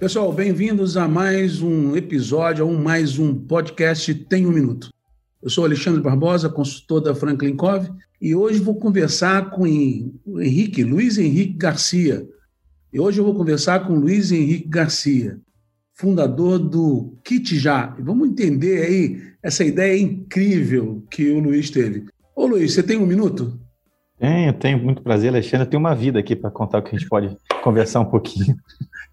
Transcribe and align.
Pessoal, 0.00 0.32
bem-vindos 0.32 0.96
a 0.96 1.08
mais 1.08 1.60
um 1.60 1.96
episódio, 1.96 2.64
a 2.64 2.68
um, 2.68 2.80
mais 2.80 3.18
um 3.18 3.34
podcast 3.34 4.14
Tem 4.14 4.46
um 4.46 4.52
Minuto. 4.52 4.90
Eu 5.42 5.50
sou 5.50 5.64
Alexandre 5.64 6.00
Barbosa, 6.00 6.48
consultor 6.48 7.00
da 7.00 7.16
Franklin 7.16 7.56
Cove, 7.56 7.90
e 8.20 8.32
hoje 8.32 8.60
vou 8.60 8.76
conversar 8.76 9.50
com 9.50 9.62
o 9.62 10.40
Henrique, 10.40 10.84
Luiz 10.84 11.18
Henrique 11.18 11.54
Garcia. 11.54 12.24
E 12.92 13.00
hoje 13.00 13.18
eu 13.18 13.24
vou 13.24 13.34
conversar 13.34 13.88
com 13.88 13.96
Luiz 13.96 14.30
Henrique 14.30 14.68
Garcia, 14.68 15.40
fundador 15.94 16.60
do 16.60 17.18
Kit 17.24 17.58
Já. 17.58 17.96
E 17.98 18.02
vamos 18.02 18.28
entender 18.28 18.86
aí 18.86 19.20
essa 19.42 19.64
ideia 19.64 20.00
incrível 20.00 21.02
que 21.10 21.28
o 21.28 21.40
Luiz 21.40 21.70
teve. 21.70 22.04
Ô 22.36 22.46
Luiz, 22.46 22.72
você 22.72 22.84
tem 22.84 22.98
um 22.98 23.06
minuto? 23.06 23.58
Tenho, 24.18 24.52
tenho 24.52 24.78
muito 24.78 25.02
prazer, 25.02 25.30
Alexandre. 25.30 25.66
Eu 25.66 25.70
tenho 25.70 25.80
uma 25.80 25.94
vida 25.94 26.18
aqui 26.18 26.34
para 26.34 26.50
contar 26.50 26.78
o 26.78 26.82
que 26.82 26.94
a 26.94 26.98
gente 26.98 27.08
pode 27.08 27.36
conversar 27.62 28.00
um 28.00 28.04
pouquinho. 28.04 28.56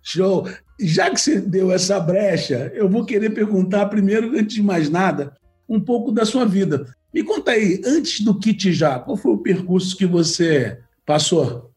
Show! 0.02 0.48
Já 0.80 1.10
que 1.10 1.20
você 1.20 1.40
deu 1.40 1.72
essa 1.72 2.00
brecha, 2.00 2.72
eu 2.74 2.90
vou 2.90 3.06
querer 3.06 3.30
perguntar 3.30 3.86
primeiro, 3.86 4.38
antes 4.38 4.56
de 4.56 4.64
mais 4.64 4.90
nada, 4.90 5.34
um 5.70 5.80
pouco 5.80 6.12
da 6.12 6.26
sua 6.26 6.46
vida. 6.46 6.86
Me 7.14 7.24
conta 7.24 7.52
aí, 7.52 7.82
antes 7.86 8.22
do 8.26 8.38
Kit 8.38 8.74
Já, 8.74 9.00
qual 9.00 9.16
foi 9.16 9.32
o 9.32 9.38
percurso 9.38 9.96
que 9.96 10.06
você 10.06 10.80
passou? 11.06 11.72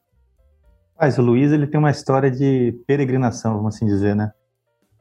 Mas 0.99 1.17
o 1.17 1.23
Luiz 1.23 1.53
ele 1.53 1.67
tem 1.67 1.79
uma 1.79 1.91
história 1.93 2.31
de 2.31 2.75
peregrinação, 2.87 3.55
vamos 3.55 3.77
assim 3.77 3.87
dizer, 3.87 4.17
né? 4.17 4.33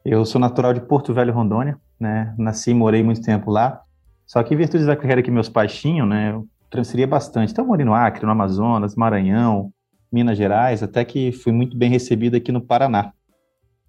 Eu 0.05 0.23
sou 0.25 0.39
natural 0.39 0.73
de 0.73 0.81
Porto 0.81 1.13
Velho, 1.13 1.33
Rondônia, 1.33 1.77
né? 1.99 2.35
Nasci 2.37 2.69
e 2.69 2.73
morei 2.73 3.01
muito 3.01 3.21
tempo 3.21 3.49
lá. 3.49 3.81
Só 4.25 4.43
que 4.43 4.53
em 4.53 4.57
virtude 4.57 4.85
da 4.85 4.95
carreira 4.95 5.23
que 5.23 5.31
meus 5.31 5.49
pais 5.49 5.73
tinham, 5.73 6.05
né? 6.05 6.31
Eu 6.31 6.47
transferia 6.69 7.07
bastante. 7.07 7.51
Então 7.51 7.63
eu 7.63 7.67
morei 7.67 7.85
no 7.85 7.93
Acre, 7.93 8.25
no 8.25 8.31
Amazonas, 8.31 8.95
Maranhão, 8.95 9.71
Minas 10.11 10.37
Gerais, 10.37 10.81
até 10.81 11.03
que 11.03 11.31
fui 11.31 11.51
muito 11.51 11.77
bem 11.77 11.89
recebido 11.89 12.35
aqui 12.35 12.51
no 12.51 12.61
Paraná. 12.61 13.11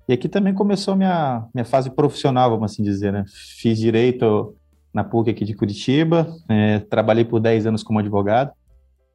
E 0.09 0.13
aqui 0.13 0.29
também 0.29 0.55
começou 0.55 0.97
minha, 0.97 1.47
minha 1.55 1.65
fase 1.65 1.91
profissional, 1.91 2.51
vamos 2.51 2.73
assim 2.73 2.83
dizer, 2.83 3.13
né? 3.13 3.25
Fiz 3.59 3.79
direito 3.79 4.55
na 4.93 5.05
PUC 5.05 5.31
aqui 5.31 5.45
de 5.45 5.55
Curitiba, 5.55 6.27
é, 6.49 6.79
trabalhei 6.79 7.25
por 7.25 7.41
10 7.41 7.67
anos 7.67 7.83
como 7.83 7.99
advogado 7.99 8.51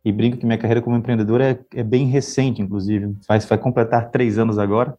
e 0.06 0.12
brinco 0.12 0.38
que 0.38 0.46
minha 0.46 0.58
carreira 0.58 0.82
como 0.82 0.96
empreendedor 0.96 1.42
é, 1.42 1.60
é 1.74 1.84
bem 1.84 2.08
recente, 2.08 2.62
inclusive. 2.62 3.16
Faz, 3.26 3.46
vai 3.46 3.58
completar 3.58 4.12
três 4.12 4.38
anos 4.38 4.60
agora, 4.60 4.96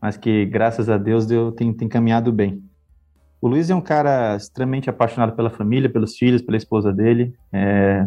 mas 0.00 0.16
que, 0.16 0.44
graças 0.46 0.90
a 0.90 0.98
Deus, 0.98 1.26
deu, 1.26 1.52
tem, 1.52 1.72
tem 1.72 1.88
caminhado 1.88 2.32
bem. 2.32 2.62
O 3.42 3.48
Luiz 3.48 3.68
é 3.68 3.74
um 3.74 3.80
cara 3.80 4.36
extremamente 4.36 4.88
apaixonado 4.88 5.36
pela 5.36 5.50
família, 5.50 5.90
pelos 5.90 6.16
filhos, 6.16 6.40
pela 6.40 6.56
esposa 6.56 6.92
dele, 6.92 7.34
é, 7.52 8.06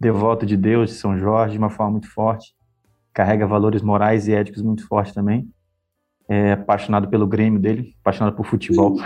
devoto 0.00 0.46
de 0.46 0.56
Deus, 0.56 0.90
de 0.90 0.96
São 0.96 1.18
Jorge, 1.18 1.52
de 1.52 1.58
uma 1.58 1.68
forma 1.68 1.92
muito 1.92 2.08
forte, 2.08 2.54
carrega 3.12 3.46
valores 3.46 3.82
morais 3.82 4.28
e 4.28 4.32
éticos 4.32 4.62
muito 4.62 4.86
fortes 4.86 5.12
também 5.12 5.46
é 6.30 6.52
apaixonado 6.52 7.08
pelo 7.08 7.26
Grêmio 7.26 7.58
dele, 7.58 7.92
apaixonado 8.00 8.36
por 8.36 8.46
futebol. 8.46 8.96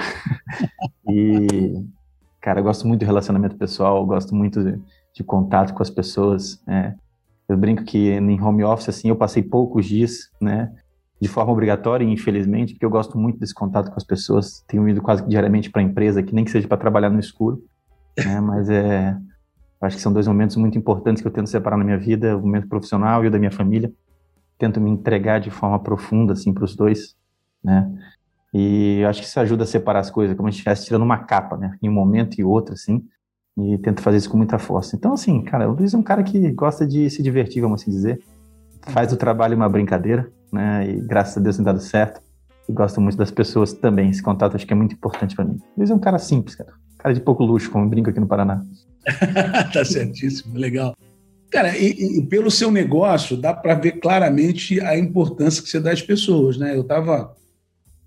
e, 1.08 1.82
cara, 2.38 2.60
eu 2.60 2.64
gosto 2.64 2.86
muito 2.86 3.00
do 3.00 3.06
relacionamento 3.06 3.56
pessoal, 3.56 4.04
gosto 4.04 4.34
muito 4.34 4.62
de, 4.62 4.78
de 5.14 5.24
contato 5.24 5.72
com 5.72 5.82
as 5.82 5.88
pessoas. 5.88 6.62
É. 6.68 6.92
Eu 7.48 7.56
brinco 7.56 7.82
que 7.82 8.10
em 8.10 8.42
home 8.42 8.62
office, 8.62 8.90
assim, 8.90 9.08
eu 9.08 9.16
passei 9.16 9.42
poucos 9.42 9.86
dias, 9.86 10.30
né, 10.38 10.70
de 11.20 11.28
forma 11.28 11.52
obrigatória, 11.52 12.04
infelizmente, 12.04 12.74
porque 12.74 12.84
eu 12.84 12.90
gosto 12.90 13.16
muito 13.16 13.38
desse 13.38 13.54
contato 13.54 13.90
com 13.90 13.96
as 13.96 14.04
pessoas. 14.04 14.64
Tenho 14.66 14.88
ido 14.88 15.00
quase 15.00 15.26
diariamente 15.26 15.70
para 15.70 15.80
a 15.80 15.84
empresa, 15.84 16.22
que 16.22 16.34
nem 16.34 16.44
que 16.44 16.50
seja 16.50 16.68
para 16.68 16.76
trabalhar 16.76 17.10
no 17.10 17.20
escuro, 17.20 17.62
né, 18.18 18.40
mas 18.42 18.68
é, 18.68 19.16
acho 19.80 19.96
que 19.96 20.02
são 20.02 20.12
dois 20.12 20.26
momentos 20.26 20.56
muito 20.56 20.76
importantes 20.76 21.22
que 21.22 21.28
eu 21.28 21.32
tento 21.32 21.48
separar 21.48 21.76
na 21.76 21.84
minha 21.84 21.98
vida, 21.98 22.36
o 22.36 22.40
momento 22.40 22.68
profissional 22.68 23.24
e 23.24 23.28
o 23.28 23.30
da 23.30 23.38
minha 23.38 23.52
família 23.52 23.92
tento 24.58 24.80
me 24.80 24.90
entregar 24.90 25.40
de 25.40 25.50
forma 25.50 25.78
profunda 25.78 26.32
assim 26.32 26.52
para 26.52 26.64
os 26.64 26.76
dois, 26.76 27.16
né? 27.62 27.90
E 28.52 29.04
acho 29.04 29.20
que 29.20 29.26
isso 29.26 29.40
ajuda 29.40 29.64
a 29.64 29.66
separar 29.66 29.98
as 29.98 30.10
coisas, 30.10 30.36
como 30.36 30.48
se 30.48 30.58
estivesse 30.58 30.86
tirando 30.86 31.02
uma 31.02 31.18
capa, 31.18 31.56
né? 31.56 31.76
Em 31.82 31.88
um 31.88 31.92
momento 31.92 32.38
e 32.38 32.44
outro, 32.44 32.74
assim. 32.74 33.04
E 33.58 33.78
tento 33.78 34.00
fazer 34.00 34.18
isso 34.18 34.30
com 34.30 34.36
muita 34.36 34.58
força. 34.58 34.94
Então, 34.94 35.12
assim, 35.12 35.42
cara, 35.42 35.68
o 35.68 35.74
Luiz 35.74 35.92
é 35.92 35.96
um 35.96 36.02
cara 36.02 36.22
que 36.22 36.52
gosta 36.52 36.86
de 36.86 37.10
se 37.10 37.20
divertir, 37.20 37.60
vamos 37.60 37.82
assim 37.82 37.90
dizer. 37.90 38.22
Faz 38.88 39.08
do 39.08 39.16
trabalho 39.16 39.56
uma 39.56 39.68
brincadeira, 39.68 40.30
né? 40.52 40.88
E 40.88 41.00
graças 41.00 41.36
a 41.36 41.40
Deus 41.40 41.56
tem 41.56 41.64
dado 41.64 41.80
certo. 41.80 42.20
E 42.68 42.72
gosto 42.72 43.00
muito 43.00 43.16
das 43.16 43.30
pessoas 43.30 43.72
também. 43.72 44.10
Esse 44.10 44.22
contato 44.22 44.56
acho 44.56 44.66
que 44.66 44.72
é 44.72 44.76
muito 44.76 44.94
importante 44.94 45.34
para 45.34 45.44
mim. 45.44 45.58
O 45.76 45.78
Luiz 45.78 45.90
é 45.90 45.94
um 45.94 45.98
cara 45.98 46.18
simples, 46.18 46.54
cara. 46.54 46.72
Cara 46.98 47.14
de 47.14 47.20
pouco 47.20 47.44
luxo, 47.44 47.70
como 47.70 47.88
brinco 47.88 48.10
aqui 48.10 48.20
no 48.20 48.26
Paraná. 48.26 48.62
tá 49.72 49.84
certíssimo, 49.84 50.56
legal. 50.56 50.96
Cara, 51.50 51.76
e, 51.76 52.18
e, 52.18 52.26
pelo 52.26 52.50
seu 52.50 52.70
negócio, 52.70 53.36
dá 53.36 53.52
para 53.54 53.74
ver 53.74 54.00
claramente 54.00 54.80
a 54.80 54.98
importância 54.98 55.62
que 55.62 55.68
você 55.68 55.78
dá 55.78 55.92
às 55.92 56.02
pessoas, 56.02 56.56
né? 56.56 56.74
Eu 56.74 56.80
estava 56.80 57.34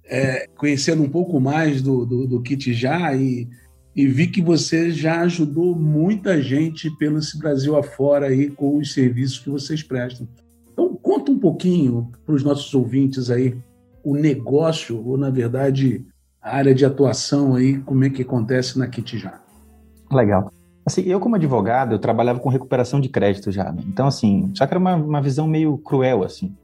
é, 0.03 0.47
conhecendo 0.57 1.03
um 1.03 1.09
pouco 1.09 1.39
mais 1.39 1.81
do, 1.81 2.05
do, 2.05 2.27
do 2.27 2.41
Kit 2.41 2.73
Já 2.73 3.15
e, 3.15 3.47
e 3.95 4.07
vi 4.07 4.27
que 4.27 4.41
você 4.41 4.91
já 4.91 5.21
ajudou 5.21 5.75
muita 5.75 6.41
gente 6.41 6.89
pelo 6.97 7.19
Brasil 7.39 7.77
afora 7.77 8.27
aí 8.27 8.49
com 8.49 8.77
os 8.77 8.93
serviços 8.93 9.39
que 9.39 9.49
vocês 9.49 9.81
prestam. 9.81 10.27
Um 11.37 11.39
pouquinho 11.39 12.11
para 12.25 12.33
os 12.33 12.43
nossos 12.43 12.73
ouvintes 12.73 13.29
aí 13.29 13.55
o 14.03 14.15
negócio, 14.15 15.07
ou 15.07 15.19
na 15.19 15.29
verdade, 15.29 16.03
a 16.41 16.55
área 16.55 16.73
de 16.73 16.83
atuação 16.83 17.53
aí, 17.53 17.77
como 17.77 18.03
é 18.03 18.09
que 18.09 18.23
acontece 18.23 18.79
na 18.79 18.87
Kit 18.87 19.19
Já. 19.19 19.39
Legal. 20.11 20.51
Assim, 20.83 21.01
eu 21.01 21.19
como 21.19 21.35
advogado, 21.35 21.93
eu 21.93 21.99
trabalhava 21.99 22.39
com 22.39 22.49
recuperação 22.49 22.99
de 22.99 23.07
crédito 23.07 23.51
já, 23.51 23.71
né? 23.71 23.83
Então, 23.85 24.07
assim, 24.07 24.51
só 24.55 24.65
que 24.65 24.73
era 24.73 24.79
uma, 24.79 24.95
uma 24.95 25.21
visão 25.21 25.47
meio 25.47 25.77
cruel, 25.77 26.23
assim, 26.23 26.55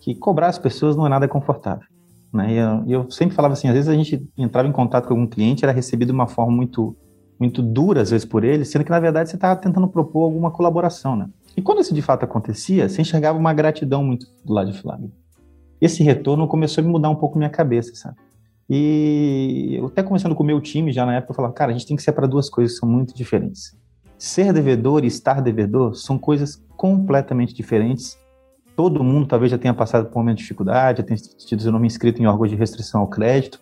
que 0.00 0.14
cobrar 0.14 0.46
as 0.46 0.58
pessoas 0.58 0.96
não 0.96 1.04
é 1.04 1.10
nada 1.10 1.28
confortável, 1.28 1.86
né? 2.32 2.54
E 2.54 2.56
eu, 2.56 3.02
eu, 3.02 3.10
sempre 3.10 3.36
falava 3.36 3.52
assim, 3.52 3.68
às 3.68 3.74
vezes 3.74 3.90
a 3.90 3.94
gente 3.94 4.26
entrava 4.38 4.66
em 4.66 4.72
contato 4.72 5.08
com 5.08 5.12
algum 5.12 5.26
cliente, 5.26 5.62
era 5.62 5.74
recebido 5.74 6.08
de 6.08 6.14
uma 6.14 6.26
forma 6.26 6.56
muito, 6.56 6.96
muito 7.38 7.60
dura, 7.60 8.00
às 8.00 8.12
vezes, 8.12 8.24
por 8.24 8.44
ele, 8.44 8.64
sendo 8.64 8.82
que, 8.82 8.90
na 8.90 9.00
verdade, 9.00 9.28
você 9.28 9.36
estava 9.36 9.60
tentando 9.60 9.88
propor 9.88 10.22
alguma 10.22 10.50
colaboração, 10.50 11.16
né? 11.16 11.28
E 11.56 11.62
quando 11.62 11.80
isso 11.80 11.94
de 11.94 12.02
fato 12.02 12.24
acontecia, 12.24 12.88
você 12.88 13.00
enxergava 13.00 13.38
uma 13.38 13.54
gratidão 13.54 14.04
muito 14.04 14.26
do 14.44 14.52
lado 14.52 14.70
de 14.70 14.78
Flávio. 14.78 15.10
Esse 15.80 16.02
retorno 16.02 16.46
começou 16.46 16.82
a 16.82 16.84
me 16.84 16.92
mudar 16.92 17.08
um 17.08 17.16
pouco 17.16 17.38
minha 17.38 17.50
cabeça, 17.50 17.94
sabe? 17.94 18.16
E 18.68 19.76
eu 19.78 19.86
até 19.86 20.02
conversando 20.02 20.34
com 20.34 20.42
o 20.42 20.46
meu 20.46 20.60
time 20.60 20.92
já 20.92 21.06
na 21.06 21.14
época, 21.14 21.32
eu 21.32 21.36
falava, 21.36 21.54
cara, 21.54 21.70
a 21.70 21.74
gente 21.74 21.86
tem 21.86 21.96
que 21.96 22.02
separar 22.02 22.26
duas 22.26 22.50
coisas 22.50 22.74
que 22.74 22.80
são 22.80 22.88
muito 22.88 23.14
diferentes. 23.14 23.76
Ser 24.18 24.52
devedor 24.52 25.04
e 25.04 25.06
estar 25.06 25.40
devedor 25.40 25.94
são 25.94 26.18
coisas 26.18 26.62
completamente 26.76 27.54
diferentes. 27.54 28.18
Todo 28.74 29.04
mundo 29.04 29.26
talvez 29.26 29.50
já 29.50 29.58
tenha 29.58 29.72
passado 29.72 30.06
por 30.06 30.18
um 30.18 30.22
momento 30.22 30.38
de 30.38 30.42
dificuldade, 30.42 30.98
já 30.98 31.04
tenha 31.04 31.18
tido 31.18 31.62
seu 31.62 31.72
nome 31.72 31.86
inscrito 31.86 32.20
em 32.20 32.26
órgãos 32.26 32.50
de 32.50 32.56
restrição 32.56 33.00
ao 33.00 33.08
crédito, 33.08 33.60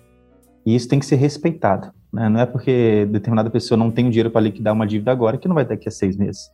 e 0.65 0.75
isso 0.75 0.89
tem 0.89 0.99
que 0.99 1.07
ser 1.07 1.17
respeitado. 1.17 1.93
Né? 2.13 2.29
Não 2.29 2.41
é 2.41 2.47
porque 2.47 3.07
determinada 3.11 3.51
pessoa 3.51 3.77
não 3.77 3.91
tem 3.91 4.07
o 4.07 4.11
dinheiro 4.11 4.31
para 4.31 4.41
liquidar 4.41 4.73
uma 4.73 4.87
dívida 4.87 5.13
agora 5.13 5.37
que 5.37 5.47
não 5.47 5.55
vai 5.55 5.65
daqui 5.65 5.89
a 5.89 5.93
seis 5.93 6.17
meses. 6.17 6.51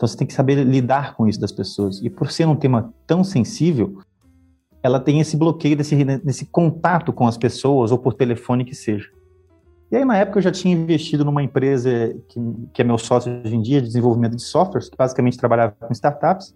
Então 0.00 0.08
você 0.08 0.16
tem 0.16 0.26
que 0.26 0.32
saber 0.32 0.64
lidar 0.64 1.14
com 1.14 1.28
isso 1.28 1.38
das 1.38 1.52
pessoas. 1.52 2.00
E 2.02 2.08
por 2.08 2.32
ser 2.32 2.48
um 2.48 2.56
tema 2.56 2.90
tão 3.06 3.22
sensível, 3.22 3.98
ela 4.82 4.98
tem 4.98 5.20
esse 5.20 5.36
bloqueio 5.36 5.76
desse, 5.76 5.94
desse 6.24 6.46
contato 6.46 7.12
com 7.12 7.26
as 7.26 7.36
pessoas, 7.36 7.92
ou 7.92 7.98
por 7.98 8.14
telefone 8.14 8.64
que 8.64 8.74
seja. 8.74 9.10
E 9.92 9.96
aí, 9.96 10.04
na 10.06 10.16
época, 10.16 10.38
eu 10.38 10.42
já 10.42 10.50
tinha 10.50 10.74
investido 10.74 11.22
numa 11.22 11.42
empresa 11.42 12.16
que, 12.30 12.40
que 12.72 12.80
é 12.80 12.84
meu 12.84 12.96
sócio 12.96 13.42
hoje 13.44 13.54
em 13.54 13.60
dia, 13.60 13.78
de 13.82 13.88
desenvolvimento 13.88 14.36
de 14.36 14.42
softwares, 14.42 14.88
que 14.88 14.96
basicamente 14.96 15.36
trabalhava 15.36 15.76
com 15.78 15.92
startups. 15.92 16.54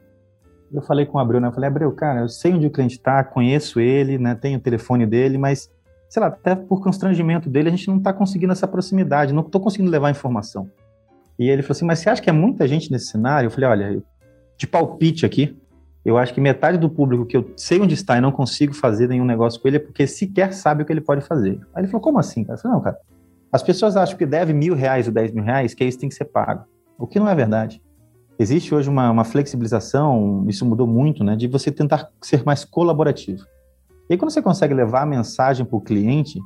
Eu 0.72 0.80
falei 0.80 1.04
com 1.04 1.18
o 1.18 1.20
Abreu, 1.20 1.38
né? 1.38 1.48
Eu 1.48 1.52
falei, 1.52 1.68
Abreu, 1.68 1.92
cara, 1.92 2.20
eu 2.20 2.30
sei 2.30 2.54
onde 2.54 2.66
o 2.66 2.70
cliente 2.70 2.96
está, 2.96 3.22
conheço 3.22 3.78
ele, 3.78 4.16
né? 4.16 4.34
Tenho 4.34 4.56
o 4.56 4.62
telefone 4.62 5.04
dele, 5.04 5.36
mas, 5.36 5.70
sei 6.08 6.18
lá, 6.22 6.28
até 6.28 6.54
por 6.54 6.82
constrangimento 6.82 7.50
dele, 7.50 7.68
a 7.68 7.72
gente 7.72 7.88
não 7.88 7.98
está 7.98 8.10
conseguindo 8.10 8.54
essa 8.54 8.66
proximidade, 8.66 9.34
não 9.34 9.42
estou 9.42 9.60
conseguindo 9.60 9.90
levar 9.90 10.10
informação. 10.10 10.70
E 11.38 11.48
ele 11.48 11.62
falou 11.62 11.72
assim, 11.72 11.84
mas 11.84 11.98
você 11.98 12.10
acha 12.10 12.22
que 12.22 12.30
é 12.30 12.32
muita 12.32 12.66
gente 12.68 12.90
nesse 12.90 13.06
cenário? 13.06 13.48
Eu 13.48 13.50
falei, 13.50 13.68
olha, 13.68 14.02
de 14.56 14.66
palpite 14.66 15.26
aqui, 15.26 15.56
eu 16.04 16.18
acho 16.18 16.34
que 16.34 16.40
metade 16.40 16.76
do 16.78 16.90
público 16.90 17.24
que 17.24 17.36
eu 17.36 17.50
sei 17.56 17.80
onde 17.80 17.94
está 17.94 18.16
e 18.18 18.20
não 18.20 18.30
consigo 18.30 18.74
fazer 18.74 19.08
nenhum 19.08 19.24
negócio 19.24 19.60
com 19.60 19.66
ele 19.66 19.78
é 19.78 19.80
porque 19.80 20.06
sequer 20.06 20.52
sabe 20.52 20.82
o 20.82 20.86
que 20.86 20.92
ele 20.92 21.00
pode 21.00 21.22
fazer. 21.22 21.58
Aí 21.74 21.82
ele 21.82 21.86
falou, 21.88 22.02
como 22.02 22.18
assim? 22.18 22.44
Eu 22.48 22.58
falei, 22.58 22.76
não, 22.76 22.82
cara, 22.82 22.98
as 23.50 23.62
pessoas 23.62 23.96
acham 23.96 24.16
que 24.16 24.26
deve 24.26 24.52
mil 24.52 24.74
reais 24.74 25.06
ou 25.06 25.12
dez 25.12 25.32
mil 25.32 25.42
reais, 25.42 25.74
que 25.74 25.84
isso 25.84 25.98
tem 25.98 26.08
que 26.08 26.14
ser 26.14 26.26
pago. 26.26 26.64
O 26.98 27.06
que 27.06 27.18
não 27.18 27.28
é 27.28 27.34
verdade. 27.34 27.82
Existe 28.38 28.74
hoje 28.74 28.90
uma, 28.90 29.10
uma 29.10 29.24
flexibilização, 29.24 30.44
isso 30.48 30.66
mudou 30.66 30.86
muito, 30.86 31.22
né, 31.22 31.36
de 31.36 31.46
você 31.46 31.70
tentar 31.70 32.10
ser 32.20 32.44
mais 32.44 32.64
colaborativo. 32.64 33.44
E 34.10 34.14
aí, 34.14 34.18
quando 34.18 34.30
você 34.30 34.42
consegue 34.42 34.74
levar 34.74 35.02
a 35.02 35.06
mensagem 35.06 35.64
para 35.64 35.76
o 35.76 35.80
cliente, 35.80 36.38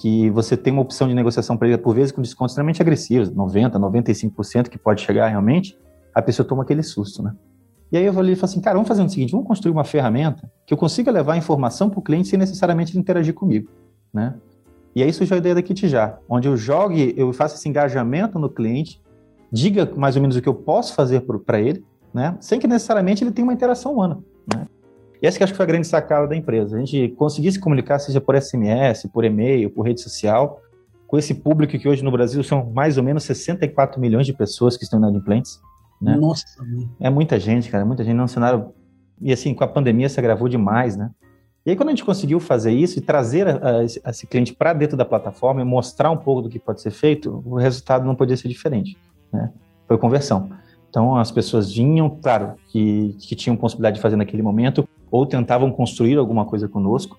que 0.00 0.30
você 0.30 0.56
tem 0.56 0.72
uma 0.72 0.80
opção 0.80 1.06
de 1.06 1.14
negociação 1.14 1.58
para 1.58 1.68
ele, 1.68 1.76
por 1.76 1.94
vezes 1.94 2.10
com 2.10 2.22
descontos 2.22 2.52
extremamente 2.52 2.80
agressivos, 2.80 3.30
90%, 3.30 3.72
95% 3.72 4.70
que 4.70 4.78
pode 4.78 5.02
chegar 5.02 5.28
realmente, 5.28 5.78
a 6.14 6.22
pessoa 6.22 6.48
toma 6.48 6.62
aquele 6.62 6.82
susto, 6.82 7.22
né? 7.22 7.34
E 7.92 7.98
aí 7.98 8.06
eu 8.06 8.14
falei, 8.14 8.34
falei 8.34 8.50
assim, 8.50 8.62
cara, 8.62 8.76
vamos 8.76 8.88
fazer 8.88 9.02
o 9.02 9.08
seguinte, 9.10 9.32
vamos 9.32 9.46
construir 9.46 9.72
uma 9.72 9.84
ferramenta 9.84 10.50
que 10.66 10.72
eu 10.72 10.78
consiga 10.78 11.10
levar 11.10 11.36
informação 11.36 11.90
para 11.90 11.98
o 11.98 12.02
cliente 12.02 12.28
sem 12.28 12.38
necessariamente 12.38 12.98
interagir 12.98 13.34
comigo, 13.34 13.68
né? 14.12 14.36
E 14.96 15.02
aí 15.02 15.12
surgiu 15.12 15.34
a 15.34 15.38
ideia 15.38 15.54
da 15.54 15.60
Kit 15.60 15.86
Já, 15.86 16.18
onde 16.26 16.48
eu 16.48 16.56
jogue, 16.56 17.12
eu 17.14 17.30
faço 17.34 17.56
esse 17.56 17.68
engajamento 17.68 18.38
no 18.38 18.48
cliente, 18.48 19.02
diga 19.52 19.92
mais 19.94 20.16
ou 20.16 20.22
menos 20.22 20.34
o 20.34 20.40
que 20.40 20.48
eu 20.48 20.54
posso 20.54 20.94
fazer 20.94 21.22
para 21.44 21.60
ele, 21.60 21.84
né? 22.14 22.38
Sem 22.40 22.58
que 22.58 22.66
necessariamente 22.66 23.22
ele 23.22 23.32
tenha 23.32 23.46
uma 23.46 23.52
interação 23.52 23.92
humana, 23.92 24.18
né? 24.50 24.66
E 25.22 25.26
essa 25.26 25.36
que 25.36 25.44
acho 25.44 25.52
que 25.52 25.56
foi 25.56 25.64
a 25.64 25.68
grande 25.68 25.86
sacada 25.86 26.26
da 26.26 26.36
empresa. 26.36 26.76
A 26.76 26.80
gente 26.80 27.08
conseguir 27.10 27.52
se 27.52 27.60
comunicar, 27.60 27.98
seja 27.98 28.20
por 28.20 28.40
SMS, 28.40 29.06
por 29.12 29.24
e-mail, 29.24 29.70
por 29.70 29.82
rede 29.82 30.00
social, 30.00 30.60
com 31.06 31.18
esse 31.18 31.34
público 31.34 31.78
que 31.78 31.88
hoje 31.88 32.02
no 32.02 32.10
Brasil 32.10 32.42
são 32.42 32.70
mais 32.72 32.96
ou 32.96 33.02
menos 33.02 33.24
64 33.24 34.00
milhões 34.00 34.26
de 34.26 34.32
pessoas 34.32 34.76
que 34.76 34.84
estão 34.84 34.98
inadimplentes. 34.98 35.60
Né? 36.00 36.16
Nossa, 36.16 36.44
é 36.98 37.10
muita 37.10 37.38
gente, 37.38 37.70
cara, 37.70 37.84
muita 37.84 38.02
gente 38.02 38.16
num 38.16 38.26
cenário. 38.26 38.72
E 39.20 39.32
assim, 39.32 39.52
com 39.52 39.62
a 39.62 39.68
pandemia 39.68 40.08
se 40.08 40.18
agravou 40.18 40.48
demais, 40.48 40.96
né? 40.96 41.10
E 41.66 41.70
aí, 41.70 41.76
quando 41.76 41.90
a 41.90 41.92
gente 41.92 42.04
conseguiu 42.04 42.40
fazer 42.40 42.72
isso 42.72 42.98
e 42.98 43.02
trazer 43.02 43.46
a, 43.46 43.80
a, 43.80 43.84
esse 43.84 44.26
cliente 44.26 44.54
para 44.54 44.72
dentro 44.72 44.96
da 44.96 45.04
plataforma 45.04 45.60
e 45.60 45.64
mostrar 45.64 46.10
um 46.10 46.16
pouco 46.16 46.40
do 46.42 46.48
que 46.48 46.58
pode 46.58 46.80
ser 46.80 46.90
feito, 46.90 47.42
o 47.44 47.56
resultado 47.56 48.06
não 48.06 48.14
podia 48.14 48.36
ser 48.36 48.48
diferente. 48.48 48.96
Né? 49.30 49.52
Foi 49.86 49.98
conversão. 49.98 50.48
Então, 50.90 51.16
as 51.16 51.30
pessoas 51.30 51.72
vinham, 51.72 52.10
claro, 52.10 52.54
que, 52.68 53.16
que 53.20 53.36
tinham 53.36 53.56
possibilidade 53.56 53.96
de 53.96 54.02
fazer 54.02 54.16
naquele 54.16 54.42
momento, 54.42 54.86
ou 55.08 55.24
tentavam 55.24 55.70
construir 55.70 56.18
alguma 56.18 56.44
coisa 56.44 56.68
conosco. 56.68 57.16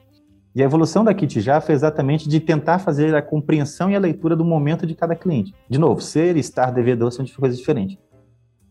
E 0.54 0.62
a 0.62 0.66
evolução 0.66 1.06
da 1.06 1.14
Kit 1.14 1.40
já 1.40 1.62
foi 1.62 1.74
exatamente 1.74 2.28
de 2.28 2.42
tentar 2.42 2.80
fazer 2.80 3.16
a 3.16 3.22
compreensão 3.22 3.90
e 3.90 3.96
a 3.96 4.00
leitura 4.00 4.36
do 4.36 4.44
momento 4.44 4.86
de 4.86 4.94
cada 4.94 5.16
cliente. 5.16 5.56
De 5.70 5.80
novo, 5.80 6.02
ser, 6.02 6.36
estar, 6.36 6.72
devedor 6.72 7.14
são 7.14 7.26
coisas 7.26 7.58
diferentes. 7.58 7.98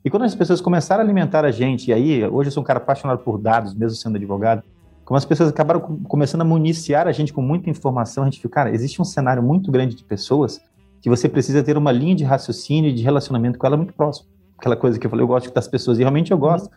E 0.04 0.10
quando 0.10 0.24
as 0.24 0.34
pessoas 0.34 0.60
começaram 0.60 1.00
a 1.00 1.04
alimentar 1.04 1.46
a 1.46 1.50
gente, 1.50 1.88
e 1.88 1.94
aí, 1.94 2.26
hoje 2.26 2.48
eu 2.48 2.52
sou 2.52 2.62
um 2.62 2.66
cara 2.66 2.78
apaixonado 2.78 3.20
por 3.20 3.38
dados, 3.38 3.74
mesmo 3.74 3.96
sendo 3.96 4.16
advogado, 4.16 4.62
como 5.02 5.16
as 5.16 5.24
pessoas 5.24 5.48
acabaram 5.48 5.80
começando 5.80 6.42
a 6.42 6.44
municiar 6.44 7.08
a 7.08 7.12
gente 7.12 7.32
com 7.32 7.40
muita 7.40 7.70
informação, 7.70 8.22
a 8.22 8.26
gente 8.26 8.36
fica, 8.36 8.50
cara, 8.50 8.70
existe 8.70 9.00
um 9.00 9.04
cenário 9.04 9.42
muito 9.42 9.70
grande 9.72 9.96
de 9.96 10.04
pessoas 10.04 10.60
que 11.00 11.08
você 11.08 11.28
precisa 11.28 11.62
ter 11.62 11.78
uma 11.78 11.90
linha 11.90 12.14
de 12.14 12.24
raciocínio 12.24 12.90
e 12.90 12.94
de 12.94 13.02
relacionamento 13.02 13.58
com 13.58 13.66
ela 13.66 13.76
muito 13.76 13.94
próximo. 13.94 14.28
Aquela 14.60 14.76
coisa 14.76 14.98
que 14.98 15.06
eu 15.06 15.10
falei, 15.10 15.24
eu 15.24 15.28
gosto 15.28 15.52
das 15.52 15.66
pessoas, 15.66 15.98
e 15.98 16.02
realmente 16.02 16.30
eu 16.30 16.38
gosto 16.38 16.70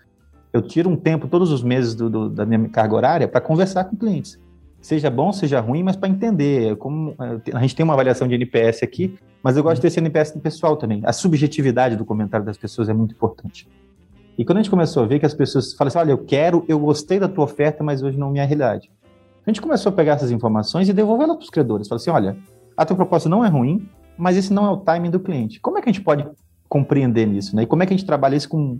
eu 0.54 0.62
tiro 0.62 0.88
um 0.88 0.96
tempo 0.96 1.28
todos 1.28 1.52
os 1.52 1.64
meses 1.64 1.96
do, 1.96 2.10
do, 2.10 2.30
da 2.30 2.46
minha 2.46 2.70
carga 2.70 2.96
horária 2.96 3.28
para 3.28 3.42
conversar 3.42 3.86
com 3.86 3.98
clientes. 3.98 4.40
Seja 4.80 5.10
bom, 5.10 5.34
seja 5.34 5.60
ruim, 5.60 5.82
mas 5.82 5.96
para 5.96 6.10
entender. 6.10 6.76
Como, 6.76 7.16
a 7.18 7.60
gente 7.62 7.76
tem 7.76 7.84
uma 7.84 7.94
avaliação 7.94 8.28
de 8.28 8.36
NPS 8.36 8.84
aqui, 8.84 9.18
mas 9.42 9.58
eu 9.58 9.64
gosto 9.64 9.76
de 9.76 9.82
ter 9.82 9.88
esse 9.88 10.00
NPS 10.00 10.32
do 10.34 10.40
pessoal 10.40 10.78
também. 10.78 11.02
A 11.06 11.12
subjetividade 11.12 11.96
do 11.96 12.06
comentário 12.06 12.46
das 12.46 12.58
pessoas 12.58 12.88
é 12.88 12.94
muito 12.94 13.16
importante. 13.16 13.68
E 14.38 14.46
quando 14.46 14.58
a 14.58 14.62
gente 14.62 14.70
começou 14.70 15.04
a 15.04 15.06
ver 15.08 15.20
que 15.20 15.26
as 15.26 15.34
pessoas 15.34 15.74
falam 15.74 15.88
assim: 15.88 15.98
olha, 15.98 16.12
eu 16.12 16.18
quero, 16.20 16.64
eu 16.68 16.78
gostei 16.78 17.20
da 17.20 17.28
tua 17.28 17.46
oferta, 17.46 17.84
mas 17.84 18.04
hoje 18.04 18.18
não 18.18 18.28
é 18.28 18.32
minha 18.32 18.46
realidade. 18.46 18.92
A 19.46 19.50
gente 19.50 19.62
começou 19.62 19.90
a 19.90 19.94
pegar 19.94 20.14
essas 20.14 20.32
informações 20.32 20.88
e 20.88 20.94
devolvê-las 20.94 21.38
para 21.38 21.44
os 21.44 21.50
credores. 21.50 21.88
Fala 21.88 22.00
assim: 22.00 22.12
olha, 22.12 22.38
a 22.76 22.86
tua 22.86 22.96
proposta 22.96 23.30
não 23.30 23.44
é 23.44 23.48
ruim, 23.48 23.88
mas 24.18 24.36
esse 24.36 24.54
não 24.54 24.66
é 24.66 24.70
o 24.70 24.78
timing 24.78 25.10
do 25.10 25.20
cliente. 25.20 25.60
Como 25.62 25.78
é 25.78 25.82
que 25.82 25.90
a 25.90 25.92
gente 25.94 26.04
pode 26.04 26.28
compreender 26.74 27.28
nisso? 27.28 27.56
Né? 27.56 27.64
E 27.64 27.66
como 27.68 27.84
é 27.84 27.86
que 27.86 27.94
a 27.94 27.98
gente 27.98 28.08
trabalha 28.08 28.36
isso 28.36 28.50
com 28.50 28.80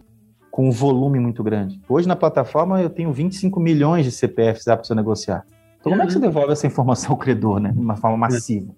com 0.50 0.68
um 0.70 0.72
volume 0.72 1.20
muito 1.20 1.44
grande. 1.44 1.82
Hoje 1.90 2.08
na 2.08 2.16
plataforma 2.16 2.80
eu 2.80 2.88
tenho 2.88 3.12
25 3.12 3.60
milhões 3.60 4.06
de 4.06 4.12
CPFs 4.12 4.66
para 4.66 4.84
você 4.84 4.94
negociar. 4.94 5.44
Então 5.80 5.92
como 5.92 6.04
é 6.04 6.06
que 6.06 6.14
você 6.14 6.20
devolve 6.20 6.52
essa 6.52 6.68
informação 6.68 7.14
ao 7.14 7.18
credor, 7.18 7.60
né? 7.60 7.72
De 7.72 7.80
uma 7.80 7.96
forma 7.96 8.16
massiva. 8.16 8.72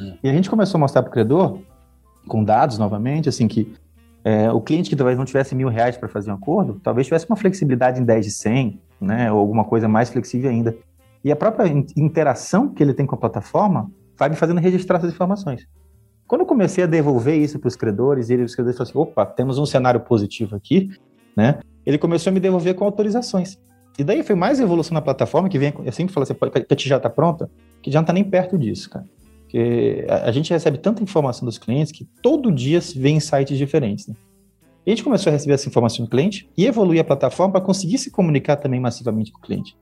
É. 0.00 0.14
E 0.24 0.28
a 0.28 0.32
gente 0.32 0.50
começou 0.50 0.76
a 0.76 0.80
mostrar 0.80 1.02
para 1.02 1.08
o 1.08 1.12
credor, 1.12 1.60
com 2.26 2.42
dados 2.42 2.78
novamente, 2.78 3.28
assim, 3.28 3.46
que 3.46 3.72
é, 4.24 4.50
o 4.50 4.60
cliente 4.60 4.90
que 4.90 4.96
talvez 4.96 5.16
não 5.16 5.24
tivesse 5.24 5.54
mil 5.54 5.68
reais 5.68 5.96
para 5.96 6.08
fazer 6.08 6.32
um 6.32 6.34
acordo, 6.34 6.80
talvez 6.82 7.06
tivesse 7.06 7.26
uma 7.28 7.36
flexibilidade 7.36 8.00
em 8.00 8.04
10 8.04 8.26
de 8.26 8.32
100, 8.32 8.80
né? 9.00 9.30
Ou 9.30 9.38
alguma 9.38 9.62
coisa 9.62 9.86
mais 9.86 10.10
flexível 10.10 10.50
ainda. 10.50 10.76
E 11.22 11.30
a 11.30 11.36
própria 11.36 11.68
interação 11.96 12.68
que 12.68 12.82
ele 12.82 12.92
tem 12.92 13.06
com 13.06 13.14
a 13.14 13.18
plataforma 13.18 13.88
vai 14.18 14.28
me 14.28 14.34
fazendo 14.34 14.58
registrar 14.58 14.96
essas 14.96 15.12
informações. 15.12 15.64
Quando 16.30 16.42
eu 16.42 16.46
comecei 16.46 16.84
a 16.84 16.86
devolver 16.86 17.36
isso 17.36 17.58
para 17.58 17.66
os 17.66 17.74
credores, 17.74 18.30
e 18.30 18.36
os 18.36 18.54
credores 18.54 18.78
falaram 18.78 18.88
assim: 18.88 18.98
opa, 19.00 19.26
temos 19.26 19.58
um 19.58 19.66
cenário 19.66 19.98
positivo 19.98 20.54
aqui, 20.54 20.88
né? 21.36 21.58
Ele 21.84 21.98
começou 21.98 22.30
a 22.30 22.32
me 22.32 22.38
devolver 22.38 22.72
com 22.76 22.84
autorizações. 22.84 23.58
E 23.98 24.04
daí 24.04 24.22
foi 24.22 24.36
mais 24.36 24.60
evolução 24.60 24.94
na 24.94 25.02
plataforma 25.02 25.48
que 25.48 25.58
vem, 25.58 25.74
eu 25.84 25.90
sempre 25.90 26.14
falo 26.14 26.22
assim, 26.22 26.34
a 26.40 26.72
gente 26.72 26.88
já 26.88 26.98
está 26.98 27.10
pronta, 27.10 27.50
que 27.82 27.90
já 27.90 27.98
não 27.98 28.04
está 28.04 28.12
nem 28.12 28.22
perto 28.22 28.56
disso, 28.56 28.88
cara. 28.90 29.04
Porque 29.40 30.06
a, 30.08 30.30
gente 30.30 30.50
recebe 30.52 30.78
tanta 30.78 31.02
informação 31.02 31.44
dos 31.44 31.58
clientes 31.58 31.90
que 31.90 32.04
todo 32.22 32.52
dia 32.52 32.78
vem 32.94 33.18
sites 33.18 33.58
diferentes, 33.58 34.06
né? 34.06 34.14
E 34.86 34.92
a 34.92 34.94
gente 34.94 35.02
começou 35.02 35.30
a 35.30 35.32
receber 35.32 35.54
essa 35.54 35.68
informação 35.68 36.04
do 36.04 36.08
cliente 36.08 36.48
e 36.56 36.64
evoluir 36.64 37.00
a 37.00 37.04
plataforma 37.04 37.54
para 37.54 37.60
conseguir 37.60 37.98
se 37.98 38.08
comunicar 38.08 38.54
também 38.54 38.78
massivamente 38.78 39.32
com 39.32 39.40
o 39.40 39.42
cliente. 39.42 39.76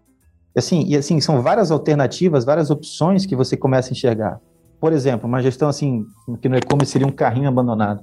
Assim, 0.56 0.86
e 0.86 0.96
assim, 0.96 1.20
são 1.20 1.42
várias 1.42 1.70
alternativas, 1.70 2.42
várias 2.42 2.70
opções 2.70 3.26
que 3.26 3.36
você 3.36 3.54
começa 3.54 3.90
a 3.90 3.92
enxergar. 3.92 4.40
Por 4.80 4.92
exemplo, 4.92 5.28
uma 5.28 5.42
gestão 5.42 5.68
assim, 5.68 6.06
que 6.40 6.48
no 6.48 6.56
e-commerce 6.56 6.92
seria 6.92 7.06
um 7.06 7.12
carrinho 7.12 7.48
abandonado. 7.48 8.02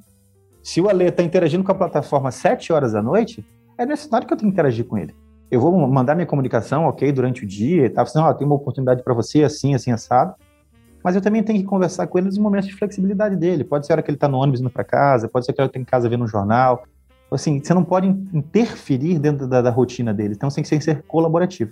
Se 0.62 0.82
o 0.82 0.90
Ale 0.90 1.06
está 1.06 1.24
interagindo 1.24 1.64
com 1.64 1.72
a 1.72 1.76
plataforma 1.76 2.30
às 2.30 2.36
7 2.36 2.74
horas 2.74 2.92
da 2.92 3.02
noite, 3.02 3.46
é 3.78 3.86
necessário 3.86 4.28
que 4.28 4.34
eu 4.34 4.38
tenha 4.38 4.50
que 4.50 4.54
interagir 4.54 4.86
com 4.86 4.98
ele. 4.98 5.14
Eu 5.50 5.62
vou 5.62 5.72
mandar 5.88 6.16
minha 6.16 6.26
comunicação, 6.26 6.86
ok, 6.86 7.12
durante 7.12 7.44
o 7.44 7.48
dia 7.48 7.90
tal, 7.90 8.04
assim, 8.04 8.20
ó, 8.20 8.34
tem 8.34 8.46
uma 8.46 8.56
oportunidade 8.56 9.04
para 9.04 9.14
você, 9.14 9.44
assim, 9.44 9.76
assim, 9.76 9.92
assado. 9.92 10.34
Mas 11.04 11.16
eu 11.16 11.22
também 11.22 11.44
tenho 11.44 11.60
que 11.60 11.66
conversar 11.66 12.08
com 12.08 12.18
ele 12.18 12.26
nos 12.26 12.38
momentos 12.38 12.68
de 12.68 12.76
flexibilidade 12.76 13.36
dele. 13.36 13.64
Pode 13.64 13.86
ser 13.86 13.94
a 13.94 13.96
hora 13.96 14.02
que 14.02 14.10
ele 14.10 14.18
está 14.18 14.28
no 14.28 14.40
ônibus 14.40 14.60
indo 14.60 14.72
para 14.72 14.84
casa, 14.84 15.30
pode 15.30 15.46
ser 15.46 15.54
que 15.54 15.62
ele 15.62 15.68
está 15.68 15.80
em 15.80 15.86
casa 15.86 16.10
vendo 16.10 16.24
um 16.24 16.28
jornal. 16.28 16.84
Assim, 17.32 17.62
você 17.64 17.74
não 17.74 17.84
pode 17.84 18.08
interferir 18.08 19.20
dentro 19.20 19.48
da, 19.48 19.62
da 19.62 19.70
rotina 19.70 20.14
dele. 20.14 20.34
Então, 20.34 20.50
você 20.50 20.64
tem 20.64 20.80
que 20.80 20.84
ser 20.84 21.04
colaborativo. 21.04 21.72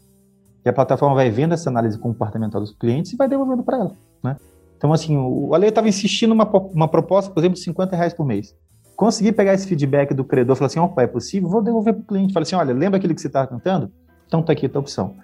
E 0.63 0.69
a 0.69 0.73
plataforma 0.73 1.15
vai 1.15 1.31
vendo 1.31 1.53
essa 1.53 1.69
análise 1.69 1.97
comportamental 1.97 2.61
dos 2.61 2.73
clientes 2.73 3.11
e 3.11 3.15
vai 3.15 3.27
devolvendo 3.27 3.63
para 3.63 3.77
ela, 3.77 3.91
né? 4.23 4.38
Então, 4.83 4.91
assim, 4.91 5.15
o 5.15 5.56
Ale 5.56 5.68
estava 5.68 5.88
insistindo 5.88 6.33
uma, 6.33 6.44
uma 6.44 6.89
proposta, 6.89 7.31
por 7.31 7.39
exemplo, 7.39 7.56
de 7.56 7.63
50 7.63 7.95
reais 7.95 8.13
por 8.13 8.25
mês 8.25 8.53
consegui 8.95 9.31
pegar 9.31 9.53
esse 9.53 9.68
feedback 9.68 10.13
do 10.13 10.24
credor, 10.24 10.56
falar 10.56 10.68
assim, 10.68 10.80
opa, 10.80 11.01
é 11.01 11.07
possível? 11.07 11.50
Vou 11.50 11.62
devolver 11.62 11.94
para 11.94 12.03
o 12.03 12.06
cliente. 12.06 12.33
Falei 12.33 12.44
assim, 12.44 12.56
olha, 12.56 12.74
lembra 12.74 12.97
aquilo 12.97 13.13
que 13.13 13.21
você 13.21 13.27
estava 13.27 13.47
cantando? 13.47 13.91
Então 14.27 14.41
tá 14.41 14.53
aqui 14.53 14.65
a 14.65 14.69
tua 14.69 14.81
opção. 14.81 15.15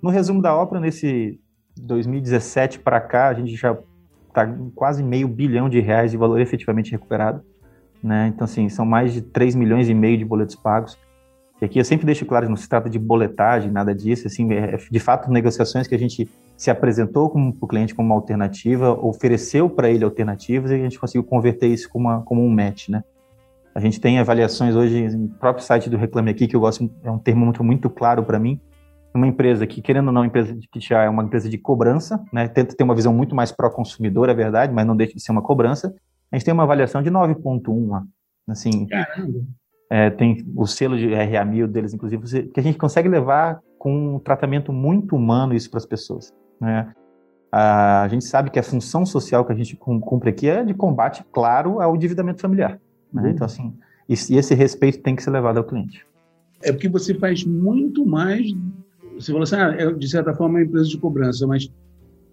No 0.00 0.10
resumo 0.10 0.42
da 0.42 0.54
ópera, 0.54 0.80
nesse 0.80 1.38
2017 1.78 2.80
para 2.80 3.00
cá, 3.00 3.28
a 3.28 3.34
gente 3.34 3.54
já 3.54 3.76
está 4.28 4.46
quase 4.74 5.02
meio 5.02 5.28
bilhão 5.28 5.68
de 5.68 5.80
reais 5.80 6.10
de 6.10 6.16
valor 6.16 6.40
efetivamente 6.40 6.90
recuperado. 6.90 7.42
Né? 8.02 8.28
Então, 8.34 8.44
assim, 8.44 8.68
são 8.68 8.84
mais 8.84 9.12
de 9.12 9.22
3 9.22 9.54
milhões 9.54 9.88
e 9.88 9.94
meio 9.94 10.18
de 10.18 10.24
boletos 10.24 10.54
pagos. 10.54 10.98
E 11.60 11.64
aqui 11.64 11.78
eu 11.78 11.84
sempre 11.84 12.04
deixo 12.04 12.26
claro, 12.26 12.48
não 12.48 12.56
se 12.56 12.68
trata 12.68 12.90
de 12.90 12.98
boletagem, 12.98 13.70
nada 13.70 13.94
disso, 13.94 14.26
assim, 14.26 14.52
é, 14.52 14.76
de 14.90 15.00
fato 15.00 15.30
negociações 15.30 15.86
que 15.86 15.94
a 15.94 15.98
gente 15.98 16.28
se 16.56 16.70
apresentou 16.70 17.28
para 17.28 17.40
o 17.40 17.68
cliente 17.68 17.94
como 17.94 18.08
uma 18.08 18.14
alternativa, 18.14 18.92
ofereceu 18.92 19.68
para 19.68 19.90
ele 19.90 20.04
alternativas 20.04 20.70
e 20.70 20.74
a 20.74 20.78
gente 20.78 20.98
conseguiu 20.98 21.22
converter 21.22 21.68
isso 21.68 21.88
como, 21.90 22.08
uma, 22.08 22.22
como 22.22 22.42
um 22.42 22.48
match, 22.48 22.88
né? 22.88 23.04
A 23.74 23.80
gente 23.80 24.00
tem 24.00 24.18
avaliações 24.18 24.74
hoje 24.74 25.14
no 25.14 25.28
próprio 25.28 25.62
site 25.62 25.90
do 25.90 25.98
Reclame 25.98 26.30
Aqui, 26.30 26.48
que 26.48 26.56
eu 26.56 26.60
gosto, 26.60 26.90
é 27.04 27.10
um 27.10 27.18
termo 27.18 27.44
muito, 27.44 27.62
muito 27.62 27.90
claro 27.90 28.24
para 28.24 28.38
mim. 28.38 28.58
Uma 29.14 29.26
empresa 29.26 29.66
que, 29.66 29.82
querendo 29.82 30.06
ou 30.06 30.12
não, 30.12 30.24
empresa 30.24 30.54
de 30.54 30.66
PTA 30.66 31.04
é 31.04 31.08
uma 31.10 31.22
empresa 31.22 31.48
de 31.48 31.58
cobrança, 31.58 32.24
né? 32.32 32.48
Tenta 32.48 32.74
ter 32.74 32.84
uma 32.84 32.94
visão 32.94 33.12
muito 33.12 33.34
mais 33.34 33.52
pró-consumidor, 33.52 34.30
é 34.30 34.34
verdade, 34.34 34.72
mas 34.72 34.86
não 34.86 34.96
deixa 34.96 35.14
de 35.14 35.22
ser 35.22 35.32
uma 35.32 35.42
cobrança. 35.42 35.94
A 36.32 36.36
gente 36.36 36.44
tem 36.44 36.54
uma 36.54 36.62
avaliação 36.62 37.02
de 37.02 37.10
9.1 37.10 37.90
lá. 37.90 38.02
Assim, 38.48 38.86
Caramba! 38.86 39.40
É, 39.90 40.10
tem 40.10 40.44
o 40.56 40.66
selo 40.66 40.96
de 40.96 41.08
RA1000 41.08 41.66
deles, 41.66 41.94
inclusive, 41.94 42.48
que 42.48 42.58
a 42.58 42.62
gente 42.62 42.78
consegue 42.78 43.08
levar 43.08 43.60
com 43.78 44.16
um 44.16 44.18
tratamento 44.18 44.72
muito 44.72 45.14
humano 45.14 45.54
isso 45.54 45.70
para 45.70 45.78
as 45.78 45.86
pessoas. 45.86 46.32
Né? 46.60 46.92
A 47.52 48.06
gente 48.10 48.24
sabe 48.24 48.50
que 48.50 48.58
a 48.58 48.62
função 48.62 49.06
social 49.06 49.44
que 49.44 49.52
a 49.52 49.56
gente 49.56 49.76
cumpre 49.76 50.30
aqui 50.30 50.48
é 50.48 50.64
de 50.64 50.74
combate, 50.74 51.24
claro, 51.32 51.80
ao 51.80 51.94
endividamento 51.96 52.40
familiar. 52.40 52.78
Né? 53.12 53.22
Uhum. 53.22 53.28
Então, 53.30 53.44
assim, 53.46 53.72
e 54.08 54.12
esse 54.12 54.54
respeito 54.54 55.00
tem 55.00 55.16
que 55.16 55.22
ser 55.22 55.30
levado 55.30 55.58
ao 55.58 55.64
cliente. 55.64 56.06
É 56.62 56.72
porque 56.72 56.88
você 56.88 57.14
faz 57.14 57.44
muito 57.44 58.04
mais. 58.04 58.52
Você 59.14 59.32
falou 59.32 59.42
assim, 59.42 59.56
ah, 59.56 59.74
é, 59.78 59.92
de 59.92 60.08
certa 60.08 60.34
forma, 60.34 60.58
é 60.58 60.62
uma 60.62 60.68
empresa 60.68 60.88
de 60.88 60.98
cobrança, 60.98 61.46
mas 61.46 61.70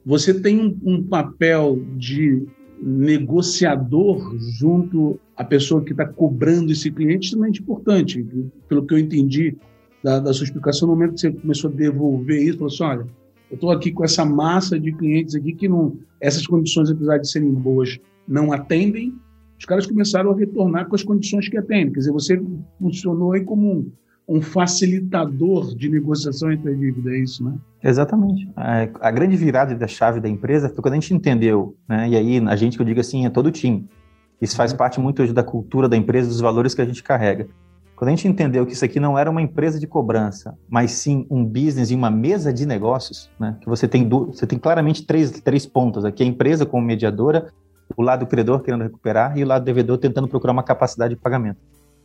você 0.05 0.33
tem 0.33 0.59
um, 0.59 0.77
um 0.83 1.03
papel 1.03 1.79
de 1.95 2.45
negociador 2.81 4.37
junto 4.37 5.17
à 5.37 5.43
pessoa 5.43 5.83
que 5.83 5.91
está 5.91 6.05
cobrando 6.05 6.71
esse 6.71 6.91
cliente 6.91 7.27
extremamente 7.27 7.61
importante. 7.61 8.25
Pelo 8.67 8.85
que 8.85 8.93
eu 8.93 8.99
entendi 8.99 9.55
da, 10.03 10.19
da, 10.19 10.33
sua 10.33 10.43
explicação, 10.43 10.87
no 10.87 10.95
momento 10.95 11.13
que 11.13 11.21
você 11.21 11.31
começou 11.31 11.69
a 11.69 11.73
devolver 11.73 12.43
isso, 12.43 12.57
falou 12.57 12.73
assim, 12.73 12.83
olha, 12.83 13.07
eu 13.53 13.55
estou 13.55 13.69
aqui 13.69 13.91
com 13.91 14.03
essa 14.03 14.25
massa 14.25 14.79
de 14.79 14.91
clientes 14.91 15.35
aqui 15.35 15.53
que 15.53 15.69
não, 15.69 15.95
essas 16.19 16.47
condições, 16.47 16.89
apesar 16.89 17.19
de 17.19 17.29
serem 17.29 17.53
boas, 17.53 17.99
não 18.27 18.51
atendem. 18.51 19.13
Os 19.59 19.65
caras 19.65 19.85
começaram 19.85 20.31
a 20.31 20.35
retornar 20.35 20.87
com 20.87 20.95
as 20.95 21.03
condições 21.03 21.47
que 21.47 21.55
atendem. 21.55 21.93
Quer 21.93 21.99
dizer, 21.99 22.11
você 22.11 22.41
funcionou 22.79 23.33
aí 23.33 23.41
como 23.41 23.71
um, 23.71 23.91
um 24.27 24.41
facilitador 24.41 25.75
de 25.75 25.87
negociação 25.87 26.51
entre 26.51 26.71
a 26.71 26.73
dívida, 26.73 27.11
é 27.11 27.19
isso, 27.19 27.43
né? 27.43 27.53
Exatamente. 27.83 28.49
A, 28.55 28.89
a 28.99 29.11
grande 29.11 29.37
virada 29.37 29.75
da 29.75 29.87
chave 29.87 30.19
da 30.19 30.27
empresa 30.27 30.67
foi 30.67 30.81
quando 30.81 30.93
a 30.93 30.99
gente 30.99 31.13
entendeu, 31.13 31.75
né? 31.87 32.09
E 32.09 32.15
aí, 32.15 32.39
a 32.39 32.55
gente 32.55 32.75
que 32.75 32.81
eu 32.81 32.87
digo 32.87 33.01
assim, 33.01 33.27
é 33.27 33.29
todo 33.29 33.45
o 33.45 33.51
time. 33.51 33.87
Isso 34.41 34.55
faz 34.55 34.71
uhum. 34.71 34.79
parte 34.79 34.99
muito 34.99 35.21
hoje 35.21 35.31
da 35.31 35.43
cultura 35.43 35.87
da 35.87 35.95
empresa, 35.95 36.27
dos 36.27 36.41
valores 36.41 36.73
que 36.73 36.81
a 36.81 36.85
gente 36.85 37.03
carrega. 37.03 37.47
Quando 38.03 38.09
a 38.09 38.15
gente 38.17 38.27
entendeu 38.27 38.65
que 38.65 38.73
isso 38.73 38.83
aqui 38.83 38.99
não 38.99 39.17
era 39.17 39.31
uma 39.31 39.41
empresa 39.41 39.79
de 39.79 39.87
cobrança, 39.87 40.57
mas 40.67 40.91
sim 40.91 41.25
um 41.31 41.45
business 41.45 41.89
e 41.89 41.95
uma 41.95 42.11
mesa 42.11 42.51
de 42.51 42.65
negócios, 42.65 43.31
né? 43.39 43.55
Que 43.61 43.69
você 43.69 43.87
tem, 43.87 44.09
você 44.09 44.45
tem 44.45 44.59
claramente 44.59 45.05
três, 45.05 45.31
três 45.39 45.65
pontos 45.65 46.03
aqui: 46.03 46.21
a 46.21 46.25
empresa 46.25 46.65
como 46.65 46.85
mediadora, 46.85 47.47
o 47.95 48.01
lado 48.01 48.27
credor 48.27 48.59
querendo 48.59 48.81
recuperar 48.81 49.37
e 49.37 49.43
o 49.45 49.47
lado 49.47 49.63
devedor 49.63 49.97
tentando 49.99 50.27
procurar 50.27 50.51
uma 50.51 50.63
capacidade 50.63 51.15
de 51.15 51.21
pagamento. 51.21 51.61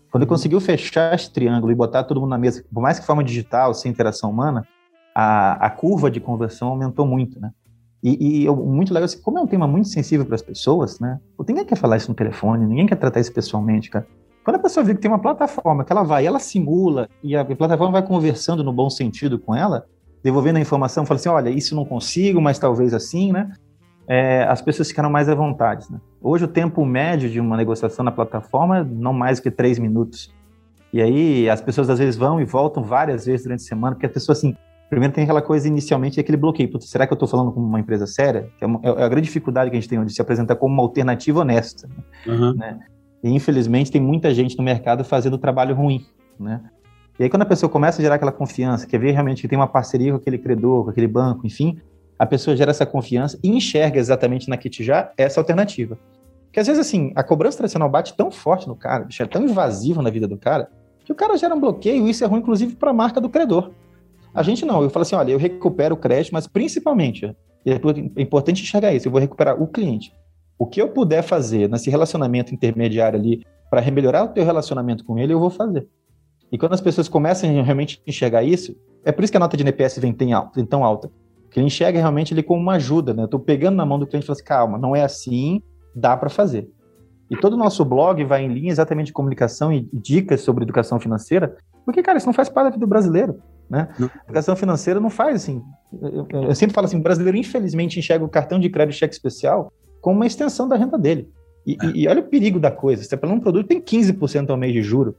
Quando 0.08 0.22
ele 0.22 0.28
conseguiu 0.28 0.60
fechar 0.60 1.16
esse 1.16 1.32
triângulo 1.32 1.72
e 1.72 1.74
botar 1.74 2.04
todo 2.04 2.20
mundo 2.20 2.30
na 2.30 2.38
mesa, 2.38 2.64
por 2.72 2.80
mais 2.80 3.00
que 3.00 3.04
forma 3.04 3.24
digital, 3.24 3.74
sem 3.74 3.90
interação 3.90 4.30
humana, 4.30 4.64
a, 5.12 5.66
a 5.66 5.68
curva 5.68 6.08
de 6.08 6.20
conversão 6.20 6.68
aumentou 6.68 7.04
muito, 7.08 7.40
né? 7.40 7.50
E, 8.00 8.42
e 8.42 8.44
eu, 8.44 8.54
muito 8.54 8.94
legal, 8.94 9.06
assim, 9.06 9.20
como 9.20 9.36
é 9.36 9.42
um 9.42 9.48
tema 9.48 9.66
muito 9.66 9.88
sensível 9.88 10.24
para 10.24 10.36
as 10.36 10.42
pessoas, 10.42 11.00
né? 11.00 11.18
Ninguém 11.48 11.64
quer 11.64 11.74
falar 11.74 11.96
isso 11.96 12.08
no 12.08 12.14
telefone, 12.14 12.64
ninguém 12.64 12.86
quer 12.86 12.94
tratar 12.94 13.18
isso 13.18 13.32
pessoalmente, 13.32 13.90
cara. 13.90 14.06
Quando 14.48 14.56
a 14.56 14.60
pessoa 14.60 14.82
vê 14.82 14.94
que 14.94 15.00
tem 15.02 15.10
uma 15.10 15.18
plataforma 15.18 15.84
que 15.84 15.92
ela 15.92 16.02
vai, 16.02 16.26
ela 16.26 16.38
simula 16.38 17.06
e 17.22 17.36
a 17.36 17.44
plataforma 17.44 17.92
vai 17.92 18.02
conversando 18.02 18.64
no 18.64 18.72
bom 18.72 18.88
sentido 18.88 19.38
com 19.38 19.54
ela, 19.54 19.84
devolvendo 20.24 20.56
a 20.56 20.60
informação, 20.62 21.04
fala 21.04 21.20
assim, 21.20 21.28
olha, 21.28 21.50
isso 21.50 21.76
não 21.76 21.84
consigo, 21.84 22.40
mas 22.40 22.58
talvez 22.58 22.94
assim, 22.94 23.30
né? 23.30 23.52
É, 24.06 24.44
as 24.44 24.62
pessoas 24.62 24.88
ficaram 24.88 25.10
mais 25.10 25.28
à 25.28 25.34
vontade. 25.34 25.84
Né? 25.92 26.00
Hoje 26.22 26.46
o 26.46 26.48
tempo 26.48 26.82
médio 26.86 27.28
de 27.28 27.38
uma 27.38 27.58
negociação 27.58 28.02
na 28.02 28.10
plataforma 28.10 28.78
é 28.78 28.84
não 28.84 29.12
mais 29.12 29.38
que 29.38 29.50
três 29.50 29.78
minutos. 29.78 30.34
E 30.94 31.02
aí 31.02 31.50
as 31.50 31.60
pessoas 31.60 31.90
às 31.90 31.98
vezes 31.98 32.16
vão 32.16 32.40
e 32.40 32.46
voltam 32.46 32.82
várias 32.82 33.26
vezes 33.26 33.42
durante 33.42 33.60
a 33.60 33.66
semana, 33.66 33.96
porque 33.96 34.06
a 34.06 34.08
pessoa 34.08 34.32
assim, 34.32 34.56
primeiro 34.88 35.12
tem 35.12 35.24
aquela 35.24 35.42
coisa 35.42 35.68
inicialmente, 35.68 36.18
aquele 36.18 36.38
bloqueio. 36.38 36.70
Putz, 36.70 36.88
será 36.88 37.06
que 37.06 37.12
eu 37.12 37.16
estou 37.16 37.28
falando 37.28 37.52
com 37.52 37.60
uma 37.60 37.80
empresa 37.80 38.06
séria? 38.06 38.48
Que 38.56 38.64
é, 38.64 38.66
uma, 38.66 38.80
é, 38.82 38.88
a 39.04 39.08
grande 39.10 39.26
dificuldade 39.26 39.68
que 39.70 39.76
a 39.76 39.78
gente 39.78 39.90
tem 39.90 40.02
de 40.02 40.14
se 40.14 40.22
apresentar 40.22 40.56
como 40.56 40.72
uma 40.72 40.82
alternativa 40.82 41.40
honesta. 41.40 41.86
Uhum. 42.26 42.54
Né? 42.54 42.78
E 43.22 43.30
infelizmente 43.30 43.90
tem 43.90 44.00
muita 44.00 44.32
gente 44.32 44.56
no 44.56 44.64
mercado 44.64 45.04
fazendo 45.04 45.38
trabalho 45.38 45.74
ruim, 45.74 46.04
né? 46.38 46.62
E 47.18 47.24
aí 47.24 47.28
quando 47.28 47.42
a 47.42 47.46
pessoa 47.46 47.68
começa 47.68 48.00
a 48.00 48.02
gerar 48.02 48.14
aquela 48.14 48.30
confiança, 48.30 48.86
quer 48.86 48.98
ver 48.98 49.10
realmente 49.10 49.42
que 49.42 49.48
tem 49.48 49.58
uma 49.58 49.66
parceria 49.66 50.12
com 50.12 50.18
aquele 50.18 50.38
credor, 50.38 50.84
com 50.84 50.90
aquele 50.90 51.08
banco, 51.08 51.46
enfim, 51.46 51.80
a 52.18 52.24
pessoa 52.24 52.56
gera 52.56 52.70
essa 52.70 52.86
confiança 52.86 53.38
e 53.42 53.48
enxerga 53.48 53.98
exatamente 53.98 54.48
na 54.48 54.56
Kit 54.56 54.84
já 54.84 55.12
essa 55.16 55.40
alternativa. 55.40 55.98
Porque 56.46 56.60
às 56.60 56.66
vezes 56.66 56.80
assim, 56.86 57.12
a 57.14 57.22
cobrança 57.22 57.58
tradicional 57.58 57.88
bate 57.88 58.16
tão 58.16 58.30
forte 58.30 58.68
no 58.68 58.76
cara, 58.76 59.04
bicho, 59.04 59.22
é 59.22 59.26
tão 59.26 59.42
invasiva 59.42 60.00
na 60.00 60.10
vida 60.10 60.28
do 60.28 60.36
cara, 60.36 60.70
que 61.04 61.12
o 61.12 61.14
cara 61.14 61.36
gera 61.36 61.54
um 61.54 61.60
bloqueio 61.60 62.06
e 62.06 62.10
isso 62.10 62.22
é 62.22 62.26
ruim 62.26 62.40
inclusive 62.40 62.76
para 62.76 62.90
a 62.90 62.94
marca 62.94 63.20
do 63.20 63.28
credor. 63.28 63.72
A 64.32 64.42
gente 64.42 64.64
não, 64.64 64.82
eu 64.82 64.90
falo 64.90 65.02
assim, 65.02 65.16
olha, 65.16 65.32
eu 65.32 65.38
recupero 65.38 65.94
o 65.94 65.98
crédito, 65.98 66.32
mas 66.32 66.46
principalmente, 66.46 67.34
é 67.66 68.22
importante 68.22 68.62
enxergar 68.62 68.94
isso, 68.94 69.08
eu 69.08 69.12
vou 69.12 69.20
recuperar 69.20 69.60
o 69.60 69.66
cliente. 69.66 70.12
O 70.58 70.66
que 70.66 70.82
eu 70.82 70.88
puder 70.88 71.22
fazer 71.22 71.68
nesse 71.68 71.88
relacionamento 71.88 72.54
intermediário 72.54 73.18
ali 73.18 73.46
para 73.70 73.88
melhorar 73.90 74.24
o 74.24 74.28
teu 74.28 74.44
relacionamento 74.44 75.04
com 75.04 75.18
ele, 75.18 75.32
eu 75.32 75.38
vou 75.38 75.50
fazer. 75.50 75.86
E 76.50 76.58
quando 76.58 76.72
as 76.72 76.80
pessoas 76.80 77.08
começam 77.08 77.48
a 77.48 77.62
realmente 77.62 78.02
enxergar 78.06 78.42
isso, 78.42 78.74
é 79.04 79.12
por 79.12 79.22
isso 79.22 79.32
que 79.32 79.36
a 79.36 79.40
nota 79.40 79.56
de 79.56 79.62
NPS 79.62 79.98
vem 79.98 80.12
tão 80.12 80.84
alta. 80.84 81.10
Porque 81.44 81.60
ele 81.60 81.66
enxerga 81.66 81.98
realmente 81.98 82.34
ele 82.34 82.42
como 82.42 82.60
uma 82.60 82.74
ajuda, 82.74 83.14
né? 83.14 83.22
Eu 83.22 83.26
estou 83.26 83.40
pegando 83.40 83.76
na 83.76 83.86
mão 83.86 83.98
do 83.98 84.06
cliente 84.06 84.24
e 84.24 84.26
falando 84.26 84.38
assim, 84.38 84.44
calma, 84.44 84.78
não 84.78 84.96
é 84.96 85.02
assim, 85.02 85.62
dá 85.94 86.16
para 86.16 86.28
fazer. 86.28 86.68
E 87.30 87.36
todo 87.36 87.54
o 87.54 87.56
nosso 87.56 87.84
blog 87.84 88.22
vai 88.24 88.44
em 88.44 88.48
linha 88.48 88.70
exatamente 88.70 89.08
de 89.08 89.12
comunicação 89.12 89.72
e 89.72 89.88
dicas 89.92 90.40
sobre 90.40 90.64
educação 90.64 90.98
financeira, 90.98 91.56
porque, 91.84 92.02
cara, 92.02 92.18
isso 92.18 92.26
não 92.26 92.34
faz 92.34 92.48
parte 92.48 92.64
da 92.66 92.70
vida 92.70 92.80
do 92.80 92.86
brasileiro, 92.86 93.42
né? 93.68 93.88
Não. 93.98 94.10
Educação 94.24 94.56
financeira 94.56 94.98
não 94.98 95.10
faz 95.10 95.36
assim. 95.36 95.62
Eu, 96.02 96.26
eu, 96.30 96.54
sempre 96.54 96.74
falo 96.74 96.86
assim, 96.86 96.98
o 96.98 97.02
brasileiro 97.02 97.36
infelizmente 97.36 97.98
enxerga 97.98 98.24
o 98.24 98.28
cartão 98.28 98.58
de 98.58 98.68
crédito 98.68 98.96
cheque 98.96 99.14
especial 99.14 99.72
como 100.00 100.16
uma 100.16 100.26
extensão 100.26 100.68
da 100.68 100.76
renda 100.76 100.98
dele. 100.98 101.28
E, 101.66 101.72
é. 101.72 101.92
e, 101.94 102.08
olha 102.08 102.20
o 102.20 102.24
perigo 102.24 102.58
da 102.58 102.70
coisa. 102.70 103.02
Você 103.02 103.06
está 103.06 103.18
falando 103.18 103.38
um 103.38 103.40
produto 103.40 103.68
que 103.68 103.80
tem 103.80 104.02
15% 104.02 104.50
ao 104.50 104.56
mês 104.56 104.72
de 104.72 104.82
juro, 104.82 105.14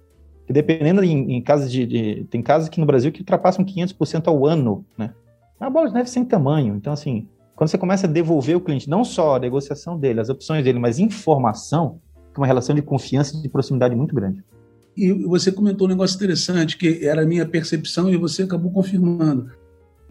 que 0.48 0.54
dependendo 0.54 1.04
em, 1.04 1.36
em 1.36 1.42
casos 1.42 1.72
de, 1.72 1.86
de, 1.86 2.28
Tem 2.30 2.42
casos 2.42 2.68
aqui 2.68 2.80
no 2.80 2.86
Brasil 2.86 3.12
que 3.12 3.22
ultrapassam 3.22 3.64
500% 3.64 4.28
ao 4.28 4.46
ano, 4.46 4.86
né? 4.98 5.14
É 5.60 5.64
uma 5.64 5.70
bola 5.70 5.88
de 5.90 5.94
neve 5.94 6.10
sem 6.10 6.24
tamanho. 6.24 6.76
Então, 6.76 6.94
assim, 6.94 7.28
quando 7.56 7.70
você 7.70 7.78
começa 7.78 8.08
a 8.08 8.10
devolver 8.10 8.56
o 8.56 8.62
cliente, 8.62 8.90
não 8.90 9.04
só 9.04 9.36
a 9.36 9.40
negociação 9.40 10.00
dele, 10.00 10.22
as 10.22 10.30
opções 10.30 10.64
dele, 10.64 10.80
mas 10.80 10.98
informação, 10.98 12.00
é 12.34 12.38
uma 12.40 12.48
relação 12.48 12.74
de 12.74 12.82
confiança 12.82 13.38
e 13.38 13.42
de 13.42 13.50
proximidade 13.50 13.94
muito 13.96 14.16
grande. 14.16 14.44
E 14.96 15.12
você 15.26 15.52
comentou 15.52 15.86
um 15.86 15.90
negócio 15.90 16.16
interessante, 16.16 16.78
que 16.78 17.06
era 17.06 17.24
a 17.24 17.26
minha 17.26 17.46
percepção 17.46 18.10
e 18.10 18.18
você 18.18 18.44
acabou 18.44 18.72
confirmando 18.72 19.52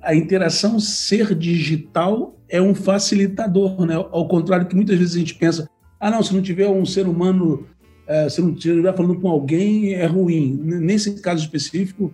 a 0.03 0.15
interação 0.15 0.79
ser 0.79 1.35
digital 1.35 2.37
é 2.49 2.61
um 2.63 2.75
facilitador, 2.75 3.85
né? 3.85 3.95
Ao 3.95 4.27
contrário 4.27 4.67
que 4.67 4.75
muitas 4.75 4.99
vezes 4.99 5.17
a 5.17 5.19
gente 5.19 5.35
pensa, 5.35 5.69
ah, 6.01 6.11
não, 6.11 6.23
se 6.23 6.35
não 6.35 6.41
tiver 6.41 6.69
um 6.69 6.87
ser 6.87 7.07
humano, 7.07 7.67
é, 8.07 8.29
se 8.29 8.41
não 8.41 8.53
estiver 8.53 8.95
falando 8.97 9.21
com 9.21 9.29
alguém, 9.29 9.95
é 9.95 10.07
ruim. 10.07 10.59
Nesse 10.63 11.21
caso 11.21 11.43
específico, 11.43 12.13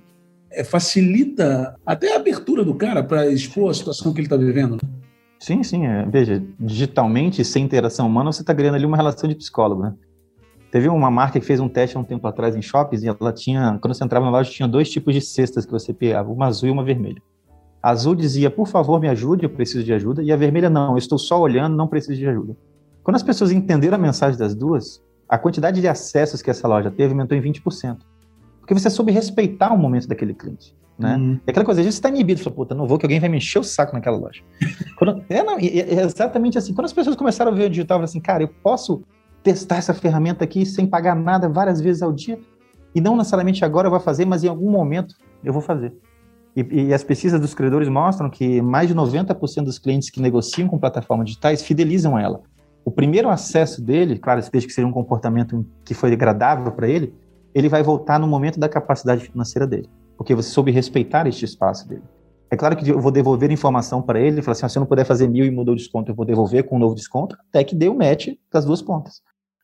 é, 0.50 0.64
facilita 0.64 1.76
até 1.84 2.14
a 2.14 2.16
abertura 2.16 2.64
do 2.64 2.74
cara 2.74 3.02
para 3.02 3.26
expor 3.28 3.70
a 3.70 3.74
situação 3.74 4.12
que 4.12 4.20
ele 4.20 4.26
está 4.26 4.36
vivendo. 4.36 4.72
Né? 4.72 4.88
Sim, 5.38 5.62
sim. 5.62 5.86
É. 5.86 6.06
Veja, 6.06 6.42
digitalmente, 6.58 7.44
sem 7.44 7.64
interação 7.64 8.06
humana, 8.06 8.32
você 8.32 8.40
está 8.40 8.54
criando 8.54 8.76
ali 8.76 8.86
uma 8.86 8.96
relação 8.96 9.28
de 9.28 9.34
psicólogo, 9.34 9.82
né? 9.82 9.94
Teve 10.70 10.88
uma 10.88 11.10
marca 11.10 11.38
que 11.38 11.46
fez 11.46 11.60
um 11.60 11.68
teste 11.68 11.96
há 11.96 12.00
um 12.00 12.04
tempo 12.04 12.26
atrás 12.26 12.56
em 12.56 12.62
shoppings 12.62 13.04
e 13.04 13.08
ela 13.08 13.32
tinha, 13.32 13.78
quando 13.80 13.94
você 13.94 14.02
entrava 14.02 14.24
na 14.24 14.32
loja, 14.32 14.50
tinha 14.50 14.66
dois 14.66 14.90
tipos 14.90 15.14
de 15.14 15.20
cestas 15.20 15.64
que 15.64 15.70
você 15.70 15.92
pegava, 15.94 16.32
uma 16.32 16.46
azul 16.46 16.68
e 16.68 16.72
uma 16.72 16.82
vermelha. 16.82 17.22
A 17.84 17.90
azul 17.90 18.14
dizia, 18.14 18.50
por 18.50 18.66
favor, 18.66 18.98
me 18.98 19.10
ajude, 19.10 19.44
eu 19.44 19.50
preciso 19.50 19.84
de 19.84 19.92
ajuda. 19.92 20.22
E 20.22 20.32
a 20.32 20.36
vermelha, 20.36 20.70
não, 20.70 20.92
eu 20.92 20.96
estou 20.96 21.18
só 21.18 21.38
olhando, 21.38 21.76
não 21.76 21.86
preciso 21.86 22.18
de 22.18 22.26
ajuda. 22.26 22.56
Quando 23.02 23.16
as 23.16 23.22
pessoas 23.22 23.52
entenderam 23.52 23.96
a 23.96 24.00
mensagem 24.00 24.38
das 24.38 24.54
duas, 24.54 25.02
a 25.28 25.36
quantidade 25.36 25.82
de 25.82 25.86
acessos 25.86 26.40
que 26.40 26.48
essa 26.48 26.66
loja 26.66 26.90
teve 26.90 27.12
aumentou 27.12 27.36
em 27.36 27.42
20%. 27.42 27.98
Porque 28.58 28.72
você 28.72 28.88
soube 28.88 29.12
respeitar 29.12 29.70
o 29.70 29.76
momento 29.76 30.08
daquele 30.08 30.32
cliente. 30.32 30.74
Né? 30.98 31.14
Uhum. 31.14 31.40
E 31.46 31.50
aquela 31.50 31.66
coisa, 31.66 31.82
a 31.82 31.84
gente 31.84 31.92
está 31.92 32.08
inibido, 32.08 32.40
fala, 32.40 32.56
puta, 32.56 32.74
não 32.74 32.86
vou 32.86 32.96
que 32.96 33.04
alguém 33.04 33.20
vai 33.20 33.28
me 33.28 33.36
encher 33.36 33.58
o 33.58 33.62
saco 33.62 33.92
naquela 33.92 34.16
loja. 34.16 34.40
Quando, 34.96 35.22
é, 35.28 35.42
não, 35.42 35.58
é, 35.58 36.04
exatamente 36.04 36.56
assim. 36.56 36.72
Quando 36.72 36.86
as 36.86 36.92
pessoas 36.94 37.14
começaram 37.14 37.52
a 37.52 37.54
ver 37.54 37.66
o 37.66 37.68
digital, 37.68 38.00
assim, 38.00 38.18
cara, 38.18 38.44
eu 38.44 38.48
posso 38.48 39.02
testar 39.42 39.76
essa 39.76 39.92
ferramenta 39.92 40.42
aqui 40.42 40.64
sem 40.64 40.86
pagar 40.86 41.14
nada 41.14 41.50
várias 41.50 41.82
vezes 41.82 42.00
ao 42.00 42.14
dia, 42.14 42.40
e 42.94 43.00
não 43.02 43.14
necessariamente 43.14 43.62
agora 43.62 43.88
eu 43.88 43.90
vou 43.90 44.00
fazer, 44.00 44.24
mas 44.24 44.42
em 44.42 44.48
algum 44.48 44.70
momento 44.70 45.14
eu 45.44 45.52
vou 45.52 45.60
fazer. 45.60 45.92
E, 46.56 46.86
e, 46.86 46.94
as 46.94 47.02
pesquisas 47.02 47.40
dos 47.40 47.52
credores 47.52 47.88
mostram 47.88 48.30
que 48.30 48.62
mais 48.62 48.88
de 48.88 48.94
90% 48.94 49.64
dos 49.64 49.78
clientes 49.78 50.08
que 50.08 50.20
negociam 50.20 50.68
com 50.68 50.78
plataformas 50.78 51.26
digitais 51.26 51.62
fidelizam 51.62 52.18
ela. 52.18 52.42
O 52.84 52.90
primeiro 52.90 53.28
acesso 53.28 53.82
dele, 53.82 54.18
claro, 54.18 54.40
desde 54.40 54.68
que 54.68 54.72
seja 54.72 54.86
um 54.86 54.92
comportamento 54.92 55.66
que 55.84 55.94
foi 55.94 56.12
agradável 56.12 56.70
para 56.70 56.88
ele, 56.88 57.14
ele 57.54 57.68
vai 57.68 57.82
voltar 57.82 58.20
no 58.20 58.26
momento 58.26 58.60
da 58.60 58.68
capacidade 58.68 59.24
financeira 59.24 59.66
dele, 59.66 59.88
porque 60.16 60.34
você 60.34 60.50
soube 60.50 60.70
respeitar 60.70 61.26
este 61.26 61.44
espaço 61.44 61.88
dele. 61.88 62.02
É 62.50 62.56
claro 62.56 62.76
que 62.76 62.88
eu 62.88 63.00
vou 63.00 63.10
devolver 63.10 63.50
informação 63.50 64.02
para 64.02 64.20
ele, 64.20 64.42
falar 64.42 64.52
assim, 64.52 64.66
ah, 64.66 64.68
se 64.68 64.78
eu 64.78 64.80
não 64.80 64.86
puder 64.86 65.04
fazer 65.04 65.28
mil 65.28 65.44
e 65.44 65.50
mudou 65.50 65.74
o 65.74 65.76
desconto, 65.76 66.10
eu 66.10 66.14
vou 66.14 66.26
devolver 66.26 66.64
com 66.64 66.76
um 66.76 66.78
novo 66.78 66.94
desconto, 66.94 67.36
até 67.48 67.64
que 67.64 67.74
dê 67.74 67.88
o 67.88 67.94
match 67.94 68.28
das 68.52 68.64
duas 68.64 68.82
pontas, 68.82 69.22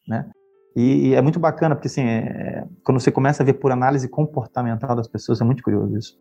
né? 0.09 0.29
E, 0.75 1.09
e 1.09 1.15
é 1.15 1.21
muito 1.21 1.39
bacana, 1.39 1.75
porque 1.75 1.89
assim, 1.89 2.03
é, 2.03 2.65
quando 2.85 3.01
você 3.01 3.11
começa 3.11 3.43
a 3.43 3.47
ver 3.47 3.55
por 3.55 3.71
análise 3.71 4.09
comportamental 4.09 4.97
das 4.97 5.09
pessoas, 5.09 5.41
é 5.41 5.45
muito 5.45 5.63
curioso 5.63 5.97
isso. 5.97 6.19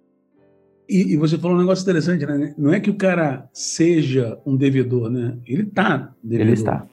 E, 0.90 1.14
e, 1.14 1.18
você 1.18 1.38
falou 1.38 1.56
um 1.56 1.60
negócio 1.60 1.84
interessante, 1.84 2.26
né? 2.26 2.56
Não 2.58 2.74
é 2.74 2.80
que 2.80 2.90
o 2.90 2.96
cara 2.96 3.48
seja 3.54 4.40
um 4.44 4.58
devedor, 4.58 5.08
né? 5.08 5.38
Ele 5.46 5.62
está 5.62 6.12
devedor. 6.24 6.48
Ele 6.48 6.54
está. 6.54 6.88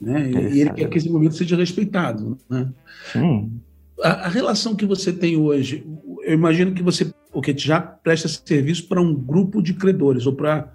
Né? 0.00 0.30
Ele 0.30 0.56
e 0.56 0.60
ele 0.62 0.70
quer 0.70 0.88
que 0.88 0.96
esse 0.96 1.10
momento 1.10 1.34
seja 1.34 1.54
respeitado, 1.54 2.38
né? 2.48 2.72
Sim. 3.12 3.60
A, 4.02 4.26
a, 4.26 4.28
relação 4.28 4.74
que 4.74 4.86
você 4.86 5.12
tem 5.12 5.36
hoje, 5.36 5.86
eu 6.24 6.32
imagino 6.32 6.72
que 6.72 6.82
você 6.82 7.12
o 7.32 7.42
que 7.42 7.56
já 7.56 7.78
presta 7.78 8.26
serviço 8.26 8.88
para 8.88 9.02
um 9.02 9.14
grupo 9.14 9.60
de 9.60 9.74
credores 9.74 10.24
ou 10.26 10.32
para 10.32 10.72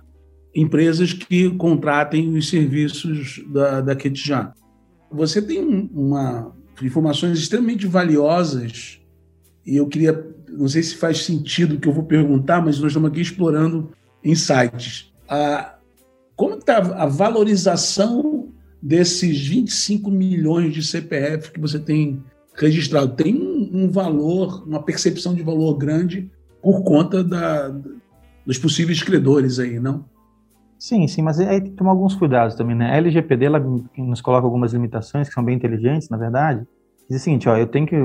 empresas 0.53 1.13
que 1.13 1.49
contratem 1.55 2.29
os 2.29 2.47
serviços 2.47 3.43
da, 3.51 3.81
da 3.81 3.95
Ketjá. 3.95 4.53
Você 5.11 5.41
tem 5.41 5.89
uma 5.91 6.55
informações 6.81 7.39
extremamente 7.39 7.87
valiosas 7.87 9.01
e 9.65 9.75
eu 9.77 9.87
queria 9.87 10.34
não 10.49 10.67
sei 10.67 10.83
se 10.83 10.95
faz 10.95 11.23
sentido 11.23 11.75
o 11.75 11.79
que 11.79 11.87
eu 11.87 11.93
vou 11.93 12.03
perguntar, 12.03 12.61
mas 12.61 12.79
nós 12.79 12.87
estamos 12.87 13.09
aqui 13.09 13.21
explorando 13.21 13.91
insights. 14.23 15.13
Ah, 15.27 15.75
como 16.35 16.55
está 16.55 16.77
a 16.77 17.05
valorização 17.05 18.49
desses 18.81 19.47
25 19.47 20.11
milhões 20.11 20.73
de 20.73 20.85
CPF 20.85 21.51
que 21.51 21.59
você 21.59 21.79
tem 21.79 22.21
registrado? 22.53 23.15
Tem 23.15 23.35
um, 23.35 23.89
valor, 23.89 24.63
uma 24.67 24.83
percepção 24.83 25.33
de 25.33 25.43
valor 25.43 25.77
grande 25.77 26.29
por 26.61 26.83
conta 26.83 27.23
da, 27.23 27.73
dos 28.45 28.57
possíveis 28.57 29.01
credores 29.01 29.59
aí, 29.59 29.79
não? 29.79 30.05
Sim, 30.77 31.07
sim, 31.07 31.21
mas 31.21 31.39
aí 31.39 31.61
tem 31.61 31.71
que 31.71 31.77
tomar 31.77 31.91
alguns 31.91 32.15
cuidados 32.15 32.55
também, 32.55 32.75
né? 32.75 32.91
A 32.91 32.97
LGPD 32.97 33.45
ela 33.45 33.59
nos 33.97 34.21
coloca 34.21 34.45
algumas 34.45 34.73
limitações 34.73 35.27
que 35.29 35.33
são 35.33 35.43
bem 35.43 35.55
inteligentes, 35.55 36.09
na 36.09 36.17
verdade, 36.17 36.65
diz 37.09 37.21
o 37.21 37.23
seguinte, 37.23 37.47
ó, 37.47 37.55
eu 37.55 37.67
tenho 37.67 37.85
que 37.85 37.95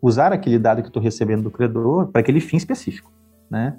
usar 0.00 0.32
aquele 0.32 0.58
dado 0.58 0.82
que 0.82 0.88
estou 0.88 1.02
recebendo 1.02 1.42
do 1.42 1.50
credor 1.50 2.08
para 2.08 2.20
aquele 2.20 2.40
fim 2.40 2.56
específico, 2.56 3.10
né? 3.50 3.78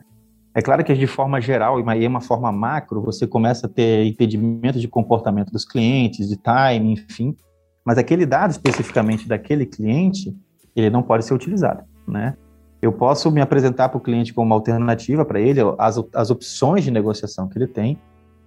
É 0.55 0.61
claro 0.61 0.83
que 0.83 0.93
de 0.93 1.07
forma 1.07 1.41
geral 1.41 1.79
e 1.79 2.07
uma 2.07 2.21
forma 2.21 2.51
macro, 2.51 3.01
você 3.01 3.25
começa 3.25 3.65
a 3.65 3.69
ter 3.69 4.05
entendimento 4.05 4.79
de 4.79 4.87
comportamento 4.87 5.51
dos 5.51 5.65
clientes, 5.65 6.29
de 6.29 6.37
time, 6.37 6.93
enfim, 6.93 7.35
mas 7.83 7.97
aquele 7.97 8.25
dado 8.25 8.51
especificamente 8.51 9.27
daquele 9.27 9.65
cliente, 9.65 10.35
ele 10.75 10.91
não 10.91 11.01
pode 11.01 11.25
ser 11.25 11.33
utilizado, 11.33 11.83
né? 12.07 12.35
Eu 12.81 12.91
posso 12.91 13.31
me 13.31 13.41
apresentar 13.41 13.89
para 13.89 13.97
o 13.97 14.01
cliente 14.01 14.33
como 14.33 14.45
uma 14.45 14.55
alternativa 14.55 15.25
para 15.25 15.39
ele, 15.39 15.61
as, 15.77 15.99
as 16.13 16.29
opções 16.29 16.83
de 16.83 16.91
negociação 16.91 17.47
que 17.47 17.57
ele 17.57 17.67
tem, 17.67 17.97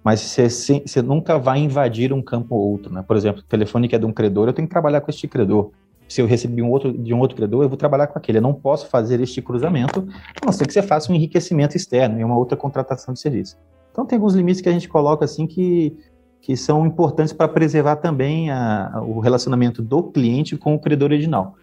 mas 0.03 0.21
você 0.21 1.01
nunca 1.01 1.37
vai 1.37 1.59
invadir 1.59 2.13
um 2.13 2.21
campo 2.21 2.55
ou 2.55 2.71
outro, 2.71 2.93
né? 2.93 3.01
Por 3.01 3.17
exemplo, 3.17 3.41
o 3.41 3.45
telefone 3.45 3.89
que 3.89 3.95
é 3.95 3.99
de 3.99 4.05
um 4.05 4.13
credor, 4.13 4.47
eu 4.47 4.53
tenho 4.53 4.67
que 4.67 4.71
trabalhar 4.71 5.01
com 5.01 5.11
este 5.11 5.27
credor. 5.27 5.71
Se 6.07 6.21
eu 6.21 6.25
recebi 6.25 6.61
um 6.61 6.69
outro, 6.69 6.91
de 6.91 7.13
um 7.13 7.19
outro 7.19 7.35
credor, 7.35 7.63
eu 7.63 7.69
vou 7.69 7.77
trabalhar 7.77 8.07
com 8.07 8.17
aquele. 8.17 8.37
Eu 8.37 8.41
não 8.41 8.53
posso 8.53 8.87
fazer 8.87 9.19
este 9.19 9.41
cruzamento, 9.41 10.07
a 10.41 10.45
não 10.45 10.53
ser 10.53 10.65
que 10.65 10.73
você 10.73 10.81
faça 10.81 11.11
um 11.11 11.15
enriquecimento 11.15 11.75
externo 11.75 12.19
e 12.19 12.23
uma 12.23 12.37
outra 12.37 12.57
contratação 12.57 13.13
de 13.13 13.19
serviço. 13.19 13.57
Então, 13.91 14.05
tem 14.05 14.17
alguns 14.17 14.35
limites 14.35 14.61
que 14.61 14.69
a 14.69 14.71
gente 14.71 14.87
coloca 14.87 15.25
assim 15.25 15.45
que, 15.45 15.97
que 16.39 16.55
são 16.55 16.85
importantes 16.85 17.33
para 17.33 17.47
preservar 17.47 17.97
também 17.97 18.49
a, 18.49 19.01
o 19.05 19.19
relacionamento 19.19 19.81
do 19.81 20.03
cliente 20.03 20.55
com 20.55 20.75
o 20.75 20.79
credor 20.79 21.09
original. 21.09 21.55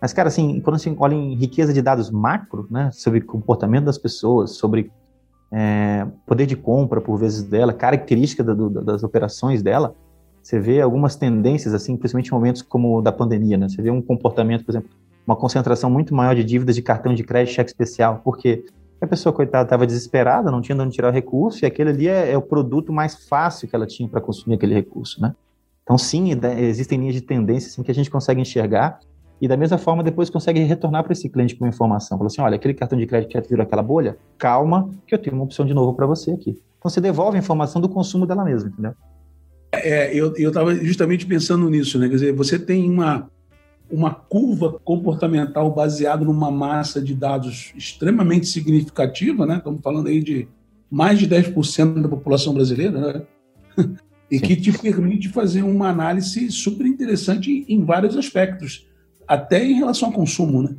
Mas, 0.00 0.12
cara, 0.12 0.28
assim, 0.28 0.60
quando 0.60 0.78
você 0.78 0.94
olha 0.98 1.14
em 1.14 1.34
riqueza 1.34 1.72
de 1.72 1.80
dados 1.80 2.10
macro, 2.10 2.66
né, 2.70 2.90
sobre 2.92 3.20
comportamento 3.20 3.84
das 3.84 3.96
pessoas, 3.96 4.52
sobre 4.52 4.90
é, 5.52 6.06
poder 6.26 6.46
de 6.46 6.56
compra, 6.56 7.00
por 7.00 7.16
vezes, 7.16 7.42
dela, 7.42 7.72
característica 7.72 8.42
da, 8.42 8.52
do, 8.52 8.68
das 8.68 9.02
operações 9.02 9.62
dela, 9.62 9.94
você 10.44 10.60
vê 10.60 10.82
algumas 10.82 11.16
tendências, 11.16 11.72
assim, 11.72 11.96
principalmente 11.96 12.28
em 12.28 12.32
momentos 12.32 12.60
como 12.60 12.98
o 12.98 13.00
da 13.00 13.10
pandemia, 13.10 13.56
né? 13.56 13.66
Você 13.66 13.80
vê 13.80 13.90
um 13.90 14.02
comportamento, 14.02 14.62
por 14.62 14.72
exemplo, 14.72 14.90
uma 15.26 15.34
concentração 15.34 15.88
muito 15.88 16.14
maior 16.14 16.34
de 16.34 16.44
dívidas 16.44 16.74
de 16.74 16.82
cartão 16.82 17.14
de 17.14 17.24
crédito, 17.24 17.54
cheque 17.54 17.70
especial, 17.70 18.20
porque 18.22 18.62
a 19.00 19.06
pessoa, 19.06 19.32
coitada, 19.32 19.64
estava 19.64 19.86
desesperada, 19.86 20.50
não 20.50 20.60
tinha 20.60 20.76
de 20.76 20.82
onde 20.82 20.94
tirar 20.94 21.08
o 21.08 21.12
recurso, 21.12 21.64
e 21.64 21.66
aquele 21.66 21.90
ali 21.90 22.08
é, 22.08 22.32
é 22.32 22.36
o 22.36 22.42
produto 22.42 22.92
mais 22.92 23.26
fácil 23.26 23.66
que 23.66 23.74
ela 23.74 23.86
tinha 23.86 24.06
para 24.06 24.20
consumir 24.20 24.56
aquele 24.56 24.74
recurso, 24.74 25.18
né? 25.20 25.34
Então, 25.82 25.96
sim, 25.96 26.30
existem 26.58 26.98
linhas 26.98 27.14
de 27.14 27.22
tendência 27.22 27.68
assim, 27.68 27.82
que 27.82 27.90
a 27.90 27.94
gente 27.94 28.10
consegue 28.10 28.38
enxergar, 28.38 29.00
e 29.40 29.48
da 29.48 29.56
mesma 29.56 29.78
forma 29.78 30.02
depois 30.02 30.28
consegue 30.28 30.60
retornar 30.60 31.04
para 31.04 31.14
esse 31.14 31.26
cliente 31.30 31.56
com 31.56 31.66
informação. 31.66 32.18
Fala 32.18 32.26
assim, 32.28 32.42
olha, 32.42 32.56
aquele 32.56 32.74
cartão 32.74 32.98
de 32.98 33.06
crédito 33.06 33.30
que 33.30 33.48
virou 33.48 33.62
aquela 33.62 33.82
bolha, 33.82 34.18
calma, 34.36 34.90
que 35.06 35.14
eu 35.14 35.18
tenho 35.18 35.36
uma 35.36 35.44
opção 35.44 35.64
de 35.64 35.72
novo 35.72 35.94
para 35.94 36.06
você 36.06 36.32
aqui. 36.32 36.50
Então, 36.78 36.90
você 36.90 37.00
devolve 37.00 37.38
a 37.38 37.40
informação 37.40 37.80
do 37.80 37.88
consumo 37.88 38.26
dela 38.26 38.44
mesma, 38.44 38.68
entendeu? 38.68 38.94
É, 39.80 40.14
eu 40.14 40.32
estava 40.36 40.74
justamente 40.74 41.26
pensando 41.26 41.68
nisso, 41.68 41.98
né? 41.98 42.08
Quer 42.08 42.14
dizer, 42.14 42.32
você 42.32 42.58
tem 42.58 42.90
uma, 42.90 43.28
uma 43.90 44.14
curva 44.14 44.78
comportamental 44.84 45.72
baseada 45.72 46.24
numa 46.24 46.50
massa 46.50 47.00
de 47.00 47.14
dados 47.14 47.72
extremamente 47.76 48.46
significativa, 48.46 49.46
né? 49.46 49.58
Estamos 49.58 49.80
falando 49.82 50.08
aí 50.08 50.22
de 50.22 50.48
mais 50.90 51.18
de 51.18 51.28
10% 51.28 52.02
da 52.02 52.08
população 52.08 52.54
brasileira, 52.54 53.00
né? 53.00 53.22
E 54.30 54.40
que 54.40 54.56
te 54.56 54.76
permite 54.76 55.28
fazer 55.28 55.62
uma 55.62 55.90
análise 55.90 56.50
super 56.50 56.86
interessante 56.86 57.64
em 57.68 57.84
vários 57.84 58.16
aspectos, 58.16 58.88
até 59.28 59.62
em 59.62 59.74
relação 59.74 60.08
ao 60.08 60.14
consumo, 60.14 60.62
né? 60.62 60.74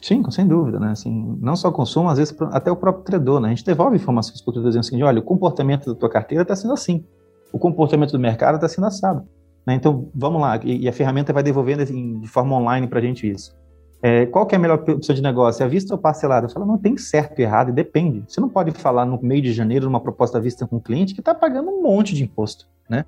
Sim, 0.00 0.22
sem 0.30 0.46
dúvida, 0.46 0.78
né? 0.78 0.92
Assim, 0.92 1.36
não 1.40 1.56
só 1.56 1.68
o 1.68 1.72
consumo, 1.72 2.08
às 2.08 2.18
vezes 2.18 2.34
até 2.52 2.70
o 2.70 2.76
próprio 2.76 3.04
credor, 3.04 3.40
né? 3.40 3.48
A 3.48 3.50
gente 3.50 3.64
devolve 3.64 3.96
informações 3.96 4.40
para 4.40 4.50
o 4.50 4.54
credor 4.54 4.70
dizendo 4.70 4.86
assim, 4.86 5.02
olha, 5.02 5.18
o 5.18 5.24
comportamento 5.24 5.92
da 5.92 5.98
tua 5.98 6.08
carteira 6.08 6.42
está 6.42 6.54
sendo 6.54 6.72
assim 6.72 7.04
o 7.52 7.58
comportamento 7.58 8.12
do 8.12 8.18
mercado 8.18 8.56
está 8.56 8.68
sendo 8.68 8.86
assado. 8.86 9.26
Né? 9.66 9.74
Então, 9.74 10.08
vamos 10.14 10.40
lá, 10.40 10.58
e, 10.64 10.84
e, 10.84 10.88
a 10.88 10.92
ferramenta 10.92 11.32
vai 11.32 11.42
devolvendo 11.42 11.82
assim, 11.82 12.20
de 12.20 12.28
forma 12.28 12.56
online 12.56 12.86
para 12.86 12.98
a 12.98 13.02
gente 13.02 13.30
isso. 13.30 13.56
É, 14.00 14.26
qual 14.26 14.46
que 14.46 14.54
é 14.54 14.58
a 14.58 14.60
melhor 14.60 14.78
opção 14.88 15.14
de 15.14 15.20
negócio? 15.20 15.62
É 15.62 15.66
a 15.66 15.68
vista 15.68 15.92
ou 15.92 15.98
parcelada? 15.98 16.46
Eu 16.46 16.50
falo, 16.50 16.64
não 16.64 16.78
tem 16.78 16.96
certo 16.96 17.38
e 17.40 17.42
errado, 17.42 17.72
depende. 17.72 18.24
Você 18.28 18.40
não 18.40 18.48
pode 18.48 18.70
falar 18.70 19.04
no 19.04 19.20
meio 19.20 19.42
de 19.42 19.52
janeiro 19.52 19.86
numa 19.86 20.00
proposta 20.00 20.40
vista 20.40 20.66
com 20.66 20.76
um 20.76 20.80
cliente 20.80 21.14
que 21.14 21.20
está 21.20 21.34
pagando 21.34 21.68
um 21.68 21.82
monte 21.82 22.14
de 22.14 22.22
imposto, 22.22 22.66
né? 22.88 23.04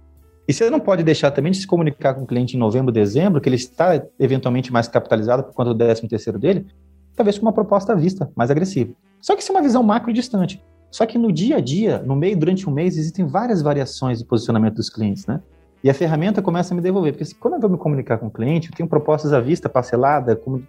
E 0.49 0.53
você 0.53 0.69
não 0.69 0.81
pode 0.81 1.05
deixar 1.05 1.31
também 1.31 1.53
de 1.53 1.59
se 1.59 1.67
comunicar 1.67 2.15
com 2.15 2.23
o 2.23 2.27
cliente 2.27 2.57
em 2.57 2.59
novembro, 2.59 2.91
dezembro, 2.91 3.41
que 3.41 3.49
ele 3.49 3.55
está 3.55 4.03
eventualmente 4.19 4.73
mais 4.73 4.89
capitalizado 4.89 5.45
por 5.45 5.55
conta 5.55 5.73
do 5.73 5.79
13 5.79 6.09
terceiro 6.09 6.41
dele, 6.41 6.67
talvez 7.15 7.39
com 7.39 7.47
uma 7.47 7.53
proposta 7.53 7.95
vista, 7.95 8.29
mais 8.35 8.51
agressiva. 8.51 8.93
Só 9.21 9.37
que 9.37 9.43
isso 9.43 9.53
é 9.53 9.55
uma 9.55 9.63
visão 9.63 9.83
macro 9.83 10.13
distante. 10.13 10.61
Só 10.91 11.07
que 11.07 11.17
no 11.17 11.33
dia 11.33 11.57
a 11.57 11.61
dia, 11.61 11.99
no 12.01 12.17
meio, 12.17 12.37
durante 12.37 12.69
um 12.69 12.73
mês, 12.73 12.97
existem 12.97 13.27
várias 13.27 13.63
variações 13.63 14.19
de 14.19 14.25
posicionamento 14.25 14.75
dos 14.75 14.91
clientes, 14.91 15.27
né? 15.27 15.41
E 15.83 15.89
a 15.89 15.95
ferramenta 15.95 16.43
começa 16.43 16.75
a 16.75 16.77
me 16.77 16.83
devolver, 16.83 17.13
porque 17.13 17.23
assim, 17.23 17.37
quando 17.39 17.55
eu 17.55 17.61
vou 17.61 17.71
me 17.71 17.79
comunicar 17.79 18.19
com 18.19 18.27
o 18.27 18.31
cliente, 18.31 18.69
eu 18.69 18.77
tenho 18.77 18.89
propostas 18.89 19.33
à 19.33 19.41
vista, 19.41 19.69
parcelada, 19.69 20.37
como, 20.37 20.63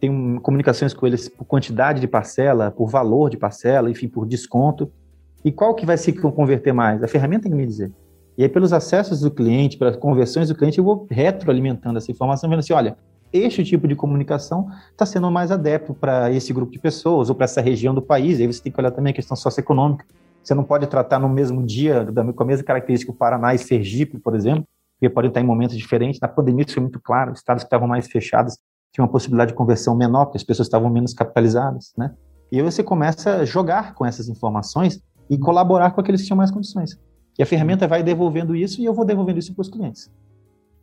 tenho 0.00 0.40
comunicações 0.40 0.94
com 0.94 1.06
eles 1.06 1.28
por 1.28 1.44
quantidade 1.44 2.00
de 2.00 2.06
parcela, 2.06 2.70
por 2.70 2.88
valor 2.88 3.28
de 3.28 3.36
parcela, 3.36 3.90
enfim, 3.90 4.08
por 4.08 4.26
desconto. 4.26 4.90
E 5.44 5.52
qual 5.52 5.74
que 5.74 5.84
vai 5.84 5.98
se 5.98 6.12
converter 6.12 6.72
mais? 6.72 7.02
A 7.02 7.08
ferramenta 7.08 7.42
tem 7.42 7.52
que 7.52 7.56
me 7.56 7.66
dizer. 7.66 7.92
E 8.36 8.42
aí, 8.42 8.48
pelos 8.48 8.72
acessos 8.72 9.20
do 9.20 9.30
cliente, 9.30 9.76
pelas 9.76 9.96
conversões 9.96 10.48
do 10.48 10.54
cliente, 10.54 10.78
eu 10.78 10.84
vou 10.84 11.06
retroalimentando 11.10 11.98
essa 11.98 12.10
informação, 12.10 12.48
vendo 12.48 12.60
assim, 12.60 12.72
olha, 12.72 12.96
este 13.38 13.64
tipo 13.64 13.88
de 13.88 13.96
comunicação 13.96 14.68
está 14.92 15.04
sendo 15.04 15.30
mais 15.30 15.50
adepto 15.50 15.92
para 15.92 16.30
esse 16.30 16.52
grupo 16.52 16.70
de 16.70 16.78
pessoas 16.78 17.28
ou 17.28 17.34
para 17.34 17.44
essa 17.44 17.60
região 17.60 17.92
do 17.92 18.00
país. 18.00 18.40
Aí 18.40 18.46
você 18.46 18.62
tem 18.62 18.70
que 18.70 18.80
olhar 18.80 18.92
também 18.92 19.10
a 19.10 19.14
questão 19.14 19.36
socioeconômica. 19.36 20.06
Você 20.42 20.54
não 20.54 20.62
pode 20.62 20.86
tratar 20.86 21.18
no 21.18 21.28
mesmo 21.28 21.64
dia, 21.64 22.06
com 22.34 22.42
a 22.42 22.46
mesma 22.46 22.64
característica, 22.64 23.10
o 23.10 23.14
Paraná 23.14 23.54
e 23.54 23.58
Sergipe, 23.58 24.18
por 24.18 24.34
exemplo, 24.34 24.64
porque 24.94 25.08
podem 25.12 25.28
estar 25.28 25.40
em 25.40 25.44
momentos 25.44 25.76
diferentes. 25.76 26.20
Na 26.20 26.28
pandemia 26.28 26.64
isso 26.64 26.74
foi 26.74 26.82
muito 26.82 27.00
claro, 27.00 27.32
estados 27.32 27.64
que 27.64 27.66
estavam 27.66 27.88
mais 27.88 28.06
fechados 28.06 28.56
tinham 28.94 29.06
uma 29.06 29.10
possibilidade 29.10 29.50
de 29.50 29.56
conversão 29.56 29.96
menor, 29.96 30.26
porque 30.26 30.36
as 30.36 30.44
pessoas 30.44 30.68
estavam 30.68 30.88
menos 30.88 31.12
capitalizadas, 31.12 31.92
né? 31.98 32.14
E 32.52 32.58
aí 32.58 32.62
você 32.62 32.80
começa 32.80 33.38
a 33.38 33.44
jogar 33.44 33.92
com 33.94 34.06
essas 34.06 34.28
informações 34.28 35.02
e 35.28 35.36
colaborar 35.36 35.90
com 35.90 36.00
aqueles 36.00 36.20
que 36.20 36.28
tinham 36.28 36.36
mais 36.36 36.52
condições. 36.52 36.96
E 37.36 37.42
a 37.42 37.46
ferramenta 37.46 37.88
vai 37.88 38.04
devolvendo 38.04 38.54
isso 38.54 38.80
e 38.80 38.84
eu 38.84 38.94
vou 38.94 39.04
devolvendo 39.04 39.40
isso 39.40 39.52
para 39.52 39.62
os 39.62 39.68
clientes. 39.68 40.08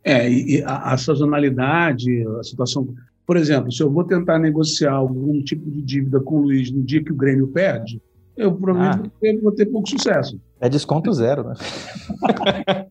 É, 0.04 0.28
e 0.28 0.62
a, 0.64 0.92
a 0.92 0.96
sazonalidade, 0.96 2.26
a 2.38 2.42
situação. 2.42 2.92
Por 3.24 3.36
exemplo, 3.36 3.70
se 3.70 3.82
eu 3.82 3.90
vou 3.90 4.04
tentar 4.04 4.38
negociar 4.38 4.92
algum 4.92 5.42
tipo 5.42 5.70
de 5.70 5.80
dívida 5.80 6.20
com 6.20 6.36
o 6.36 6.42
Luiz 6.42 6.70
no 6.72 6.82
dia 6.82 7.02
que 7.02 7.12
o 7.12 7.16
Grêmio 7.16 7.46
perde, 7.48 8.02
eu 8.36 8.52
provavelmente 8.52 9.12
ah. 9.24 9.40
vou 9.42 9.52
ter 9.52 9.66
pouco 9.66 9.88
sucesso. 9.88 10.40
É 10.60 10.68
desconto 10.68 11.12
zero, 11.12 11.44
né? 11.44 11.54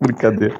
Brincadeira. 0.00 0.58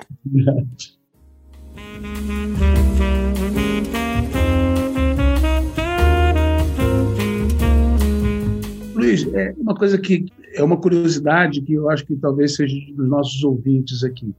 Luiz, 8.95 9.27
é 9.35 9.55
uma 9.59 9.75
coisa 9.75 9.99
que 9.99 10.27
é 10.55 10.63
uma 10.63 10.77
curiosidade 10.77 11.61
que 11.63 11.73
eu 11.73 11.91
acho 11.91 12.07
que 12.07 12.15
talvez 12.17 12.55
seja 12.55 12.77
dos 12.95 13.09
nossos 13.09 13.43
ouvintes 13.43 14.05
aqui. 14.05 14.33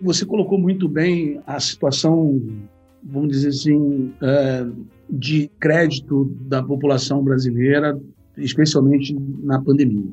Você 0.00 0.24
colocou 0.26 0.58
muito 0.58 0.88
bem 0.88 1.40
a 1.46 1.58
situação, 1.58 2.40
vamos 3.02 3.30
dizer 3.30 3.48
assim, 3.48 4.12
é, 4.22 4.66
de 5.08 5.50
crédito 5.58 6.24
da 6.42 6.62
população 6.62 7.22
brasileira, 7.22 7.98
especialmente 8.36 9.16
na 9.42 9.60
pandemia. 9.60 10.12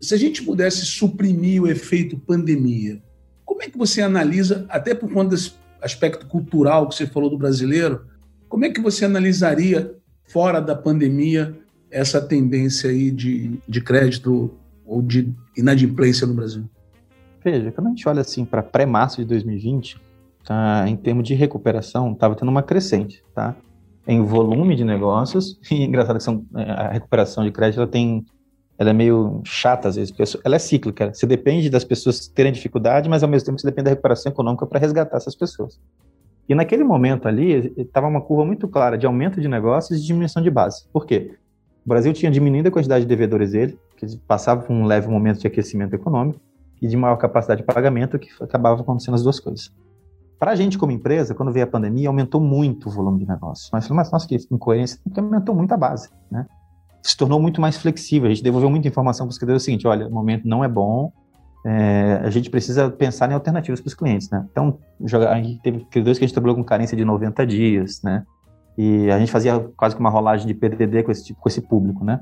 Se 0.00 0.14
a 0.14 0.16
gente 0.16 0.42
pudesse 0.42 0.86
suprimir 0.86 1.62
o 1.62 1.66
efeito 1.66 2.16
pandemia, 2.18 3.02
como 3.44 3.62
é 3.62 3.68
que 3.68 3.76
você 3.76 4.00
analisa, 4.00 4.64
até 4.68 4.94
por 4.94 5.12
conta 5.12 5.30
desse 5.30 5.52
aspecto 5.82 6.26
cultural 6.26 6.88
que 6.88 6.94
você 6.94 7.06
falou 7.06 7.28
do 7.28 7.36
brasileiro, 7.36 8.02
como 8.48 8.64
é 8.64 8.70
que 8.70 8.80
você 8.80 9.04
analisaria, 9.04 9.94
fora 10.24 10.60
da 10.60 10.76
pandemia, 10.76 11.58
essa 11.90 12.20
tendência 12.20 12.88
aí 12.88 13.10
de, 13.10 13.58
de 13.68 13.80
crédito 13.80 14.50
ou 14.86 15.02
de 15.02 15.32
inadimplência 15.56 16.26
no 16.26 16.34
Brasil? 16.34 16.64
Veja, 17.42 17.72
quando 17.72 17.86
a 17.86 17.90
gente 17.90 18.08
olha 18.08 18.20
assim 18.20 18.44
para 18.44 18.62
pré-março 18.62 19.16
de 19.18 19.24
2020, 19.24 20.00
tá, 20.44 20.84
em 20.86 20.96
termos 20.96 21.26
de 21.26 21.34
recuperação, 21.34 22.12
estava 22.12 22.34
tendo 22.34 22.50
uma 22.50 22.62
crescente, 22.62 23.22
tá? 23.34 23.56
Em 24.06 24.22
volume 24.22 24.76
de 24.76 24.84
negócios, 24.84 25.58
e 25.70 25.84
engraçado 25.84 26.18
que 26.18 26.22
são, 26.22 26.44
é, 26.54 26.70
a 26.70 26.88
recuperação 26.92 27.44
de 27.44 27.50
crédito 27.50 27.80
ela 27.80 27.88
tem, 27.88 28.24
ela 28.78 28.90
é 28.90 28.92
meio 28.92 29.40
chata 29.44 29.88
às 29.88 29.96
vezes, 29.96 30.10
porque 30.10 30.38
ela 30.44 30.56
é 30.56 30.58
cíclica. 30.58 31.12
Você 31.14 31.26
depende 31.26 31.70
das 31.70 31.84
pessoas 31.84 32.28
terem 32.28 32.52
dificuldade, 32.52 33.08
mas 33.08 33.22
ao 33.22 33.28
mesmo 33.28 33.46
tempo 33.46 33.60
você 33.60 33.66
depende 33.66 33.84
da 33.84 33.90
recuperação 33.90 34.30
econômica 34.30 34.66
para 34.66 34.78
resgatar 34.78 35.16
essas 35.16 35.34
pessoas. 35.34 35.80
E 36.48 36.54
naquele 36.54 36.82
momento 36.82 37.28
ali, 37.28 37.72
estava 37.76 38.08
uma 38.08 38.20
curva 38.20 38.44
muito 38.44 38.66
clara 38.66 38.98
de 38.98 39.06
aumento 39.06 39.40
de 39.40 39.46
negócios 39.46 39.98
e 39.98 40.04
diminuição 40.04 40.42
de 40.42 40.50
base. 40.50 40.84
Por 40.92 41.06
quê? 41.06 41.36
O 41.86 41.88
Brasil 41.88 42.12
tinha 42.12 42.30
diminuído 42.30 42.68
a 42.68 42.72
quantidade 42.72 43.04
de 43.04 43.08
devedores 43.08 43.52
dele, 43.52 43.78
que 43.96 44.16
passava 44.26 44.62
por 44.62 44.72
um 44.72 44.84
leve 44.84 45.08
momento 45.08 45.38
de 45.38 45.46
aquecimento 45.46 45.94
econômico, 45.94 46.40
e 46.80 46.88
de 46.88 46.96
maior 46.96 47.16
capacidade 47.16 47.60
de 47.60 47.66
pagamento, 47.66 48.18
que 48.18 48.28
acabava 48.40 48.80
acontecendo 48.80 49.14
as 49.14 49.22
duas 49.22 49.38
coisas. 49.38 49.70
Para 50.38 50.52
a 50.52 50.54
gente, 50.56 50.78
como 50.78 50.90
empresa, 50.90 51.34
quando 51.34 51.52
veio 51.52 51.64
a 51.64 51.68
pandemia, 51.68 52.08
aumentou 52.08 52.40
muito 52.40 52.88
o 52.88 52.90
volume 52.90 53.18
de 53.18 53.28
negócio. 53.28 53.68
Nós 53.72 53.86
falamos, 53.86 54.10
nossa, 54.10 54.26
que 54.26 54.36
incoerência, 54.50 54.98
porque 55.04 55.20
aumentou 55.20 55.54
muito 55.54 55.72
a 55.72 55.76
base, 55.76 56.08
né? 56.30 56.46
Se 57.02 57.16
tornou 57.16 57.40
muito 57.40 57.60
mais 57.60 57.76
flexível, 57.76 58.26
a 58.26 58.30
gente 58.30 58.42
devolveu 58.42 58.70
muita 58.70 58.88
informação 58.88 59.26
para 59.26 59.32
os 59.32 59.38
credores, 59.38 59.62
é 59.62 59.64
o 59.64 59.66
seguinte, 59.66 59.86
olha, 59.86 60.06
o 60.06 60.10
momento 60.10 60.48
não 60.48 60.64
é 60.64 60.68
bom, 60.68 61.12
é, 61.64 62.20
a 62.24 62.30
gente 62.30 62.48
precisa 62.48 62.90
pensar 62.90 63.30
em 63.30 63.34
alternativas 63.34 63.80
para 63.80 63.88
os 63.88 63.94
clientes, 63.94 64.30
né? 64.30 64.46
Então, 64.50 64.78
a 65.28 65.42
gente 65.42 65.60
teve 65.60 65.84
credores 65.90 66.18
que 66.18 66.24
a 66.24 66.26
gente 66.26 66.34
trabalhou 66.34 66.56
com 66.56 66.64
carência 66.64 66.96
de 66.96 67.04
90 67.04 67.46
dias, 67.46 68.00
né? 68.02 68.24
E 68.78 69.10
a 69.10 69.18
gente 69.18 69.30
fazia 69.30 69.60
quase 69.76 69.94
que 69.94 70.00
uma 70.00 70.08
rolagem 70.08 70.46
de 70.46 70.54
PDD 70.54 71.02
com 71.02 71.10
esse, 71.10 71.24
tipo, 71.24 71.40
com 71.40 71.48
esse 71.48 71.60
público, 71.60 72.02
né? 72.02 72.20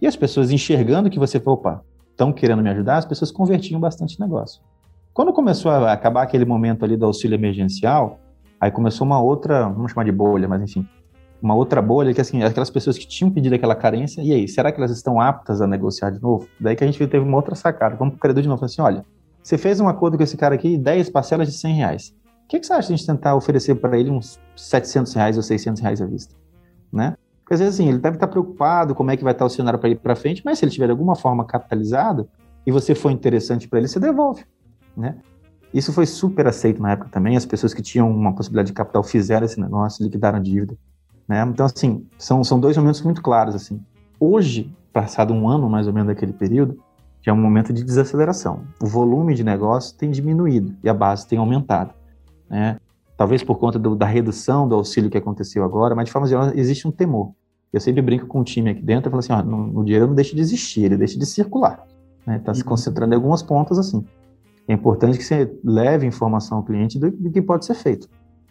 E 0.00 0.06
as 0.06 0.14
pessoas 0.14 0.52
enxergando 0.52 1.10
que 1.10 1.18
você, 1.18 1.42
opa, 1.44 1.82
estão 2.16 2.32
querendo 2.32 2.62
me 2.62 2.70
ajudar, 2.70 2.96
as 2.96 3.04
pessoas 3.04 3.30
convertiam 3.30 3.78
bastante 3.78 4.18
negócio. 4.18 4.62
Quando 5.12 5.32
começou 5.32 5.70
a 5.70 5.92
acabar 5.92 6.22
aquele 6.22 6.46
momento 6.46 6.84
ali 6.84 6.96
do 6.96 7.04
auxílio 7.04 7.36
emergencial, 7.36 8.18
aí 8.58 8.70
começou 8.70 9.06
uma 9.06 9.20
outra, 9.20 9.68
vamos 9.68 9.92
chamar 9.92 10.04
de 10.04 10.12
bolha, 10.12 10.48
mas 10.48 10.62
enfim, 10.62 10.88
uma 11.40 11.54
outra 11.54 11.82
bolha 11.82 12.14
que 12.14 12.20
assim, 12.20 12.42
aquelas 12.42 12.70
pessoas 12.70 12.96
que 12.96 13.06
tinham 13.06 13.30
pedido 13.30 13.54
aquela 13.54 13.74
carência, 13.74 14.22
e 14.22 14.32
aí, 14.32 14.48
será 14.48 14.72
que 14.72 14.78
elas 14.78 14.90
estão 14.90 15.20
aptas 15.20 15.60
a 15.60 15.66
negociar 15.66 16.10
de 16.10 16.20
novo? 16.20 16.48
Daí 16.58 16.74
que 16.74 16.82
a 16.82 16.86
gente 16.86 16.98
teve 17.06 17.24
uma 17.24 17.36
outra 17.36 17.54
sacada. 17.54 17.96
Vamos 17.96 18.14
para 18.14 18.18
o 18.18 18.20
credor 18.20 18.42
de 18.42 18.48
novo, 18.48 18.64
assim, 18.64 18.80
olha, 18.80 19.04
você 19.42 19.58
fez 19.58 19.78
um 19.78 19.88
acordo 19.88 20.16
com 20.16 20.22
esse 20.22 20.36
cara 20.36 20.54
aqui, 20.54 20.78
10 20.78 21.10
parcelas 21.10 21.46
de 21.46 21.54
100 21.54 21.74
reais. 21.74 22.14
O 22.44 22.48
que, 22.48 22.60
que 22.60 22.66
você 22.66 22.72
acha 22.72 22.88
de 22.88 22.94
a 22.94 22.96
gente 22.96 23.06
tentar 23.06 23.34
oferecer 23.34 23.74
para 23.74 23.98
ele 23.98 24.10
uns 24.10 24.40
700 24.56 25.12
reais 25.12 25.36
ou 25.36 25.42
600 25.42 25.82
reais 25.82 26.00
à 26.00 26.06
vista? 26.06 26.34
Né? 26.92 27.14
Porque 27.46 27.54
às 27.54 27.60
vezes 27.60 27.76
assim, 27.76 27.88
ele 27.88 27.98
deve 27.98 28.16
estar 28.16 28.26
preocupado 28.26 28.92
como 28.92 29.12
é 29.12 29.16
que 29.16 29.22
vai 29.22 29.32
estar 29.32 29.44
o 29.44 29.48
cenário 29.48 29.78
para 29.78 29.88
ir 29.88 29.94
para 29.94 30.16
frente, 30.16 30.42
mas 30.44 30.58
se 30.58 30.64
ele 30.64 30.72
tiver 30.72 30.86
de 30.86 30.90
alguma 30.90 31.14
forma 31.14 31.44
capitalizado 31.44 32.28
e 32.66 32.72
você 32.72 32.92
for 32.92 33.12
interessante 33.12 33.68
para 33.68 33.78
ele, 33.78 33.86
você 33.86 34.00
devolve. 34.00 34.44
Né? 34.96 35.16
Isso 35.72 35.92
foi 35.92 36.06
super 36.06 36.48
aceito 36.48 36.82
na 36.82 36.90
época 36.90 37.08
também, 37.08 37.36
as 37.36 37.46
pessoas 37.46 37.72
que 37.72 37.82
tinham 37.82 38.10
uma 38.10 38.34
possibilidade 38.34 38.66
de 38.66 38.72
capital 38.72 39.04
fizeram 39.04 39.46
esse 39.46 39.60
negócio, 39.60 40.02
liquidaram 40.02 40.38
a 40.38 40.42
dívida. 40.42 40.76
Né? 41.28 41.40
Então, 41.42 41.66
assim, 41.66 42.04
são, 42.18 42.42
são 42.42 42.58
dois 42.58 42.76
momentos 42.76 43.00
muito 43.02 43.22
claros. 43.22 43.54
assim. 43.54 43.80
Hoje, 44.18 44.74
passado 44.92 45.32
um 45.32 45.48
ano 45.48 45.70
mais 45.70 45.86
ou 45.86 45.92
menos 45.92 46.08
daquele 46.08 46.32
período, 46.32 46.82
já 47.22 47.30
é 47.30 47.32
um 47.32 47.40
momento 47.40 47.72
de 47.72 47.84
desaceleração. 47.84 48.64
O 48.82 48.86
volume 48.86 49.34
de 49.34 49.44
negócio 49.44 49.96
tem 49.96 50.10
diminuído 50.10 50.74
e 50.82 50.88
a 50.88 50.94
base 50.94 51.28
tem 51.28 51.38
aumentado. 51.38 51.94
Né? 52.50 52.76
Talvez 53.16 53.42
por 53.42 53.58
conta 53.58 53.78
do, 53.78 53.96
da 53.96 54.06
redução 54.06 54.68
do 54.68 54.74
auxílio 54.74 55.10
que 55.10 55.16
aconteceu 55.16 55.64
agora, 55.64 55.94
mas 55.94 56.06
de 56.06 56.12
forma 56.12 56.28
geral 56.28 56.52
existe 56.54 56.86
um 56.86 56.90
temor. 56.90 57.32
Eu 57.72 57.80
sempre 57.80 58.02
brinco 58.02 58.26
com 58.26 58.40
o 58.40 58.44
time 58.44 58.70
aqui 58.70 58.82
dentro 58.82 59.08
e 59.08 59.10
falo 59.10 59.20
assim: 59.20 59.32
ó, 59.32 59.42
no, 59.42 59.80
o 59.80 59.84
dinheiro 59.84 60.06
não 60.06 60.14
deixa 60.14 60.34
de 60.34 60.40
existir, 60.40 60.84
ele 60.84 60.96
deixa 60.96 61.18
de 61.18 61.26
circular. 61.26 61.84
Está 62.20 62.32
né? 62.32 62.38
Tá 62.38 62.54
se 62.54 62.62
uhum. 62.62 62.68
concentrando 62.68 63.14
em 63.14 63.16
algumas 63.16 63.42
pontas 63.42 63.78
assim. 63.78 64.04
É 64.68 64.72
importante 64.72 65.16
que 65.16 65.24
você 65.24 65.50
leve 65.64 66.06
informação 66.06 66.58
ao 66.58 66.64
cliente 66.64 66.98
do, 66.98 67.10
do 67.10 67.30
que 67.30 67.40
pode 67.40 67.64
ser 67.64 67.74
feito. 67.74 68.08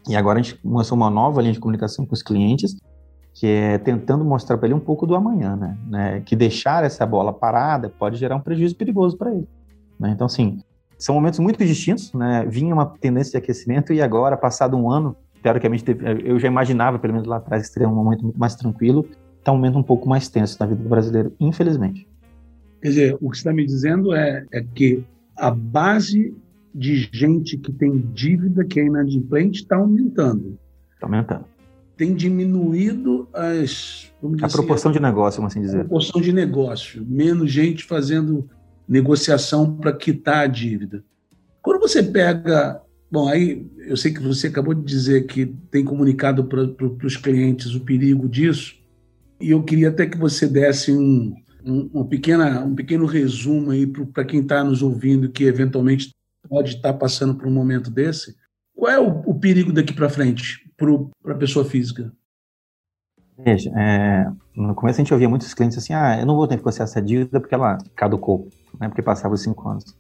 E 0.07 0.15
agora 0.15 0.39
a 0.39 0.41
gente 0.41 0.55
começou 0.61 0.95
uma 0.95 1.09
nova 1.09 1.41
linha 1.41 1.53
de 1.53 1.59
comunicação 1.59 2.05
com 2.05 2.13
os 2.13 2.21
clientes, 2.21 2.75
que 3.33 3.47
é 3.47 3.77
tentando 3.77 4.23
mostrar 4.23 4.57
para 4.57 4.67
ele 4.67 4.75
um 4.75 4.79
pouco 4.79 5.05
do 5.05 5.15
amanhã, 5.15 5.55
né? 5.55 5.77
né? 5.87 6.21
Que 6.21 6.35
deixar 6.35 6.83
essa 6.83 7.05
bola 7.05 7.33
parada 7.33 7.89
pode 7.89 8.17
gerar 8.17 8.35
um 8.35 8.39
prejuízo 8.39 8.75
perigoso 8.75 9.17
para 9.17 9.31
ele. 9.31 9.47
Né? 9.99 10.11
Então, 10.11 10.25
assim, 10.25 10.59
são 10.97 11.15
momentos 11.15 11.39
muito 11.39 11.63
distintos, 11.65 12.13
né? 12.13 12.45
Vinha 12.47 12.73
uma 12.73 12.85
tendência 12.85 13.31
de 13.31 13.37
aquecimento 13.37 13.93
e 13.93 14.01
agora, 14.01 14.37
passado 14.37 14.77
um 14.77 14.89
ano, 14.89 15.15
teoricamente, 15.41 15.85
eu 16.23 16.39
já 16.39 16.47
imaginava, 16.47 16.97
pelo 16.97 17.13
menos 17.13 17.27
lá 17.27 17.37
atrás, 17.37 17.67
que 17.67 17.73
seria 17.73 17.87
um 17.87 17.95
momento 17.95 18.23
muito 18.23 18.39
mais 18.39 18.55
tranquilo, 18.55 19.07
está 19.37 19.51
um 19.51 19.55
momento 19.55 19.77
um 19.77 19.83
pouco 19.83 20.07
mais 20.09 20.27
tenso 20.27 20.57
na 20.59 20.65
vida 20.65 20.81
do 20.81 20.89
brasileiro, 20.89 21.33
infelizmente. 21.39 22.07
Quer 22.81 22.87
dizer, 22.89 23.17
o 23.21 23.29
que 23.29 23.37
você 23.37 23.41
está 23.41 23.53
me 23.53 23.65
dizendo 23.65 24.13
é, 24.13 24.45
é 24.51 24.63
que 24.63 25.03
a 25.37 25.51
base 25.51 26.33
de 26.73 27.09
gente 27.11 27.57
que 27.57 27.71
tem 27.71 27.97
dívida, 28.13 28.65
que 28.65 28.79
é 28.79 28.85
inadimplente, 28.85 29.61
está 29.61 29.77
aumentando. 29.77 30.57
Está 30.93 31.07
aumentando. 31.07 31.45
Tem 31.95 32.13
diminuído 32.13 33.29
as. 33.33 34.11
a 34.41 34.45
assim, 34.45 34.57
proporção 34.57 34.91
de 34.91 34.99
negócio, 34.99 35.37
vamos 35.39 35.53
assim 35.53 35.61
dizer. 35.61 35.77
A 35.77 35.79
proporção 35.81 36.19
de 36.19 36.33
negócio. 36.33 37.05
Menos 37.07 37.51
gente 37.51 37.85
fazendo 37.85 38.49
negociação 38.87 39.75
para 39.77 39.93
quitar 39.93 40.43
a 40.43 40.47
dívida. 40.47 41.03
Quando 41.61 41.81
você 41.81 42.03
pega. 42.03 42.81
Bom, 43.11 43.29
aí 43.29 43.65
eu 43.79 43.95
sei 43.95 44.11
que 44.11 44.21
você 44.21 44.47
acabou 44.47 44.73
de 44.73 44.83
dizer 44.83 45.25
que 45.25 45.45
tem 45.71 45.85
comunicado 45.85 46.43
para 46.45 47.05
os 47.05 47.15
clientes 47.15 47.73
o 47.73 47.81
perigo 47.81 48.27
disso, 48.27 48.75
e 49.39 49.51
eu 49.51 49.63
queria 49.63 49.89
até 49.89 50.05
que 50.05 50.17
você 50.17 50.47
desse 50.47 50.91
um, 50.91 51.35
um, 51.63 51.89
uma 51.93 52.05
pequena, 52.05 52.63
um 52.63 52.75
pequeno 52.75 53.05
resumo 53.05 53.71
aí 53.71 53.87
para 53.87 54.25
quem 54.25 54.41
está 54.41 54.63
nos 54.63 54.81
ouvindo 54.81 55.29
que 55.29 55.45
eventualmente 55.45 56.13
pode 56.49 56.75
estar 56.75 56.93
passando 56.93 57.35
por 57.35 57.47
um 57.47 57.51
momento 57.51 57.89
desse, 57.89 58.35
qual 58.75 58.91
é 58.91 58.99
o, 58.99 59.21
o 59.25 59.39
perigo 59.39 59.71
daqui 59.71 59.93
para 59.93 60.09
frente 60.09 60.69
para 60.77 61.33
a 61.33 61.37
pessoa 61.37 61.63
física? 61.63 62.11
Veja, 63.37 63.71
é, 63.77 64.27
no 64.55 64.73
começo 64.73 64.99
a 64.99 65.03
gente 65.03 65.13
ouvia 65.13 65.27
muitos 65.27 65.53
clientes 65.53 65.77
assim, 65.77 65.93
ah, 65.93 66.19
eu 66.19 66.25
não 66.25 66.35
vou 66.35 66.47
ter 66.47 66.55
que 66.55 66.61
negociar 66.61 66.85
essa 66.85 67.01
dívida 67.01 67.39
porque 67.39 67.53
ela 67.53 67.77
caducou, 67.95 68.47
né, 68.79 68.87
porque 68.87 69.01
passava 69.01 69.33
os 69.33 69.41
cinco 69.41 69.67
anos. 69.67 69.95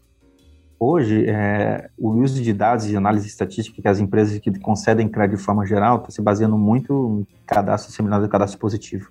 Hoje, 0.79 1.25
é, 1.27 1.89
o 1.97 2.09
uso 2.09 2.41
de 2.41 2.51
dados 2.53 2.89
e 2.89 2.95
análise 2.95 3.27
estatística 3.27 3.81
que 3.81 3.87
as 3.87 3.99
empresas 3.99 4.37
que 4.39 4.59
concedem 4.59 5.07
crédito 5.07 5.37
de 5.37 5.43
forma 5.43 5.65
geral 5.65 5.97
está 5.97 6.11
se 6.11 6.21
baseando 6.21 6.57
muito 6.57 7.19
em 7.21 7.45
cadastro 7.45 7.93
seminal 7.93 8.23
e 8.23 8.27
cadastro 8.27 8.59
positivo. 8.59 9.09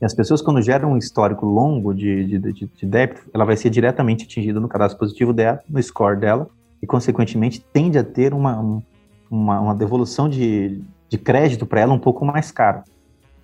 E 0.00 0.04
as 0.04 0.14
pessoas, 0.14 0.40
quando 0.40 0.62
geram 0.62 0.92
um 0.92 0.96
histórico 0.96 1.44
longo 1.44 1.92
de, 1.92 2.24
de, 2.24 2.38
de, 2.38 2.66
de 2.66 2.86
débito, 2.86 3.28
ela 3.34 3.44
vai 3.44 3.56
ser 3.56 3.68
diretamente 3.68 4.24
atingida 4.24 4.58
no 4.58 4.68
cadastro 4.68 4.98
positivo 4.98 5.32
dela, 5.34 5.60
no 5.68 5.82
score 5.82 6.18
dela, 6.18 6.48
e, 6.82 6.86
consequentemente, 6.86 7.60
tende 7.60 7.98
a 7.98 8.04
ter 8.04 8.32
uma, 8.32 8.82
uma, 9.30 9.60
uma 9.60 9.74
devolução 9.74 10.30
de, 10.30 10.82
de 11.10 11.18
crédito 11.18 11.66
para 11.66 11.80
ela 11.80 11.92
um 11.92 11.98
pouco 11.98 12.24
mais 12.24 12.50
caro, 12.50 12.82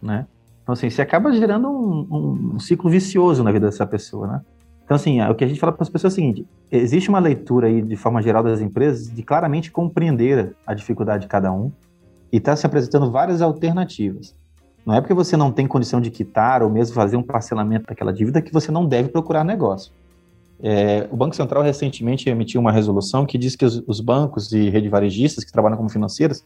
né? 0.01 0.27
Então, 0.67 0.73
assim, 0.73 0.91
você 0.91 1.01
acaba 1.01 1.31
gerando 1.31 1.69
um, 1.69 2.55
um, 2.55 2.59
ciclo 2.59 2.91
vicioso 2.91 3.45
na 3.45 3.53
vida 3.53 3.67
dessa 3.67 3.87
pessoa, 3.87 4.27
né? 4.27 4.41
Então, 4.85 4.97
assim, 4.97 5.23
o 5.23 5.33
que 5.33 5.45
a 5.45 5.47
gente 5.47 5.61
fala 5.61 5.73
para 5.73 5.85
as 5.85 5.89
pessoas 5.89 6.13
é 6.13 6.15
o 6.15 6.17
seguinte, 6.17 6.47
existe 6.73 7.09
uma 7.09 7.21
leitura 7.21 7.69
aí, 7.69 7.81
de 7.81 7.95
forma 7.95 8.21
geral, 8.21 8.43
das 8.43 8.61
empresas 8.61 9.09
de 9.09 9.23
claramente 9.23 9.71
compreender 9.71 10.57
a 10.67 10.75
dificuldade 10.75 11.23
de 11.23 11.29
cada 11.29 11.53
um 11.53 11.71
e 12.33 12.39
está 12.39 12.57
se 12.57 12.67
apresentando 12.67 13.13
várias 13.13 13.43
alternativas. 13.43 14.35
Não 14.85 14.93
é 14.93 15.01
porque 15.01 15.15
você 15.15 15.37
não 15.37 15.53
tem 15.53 15.69
condição 15.69 16.01
de 16.01 16.11
quitar 16.11 16.65
ou 16.65 16.69
mesmo 16.69 16.97
fazer 16.97 17.17
um 17.17 17.23
parcelamento 17.23 17.87
daquela 17.87 18.13
dívida 18.13 18.43
que 18.43 18.53
você 18.53 18.73
não 18.73 18.87
deve 18.87 19.09
procurar 19.09 19.45
negócio. 19.45 19.93
É, 20.61 21.07
o 21.13 21.17
Banco 21.17 21.37
Central 21.37 21.63
recentemente 21.63 22.29
emitiu 22.29 22.61
uma 22.61 22.73
resolução 22.73 23.25
que 23.25 23.39
diz 23.39 23.55
que 23.55 23.65
os, 23.65 23.85
os 23.87 24.01
bancos 24.01 24.51
e 24.53 24.69
rede 24.69 24.89
varejistas 24.89 25.45
que 25.45 25.53
trabalham 25.53 25.77
como 25.77 25.89
financeiras, 25.89 26.45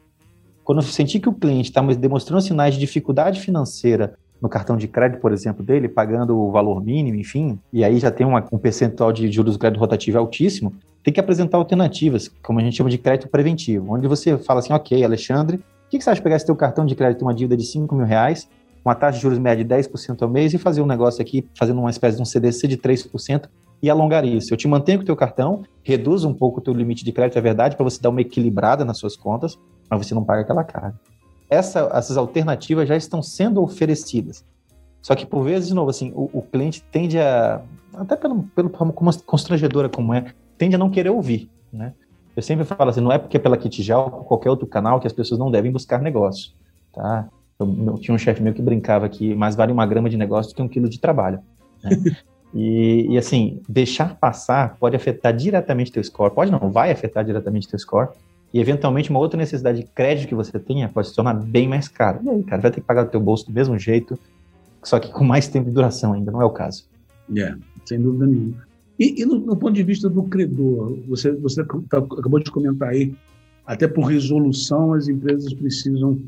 quando 0.70 0.82
sentir 0.82 1.18
que 1.18 1.28
o 1.28 1.32
cliente 1.32 1.68
está 1.68 1.80
demonstrando 1.80 2.40
sinais 2.40 2.74
de 2.74 2.80
dificuldade 2.80 3.40
financeira 3.40 4.14
no 4.40 4.48
cartão 4.48 4.76
de 4.76 4.86
crédito, 4.86 5.20
por 5.20 5.32
exemplo, 5.32 5.64
dele, 5.64 5.88
pagando 5.88 6.38
o 6.38 6.52
valor 6.52 6.80
mínimo, 6.80 7.18
enfim, 7.18 7.58
e 7.72 7.82
aí 7.82 7.98
já 7.98 8.08
tem 8.08 8.24
uma, 8.24 8.46
um 8.52 8.56
percentual 8.56 9.12
de 9.12 9.28
juros 9.32 9.54
de 9.54 9.58
crédito 9.58 9.80
rotativo 9.80 10.18
altíssimo, 10.18 10.72
tem 11.02 11.12
que 11.12 11.18
apresentar 11.18 11.58
alternativas, 11.58 12.28
como 12.40 12.60
a 12.60 12.62
gente 12.62 12.76
chama 12.76 12.88
de 12.88 12.98
crédito 12.98 13.28
preventivo, 13.28 13.92
onde 13.92 14.06
você 14.06 14.38
fala 14.38 14.60
assim, 14.60 14.72
ok, 14.72 15.02
Alexandre, 15.02 15.60
que, 15.90 15.98
que 15.98 16.04
você 16.04 16.10
acha 16.10 16.20
de 16.20 16.22
pegar 16.22 16.36
esse 16.36 16.46
teu 16.46 16.54
cartão 16.54 16.86
de 16.86 16.94
crédito, 16.94 17.22
uma 17.22 17.34
dívida 17.34 17.56
de 17.56 17.64
5 17.64 17.92
mil 17.92 18.06
reais, 18.06 18.48
uma 18.84 18.94
taxa 18.94 19.16
de 19.16 19.22
juros 19.22 19.40
média 19.40 19.64
de 19.64 19.74
10% 19.74 20.22
ao 20.22 20.28
mês 20.28 20.54
e 20.54 20.58
fazer 20.58 20.80
um 20.80 20.86
negócio 20.86 21.20
aqui, 21.20 21.44
fazendo 21.58 21.80
uma 21.80 21.90
espécie 21.90 22.16
de 22.16 22.22
um 22.22 22.24
CDC 22.24 22.68
de 22.68 22.78
3% 22.78 23.48
e 23.82 23.90
alongar 23.90 24.24
isso. 24.24 24.54
Eu 24.54 24.56
te 24.56 24.68
mantenho 24.68 24.98
com 24.98 25.02
o 25.02 25.06
teu 25.06 25.16
cartão, 25.16 25.64
reduzo 25.82 26.28
um 26.28 26.34
pouco 26.34 26.60
o 26.60 26.62
teu 26.62 26.72
limite 26.72 27.04
de 27.04 27.10
crédito, 27.10 27.38
é 27.38 27.40
verdade, 27.40 27.74
para 27.74 27.82
você 27.82 28.00
dar 28.00 28.10
uma 28.10 28.20
equilibrada 28.20 28.84
nas 28.84 28.98
suas 28.98 29.16
contas, 29.16 29.58
mas 29.90 30.06
você 30.06 30.14
não 30.14 30.24
paga 30.24 30.42
aquela 30.42 30.64
carga. 30.64 30.94
Essa, 31.48 31.90
essas 31.92 32.16
alternativas 32.16 32.88
já 32.88 32.96
estão 32.96 33.22
sendo 33.22 33.60
oferecidas. 33.60 34.44
Só 35.02 35.14
que, 35.14 35.26
por 35.26 35.42
vezes, 35.42 35.68
de 35.68 35.74
novo, 35.74 35.90
assim, 35.90 36.12
o, 36.14 36.30
o 36.32 36.42
cliente 36.42 36.82
tende 36.92 37.18
a, 37.18 37.60
até 37.94 38.16
pelo, 38.16 38.42
pelo 38.54 38.70
como 38.70 38.92
constrangedora 39.24 39.88
como 39.88 40.14
é, 40.14 40.32
tende 40.56 40.76
a 40.76 40.78
não 40.78 40.90
querer 40.90 41.10
ouvir, 41.10 41.50
né? 41.72 41.92
Eu 42.36 42.42
sempre 42.42 42.64
falo 42.64 42.90
assim, 42.90 43.00
não 43.00 43.10
é 43.10 43.18
porque 43.18 43.36
é 43.36 43.40
pela 43.40 43.56
Kitijal 43.56 44.12
ou 44.14 44.24
qualquer 44.24 44.50
outro 44.50 44.66
canal 44.66 45.00
que 45.00 45.06
as 45.06 45.12
pessoas 45.12 45.38
não 45.38 45.50
devem 45.50 45.72
buscar 45.72 46.00
negócio, 46.00 46.52
tá? 46.92 47.28
Eu, 47.58 47.66
eu 47.86 47.98
tinha 47.98 48.14
um 48.14 48.18
chefe 48.18 48.42
meu 48.42 48.54
que 48.54 48.62
brincava 48.62 49.08
que 49.08 49.34
mais 49.34 49.56
vale 49.56 49.72
uma 49.72 49.84
grama 49.84 50.08
de 50.08 50.16
negócio 50.16 50.52
do 50.52 50.54
que 50.54 50.62
um 50.62 50.68
quilo 50.68 50.88
de 50.88 51.00
trabalho. 51.00 51.40
Né? 51.82 51.90
e, 52.54 53.08
e, 53.10 53.18
assim, 53.18 53.60
deixar 53.68 54.16
passar 54.16 54.76
pode 54.78 54.96
afetar 54.96 55.34
diretamente 55.34 55.92
teu 55.92 56.02
score, 56.04 56.32
pode 56.32 56.50
não, 56.50 56.70
vai 56.70 56.90
afetar 56.90 57.24
diretamente 57.24 57.68
teu 57.68 57.78
score, 57.78 58.10
e 58.52 58.60
eventualmente 58.60 59.10
uma 59.10 59.20
outra 59.20 59.38
necessidade 59.38 59.80
de 59.80 59.86
crédito 59.86 60.28
que 60.28 60.34
você 60.34 60.58
tenha 60.58 60.88
pode 60.88 61.08
se 61.08 61.14
tornar 61.14 61.34
bem 61.34 61.68
mais 61.68 61.88
cara. 61.88 62.20
E 62.22 62.28
aí, 62.28 62.42
cara, 62.42 62.62
vai 62.62 62.70
ter 62.70 62.80
que 62.80 62.86
pagar 62.86 63.04
do 63.04 63.10
teu 63.10 63.20
bolso 63.20 63.46
do 63.46 63.52
mesmo 63.52 63.78
jeito, 63.78 64.18
só 64.82 64.98
que 64.98 65.10
com 65.10 65.24
mais 65.24 65.46
tempo 65.46 65.68
de 65.68 65.74
duração 65.74 66.12
ainda, 66.12 66.32
não 66.32 66.42
é 66.42 66.44
o 66.44 66.50
caso. 66.50 66.84
É, 67.36 67.54
sem 67.84 68.00
dúvida 68.00 68.26
nenhuma. 68.26 68.70
E, 68.98 69.22
e 69.22 69.24
no, 69.24 69.38
no, 69.38 69.56
ponto 69.56 69.72
de 69.72 69.82
vista 69.82 70.08
do 70.10 70.24
credor, 70.24 70.98
você, 71.06 71.32
você 71.32 71.64
tá, 71.64 71.98
acabou 71.98 72.40
de 72.40 72.50
comentar 72.50 72.88
aí, 72.88 73.14
até 73.64 73.86
por 73.86 74.02
resolução 74.02 74.92
as 74.92 75.08
empresas 75.08 75.54
precisam 75.54 76.20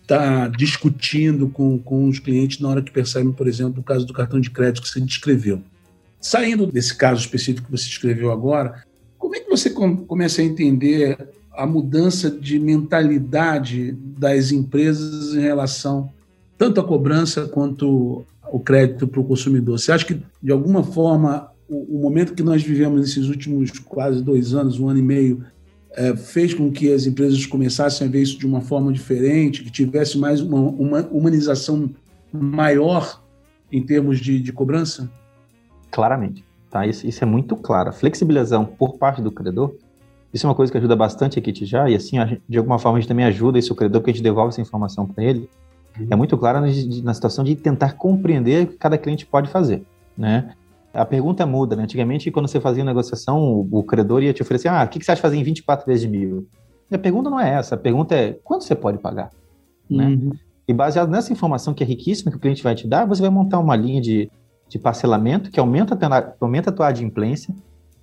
estar 0.00 0.18
tá 0.18 0.48
discutindo 0.48 1.48
com, 1.48 1.78
com 1.78 2.08
os 2.08 2.18
clientes 2.18 2.60
na 2.60 2.68
hora 2.68 2.82
que 2.82 2.92
percebem, 2.92 3.32
por 3.32 3.48
exemplo, 3.48 3.80
o 3.80 3.84
caso 3.84 4.06
do 4.06 4.12
cartão 4.12 4.40
de 4.40 4.50
crédito 4.50 4.82
que 4.82 4.88
você 4.88 5.00
descreveu. 5.00 5.60
Saindo 6.20 6.66
desse 6.66 6.96
caso 6.96 7.20
específico 7.20 7.66
que 7.66 7.72
você 7.72 7.86
descreveu 7.86 8.30
agora, 8.30 8.84
como 9.18 9.34
é 9.34 9.40
que 9.40 9.50
você 9.50 9.70
começa 9.70 10.40
a 10.40 10.44
entender 10.44 11.18
a 11.56 11.66
mudança 11.66 12.30
de 12.30 12.58
mentalidade 12.58 13.92
das 13.92 14.50
empresas 14.50 15.34
em 15.34 15.40
relação 15.40 16.10
tanto 16.58 16.80
à 16.80 16.84
cobrança 16.84 17.46
quanto 17.46 18.24
o 18.50 18.60
crédito 18.60 19.06
para 19.06 19.20
o 19.20 19.24
consumidor? 19.24 19.78
Você 19.78 19.92
acha 19.92 20.04
que, 20.04 20.20
de 20.42 20.52
alguma 20.52 20.82
forma, 20.82 21.50
o, 21.68 21.98
o, 21.98 22.02
momento 22.02 22.34
que 22.34 22.42
nós 22.42 22.62
vivemos 22.62 23.00
nesses 23.00 23.28
últimos 23.28 23.70
quase 23.70 24.22
dois 24.22 24.54
anos, 24.54 24.78
um 24.78 24.88
ano 24.88 24.98
e 24.98 25.02
meio, 25.02 25.44
é, 25.92 26.14
fez 26.16 26.52
com 26.52 26.70
que 26.70 26.92
as 26.92 27.06
empresas 27.06 27.44
começassem 27.46 28.06
a 28.06 28.10
ver 28.10 28.22
isso 28.22 28.38
de 28.38 28.46
uma 28.46 28.60
forma 28.60 28.92
diferente, 28.92 29.62
que 29.62 29.70
tivesse 29.70 30.18
mais 30.18 30.40
uma, 30.40 30.58
uma 30.58 31.00
humanização 31.02 31.90
maior 32.32 33.22
em 33.70 33.82
termos 33.82 34.18
de, 34.18 34.40
de 34.40 34.52
cobrança? 34.52 35.10
Claramente. 35.90 36.44
Tá? 36.70 36.86
Isso, 36.86 37.06
isso, 37.06 37.22
é 37.22 37.26
muito 37.26 37.54
claro. 37.56 37.90
A 37.90 37.92
flexibilização 37.92 38.64
por 38.64 38.98
parte 38.98 39.22
do 39.22 39.30
credor, 39.30 39.74
isso 40.34 40.46
é 40.46 40.48
uma 40.48 40.54
coisa 40.54 40.72
que 40.72 40.76
ajuda 40.76 40.96
bastante 40.96 41.38
aqui 41.38 41.64
já, 41.64 41.88
e 41.88 41.94
assim, 41.94 42.16
de 42.48 42.58
alguma 42.58 42.76
forma 42.76 42.98
a 42.98 43.00
gente 43.00 43.08
também 43.08 43.24
ajuda 43.24 43.56
esse 43.56 43.72
credor, 43.72 44.00
porque 44.00 44.10
a 44.10 44.14
gente 44.14 44.22
devolve 44.22 44.48
essa 44.48 44.60
informação 44.60 45.06
para 45.06 45.22
ele. 45.22 45.48
Uhum. 45.98 46.08
É 46.10 46.16
muito 46.16 46.36
claro 46.36 46.60
na, 47.04 47.14
situação 47.14 47.44
de 47.44 47.54
tentar 47.54 47.92
compreender 47.92 48.64
o 48.64 48.66
que 48.66 48.76
cada 48.76 48.98
cliente 48.98 49.24
pode 49.24 49.48
fazer. 49.48 49.84
Né? 50.18 50.52
A 50.92 51.04
pergunta 51.04 51.46
muda, 51.46 51.76
né? 51.76 51.84
Antigamente, 51.84 52.32
quando 52.32 52.48
você 52.48 52.60
fazia 52.60 52.84
negociação, 52.84 53.40
o, 53.40 53.68
o 53.78 53.82
credor 53.84 54.24
ia 54.24 54.32
te 54.32 54.42
oferecer, 54.42 54.66
ah, 54.66 54.82
o 54.82 54.88
que, 54.88 54.98
que 54.98 55.04
você 55.04 55.12
acha 55.12 55.20
de 55.20 55.22
fazer 55.22 55.36
em 55.36 55.44
24 55.44 55.86
vezes 55.86 56.02
de 56.02 56.08
mil? 56.08 56.48
E 56.90 56.96
a 56.96 56.98
pergunta 56.98 57.30
não 57.30 57.38
é 57.38 57.54
essa, 57.54 57.76
a 57.76 57.78
pergunta 57.78 58.16
é, 58.16 58.32
quanto 58.42 58.64
você 58.64 58.74
pode 58.74 58.98
pagar? 58.98 59.30
Né? 59.88 60.06
Uhum. 60.06 60.16
Né? 60.16 60.32
E 60.66 60.72
baseado 60.72 61.10
nessa 61.10 61.32
informação 61.32 61.72
que 61.72 61.84
é 61.84 61.86
riquíssima 61.86 62.32
que 62.32 62.38
o 62.38 62.40
cliente 62.40 62.62
vai 62.62 62.74
te 62.74 62.88
dar, 62.88 63.04
você 63.04 63.22
vai 63.22 63.30
montar 63.30 63.60
uma 63.60 63.76
linha 63.76 64.00
de, 64.00 64.28
de 64.68 64.80
parcelamento 64.80 65.48
que 65.50 65.60
aumenta 65.60 65.94
a, 65.94 66.32
aumenta 66.40 66.70
a 66.70 66.72
tua 66.72 66.88
adimplência, 66.88 67.54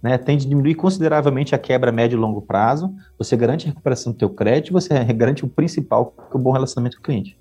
né, 0.01 0.17
tende 0.17 0.45
a 0.45 0.49
diminuir 0.49 0.75
consideravelmente 0.75 1.53
a 1.53 1.57
quebra 1.57 1.91
médio 1.91 2.17
e 2.17 2.19
longo 2.19 2.41
prazo, 2.41 2.93
você 3.17 3.37
garante 3.37 3.67
a 3.67 3.69
recuperação 3.69 4.11
do 4.11 4.17
teu 4.17 4.29
crédito, 4.29 4.73
você 4.73 5.03
garante 5.13 5.45
o 5.45 5.47
principal, 5.47 6.07
que 6.07 6.35
é 6.35 6.39
o 6.39 6.39
bom 6.39 6.51
relacionamento 6.51 6.97
com 6.97 7.01
o 7.01 7.05
cliente. 7.05 7.37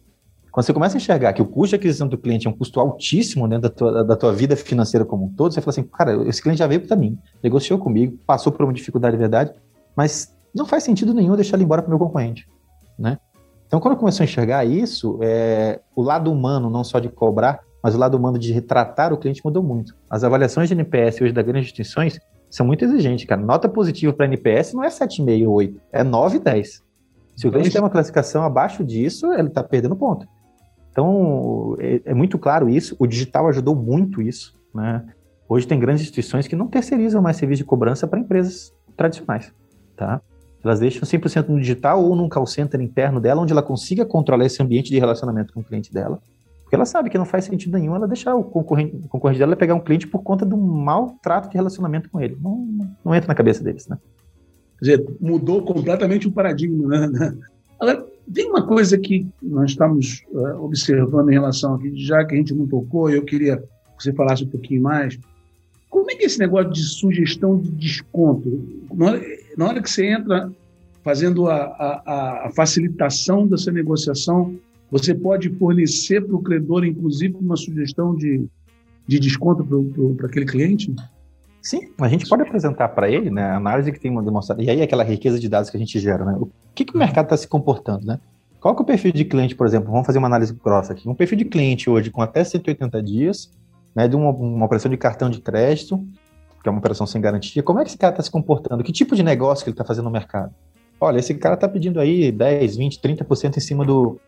Quando 0.51 0.67
você 0.67 0.73
começa 0.73 0.97
a 0.97 0.99
enxergar 0.99 1.33
que 1.33 1.41
o 1.41 1.47
custo 1.47 1.71
de 1.71 1.77
aquisição 1.77 2.09
do 2.09 2.19
cliente 2.19 2.47
é 2.47 2.51
um 2.51 2.53
custo 2.53 2.81
altíssimo 2.81 3.49
dentro 3.49 3.63
da 3.63 3.71
tua, 3.71 4.05
da 4.05 4.17
tua 4.17 4.33
vida 4.33 4.57
financeira 4.57 5.07
como 5.07 5.27
um 5.27 5.29
todo, 5.29 5.55
você 5.55 5.61
fala 5.61 5.71
assim, 5.71 5.85
cara, 5.85 6.29
esse 6.29 6.43
cliente 6.43 6.59
já 6.59 6.67
veio 6.67 6.87
para 6.87 6.97
mim, 6.97 7.17
negociou 7.43 7.79
comigo, 7.79 8.19
passou 8.27 8.53
por 8.53 8.65
uma 8.65 8.73
dificuldade 8.73 9.17
de 9.17 9.21
verdade, 9.21 9.53
mas 9.95 10.37
não 10.55 10.67
faz 10.67 10.83
sentido 10.83 11.15
nenhum 11.15 11.37
deixar 11.37 11.57
ele 11.57 11.65
embora 11.65 11.83
para 11.83 11.89
o 11.89 11.91
meu 11.91 11.99
concorrente, 11.99 12.49
né? 12.99 13.19
Então, 13.67 13.79
quando 13.79 13.97
começou 13.97 14.25
a 14.25 14.27
enxergar 14.27 14.65
isso, 14.65 15.21
é, 15.23 15.79
o 15.95 16.03
lado 16.03 16.33
humano, 16.33 16.69
não 16.69 16.83
só 16.83 16.99
de 16.99 17.09
cobrar, 17.09 17.61
mas 17.81 17.95
o 17.95 17.99
lado 17.99 18.17
humano 18.17 18.37
de 18.37 18.53
retratar 18.53 19.13
o 19.13 19.17
cliente 19.17 19.41
mudou 19.45 19.63
muito. 19.63 19.95
As 20.11 20.25
avaliações 20.25 20.69
de 20.69 20.75
NPS 20.75 21.21
hoje 21.21 21.33
das 21.33 21.45
grandes 21.45 21.69
instituições 21.69 22.19
são 22.51 22.67
muito 22.67 22.85
exigentes, 22.85 23.25
cara. 23.25 23.41
Nota 23.41 23.69
positiva 23.69 24.13
para 24.13 24.27
NPS 24.27 24.75
não 24.75 24.83
é 24.83 24.89
7,5 24.89 25.47
ou 25.47 25.55
8, 25.55 25.81
é 25.93 26.03
9 26.03 26.37
e 26.37 26.41
10. 26.41 26.83
Se 27.37 27.49
o 27.49 27.51
cliente 27.51 27.71
tem 27.71 27.81
uma 27.81 27.89
classificação 27.89 28.43
abaixo 28.43 28.85
disso, 28.85 29.33
ele 29.33 29.49
está 29.49 29.63
perdendo 29.63 29.97
ponto. 29.97 30.27
Então, 30.91 31.77
é, 31.79 32.03
é, 32.05 32.15
muito 32.15 32.39
claro 32.39 32.69
isso. 32.69 32.97
O 32.99 33.07
digital 33.07 33.49
ajudou 33.49 33.75
muito 33.75 34.21
isso. 34.21 34.59
Né? 34.75 35.03
Hoje 35.49 35.67
tem 35.67 35.79
grandes 35.79 36.03
instituições 36.03 36.47
que 36.47 36.57
não 36.57 36.67
terceirizam 36.67 37.23
mais 37.23 37.37
serviço 37.37 37.63
de 37.63 37.65
cobrança 37.65 38.07
para 38.07 38.19
empresas 38.19 38.75
tradicionais. 38.97 39.55
Tá? 39.97 40.21
Elas 40.63 40.81
deixam 40.81 41.03
100% 41.03 41.49
no 41.49 41.59
digital 41.59 42.05
ou 42.05 42.15
num 42.15 42.29
call 42.29 42.47
center 42.47 42.81
interno 42.81 43.21
dela, 43.21 43.41
onde 43.41 43.53
ela 43.53 43.63
consiga 43.63 44.05
controlar 44.05 44.45
esse 44.45 44.63
ambiente 44.63 44.91
de 44.91 44.99
relacionamento 44.99 45.55
com 45.55 45.61
o 45.61 45.65
cliente 45.65 45.93
dela. 45.93 46.21
Porque 46.71 46.77
ela 46.77 46.87
sabe 46.87 47.11
que 47.11 47.19
não 47.19 47.25
faz 47.25 47.47
sentido 47.47 47.77
nenhum 47.77 47.97
ela 47.97 48.07
deixar 48.07 48.37
o 48.37 48.45
concorrente, 48.45 48.95
o 48.95 49.09
concorrente 49.09 49.41
dela 49.41 49.57
pegar 49.57 49.75
um 49.75 49.81
cliente 49.81 50.07
por 50.07 50.23
conta 50.23 50.47
do 50.47 50.57
mau 50.57 51.19
trato 51.21 51.51
de 51.51 51.57
relacionamento 51.57 52.09
com 52.09 52.21
ele. 52.21 52.39
Não, 52.41 52.65
não 53.05 53.13
entra 53.13 53.27
na 53.27 53.35
cabeça 53.35 53.65
deles, 53.65 53.89
né? 53.89 53.99
Quer 54.79 54.85
dizer, 54.85 55.17
mudou 55.21 55.65
completamente 55.65 56.29
o 56.29 56.31
paradigma, 56.31 57.09
né? 57.09 57.37
Agora, 57.81 58.07
tem 58.33 58.49
uma 58.49 58.65
coisa 58.65 58.97
que 58.97 59.27
nós 59.43 59.73
estamos 59.73 60.23
uh, 60.31 60.63
observando 60.63 61.31
em 61.31 61.33
relação 61.33 61.75
aqui, 61.75 61.93
já 61.97 62.25
que 62.25 62.37
a 62.37 62.39
gente 62.39 62.55
não 62.55 62.69
tocou, 62.69 63.11
eu 63.11 63.25
queria 63.25 63.57
que 63.57 64.05
você 64.05 64.13
falasse 64.13 64.45
um 64.45 64.49
pouquinho 64.49 64.83
mais. 64.83 65.19
Como 65.89 66.09
é 66.09 66.15
que 66.15 66.23
é 66.23 66.27
esse 66.27 66.39
negócio 66.39 66.71
de 66.71 66.85
sugestão 66.85 67.59
de 67.59 67.73
desconto? 67.73 68.49
Na 68.95 69.07
hora, 69.07 69.21
na 69.57 69.67
hora 69.67 69.83
que 69.83 69.91
você 69.91 70.07
entra 70.07 70.49
fazendo 71.03 71.49
a, 71.49 71.57
a, 71.57 72.47
a 72.47 72.51
facilitação 72.55 73.49
dessa 73.49 73.73
negociação, 73.73 74.55
você 74.91 75.15
pode 75.15 75.49
fornecer 75.51 76.21
para 76.21 76.35
o 76.35 76.43
credor, 76.43 76.85
inclusive, 76.85 77.37
uma 77.41 77.57
sugestão 77.57 78.15
de, 78.15 78.47
de 79.07 79.19
desconto 79.19 79.65
para 80.17 80.27
aquele 80.27 80.47
cliente? 80.47 80.95
Sim, 81.63 81.91
a 82.01 82.09
gente 82.09 82.29
pode 82.29 82.43
apresentar 82.43 82.89
para 82.89 83.09
ele, 83.11 83.31
né, 83.31 83.43
a 83.43 83.57
análise 83.57 83.93
que 83.93 84.01
tem 84.01 84.13
demonstrado, 84.23 84.63
e 84.63 84.71
aí 84.71 84.81
aquela 84.81 85.05
riqueza 85.05 85.39
de 85.39 85.49
dados 85.49 85.69
que 85.69 85.77
a 85.77 85.81
gente 85.81 85.99
gera, 85.99 86.25
né, 86.25 86.37
o 86.41 86.49
que, 86.75 86.85
que 86.85 86.95
o 86.95 86.99
mercado 86.99 87.27
está 87.27 87.37
se 87.37 87.47
comportando, 87.47 88.07
né? 88.07 88.19
Qual 88.59 88.75
que 88.75 88.81
é 88.81 88.83
o 88.83 88.87
perfil 88.87 89.13
de 89.13 89.25
cliente, 89.25 89.55
por 89.55 89.67
exemplo, 89.67 89.91
vamos 89.91 90.07
fazer 90.07 90.19
uma 90.19 90.27
análise 90.27 90.55
grossa 90.55 90.93
aqui, 90.93 91.09
um 91.09 91.15
perfil 91.15 91.39
de 91.39 91.45
cliente 91.45 91.89
hoje 91.89 92.11
com 92.11 92.23
até 92.23 92.43
180 92.43 93.03
dias, 93.03 93.51
né, 93.95 94.09
de 94.09 94.17
uma, 94.17 94.31
uma 94.31 94.67
operação 94.67 94.91
de 94.91 94.97
cartão 94.97 95.29
de 95.29 95.41
crédito, 95.41 95.99
que 96.63 96.69
é 96.69 96.71
uma 96.71 96.79
operação 96.79 97.07
sem 97.07 97.21
garantia, 97.21 97.63
como 97.63 97.79
é 97.79 97.85
que 97.85 97.91
esse 97.91 97.99
cara 97.99 98.13
está 98.13 98.23
se 98.23 98.31
comportando? 98.31 98.83
Que 98.83 98.93
tipo 98.93 99.15
de 99.15 99.23
negócio 99.23 99.63
que 99.63 99.71
ele 99.71 99.75
está 99.75 99.85
fazendo 99.85 100.05
no 100.05 100.11
mercado? 100.11 100.55
Olha, 100.99 101.19
esse 101.19 101.35
cara 101.35 101.55
está 101.55 101.67
pedindo 101.69 101.99
aí 102.01 102.31
10, 102.31 102.77
20, 102.77 103.01
30% 103.01 103.57
em 103.57 103.61
cima 103.61 103.85
do, 103.85 104.21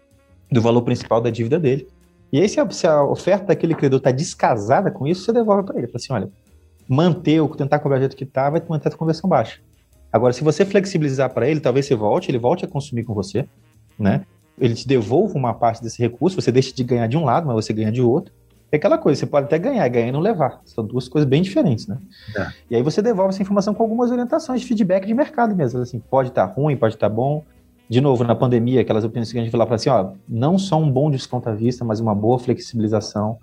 do 0.53 0.61
valor 0.61 0.83
principal 0.83 1.21
da 1.21 1.31
dívida 1.31 1.59
dele. 1.59 1.89
E 2.33 2.41
aí, 2.41 2.49
se 2.49 2.61
a, 2.61 2.71
se 2.71 2.87
a 2.87 3.03
oferta 3.03 3.47
daquele 3.47 3.75
credor 3.75 3.99
está 3.99 4.11
descasada 4.11 4.91
com 4.91 5.07
isso, 5.07 5.25
você 5.25 5.33
devolve 5.33 5.65
para 5.65 5.79
ele. 5.79 5.87
Fala 5.87 5.97
assim, 5.97 6.13
olha, 6.13 6.31
manter 6.89 7.41
ou 7.41 7.49
tentar 7.49 7.79
cobrar 7.79 7.99
do 7.99 8.01
jeito 8.01 8.17
que 8.17 8.25
está, 8.25 8.49
vai 8.49 8.63
manter 8.69 8.89
a 8.89 8.97
conversão 8.97 9.29
baixa. 9.29 9.61
Agora, 10.13 10.33
se 10.33 10.45
você 10.45 10.65
flexibilizar 10.65 11.33
para 11.33 11.49
ele, 11.49 11.61
talvez 11.61 11.87
você 11.87 11.95
volte, 11.95 12.31
ele 12.31 12.39
volte 12.39 12.65
a 12.65 12.69
consumir 12.69 13.05
com 13.05 13.15
você, 13.15 13.47
né? 13.99 14.25
Ele 14.59 14.75
te 14.75 14.87
devolva 14.87 15.37
uma 15.37 15.55
parte 15.55 15.83
desse 15.83 16.01
recurso, 16.01 16.41
você 16.41 16.53
deixa 16.53 16.75
de 16.75 16.85
ganhar 16.85 17.07
de 17.07 17.17
um 17.17 17.25
lado, 17.25 17.47
mas 17.47 17.55
você 17.55 17.73
ganha 17.73 17.91
de 17.91 18.03
outro. 18.03 18.33
É 18.71 18.77
aquela 18.77 18.97
coisa, 18.97 19.21
você 19.21 19.27
pode 19.27 19.47
até 19.47 19.59
ganhar, 19.59 19.87
ganhar 19.89 20.09
e 20.09 20.13
não 20.13 20.21
levar. 20.21 20.61
São 20.65 20.85
duas 20.85 21.09
coisas 21.09 21.29
bem 21.29 21.43
diferentes, 21.43 21.87
né? 21.87 21.99
É. 22.37 22.49
E 22.71 22.77
aí 22.77 22.83
você 22.83 23.03
devolve 23.03 23.35
essa 23.35 23.43
informação 23.43 23.75
com 23.75 23.83
algumas 23.83 24.11
orientações 24.11 24.63
de 24.63 24.67
feedback 24.67 25.07
de 25.07 25.13
mercado 25.13 25.55
mesmo. 25.55 25.81
Assim, 25.81 25.99
pode 25.99 26.31
estar 26.31 26.47
tá 26.47 26.53
ruim, 26.53 26.77
pode 26.77 26.95
estar 26.95 27.09
tá 27.09 27.15
bom. 27.15 27.45
De 27.89 28.01
novo, 28.01 28.25
na 28.25 28.35
pandemia, 28.35 28.81
aquelas 28.81 29.05
opiniões 29.05 29.31
que 29.31 29.39
a 29.39 29.43
gente 29.43 29.51
falava 29.51 29.75
assim, 29.75 29.91
ó, 29.91 30.13
não 30.29 30.59
só 30.59 30.79
um 30.79 30.91
bom 30.91 31.11
desconto 31.11 31.49
à 31.49 31.55
vista, 31.55 31.85
mas 31.85 32.01
uma 32.01 32.15
boa 32.15 32.39
flexibilização 32.39 33.39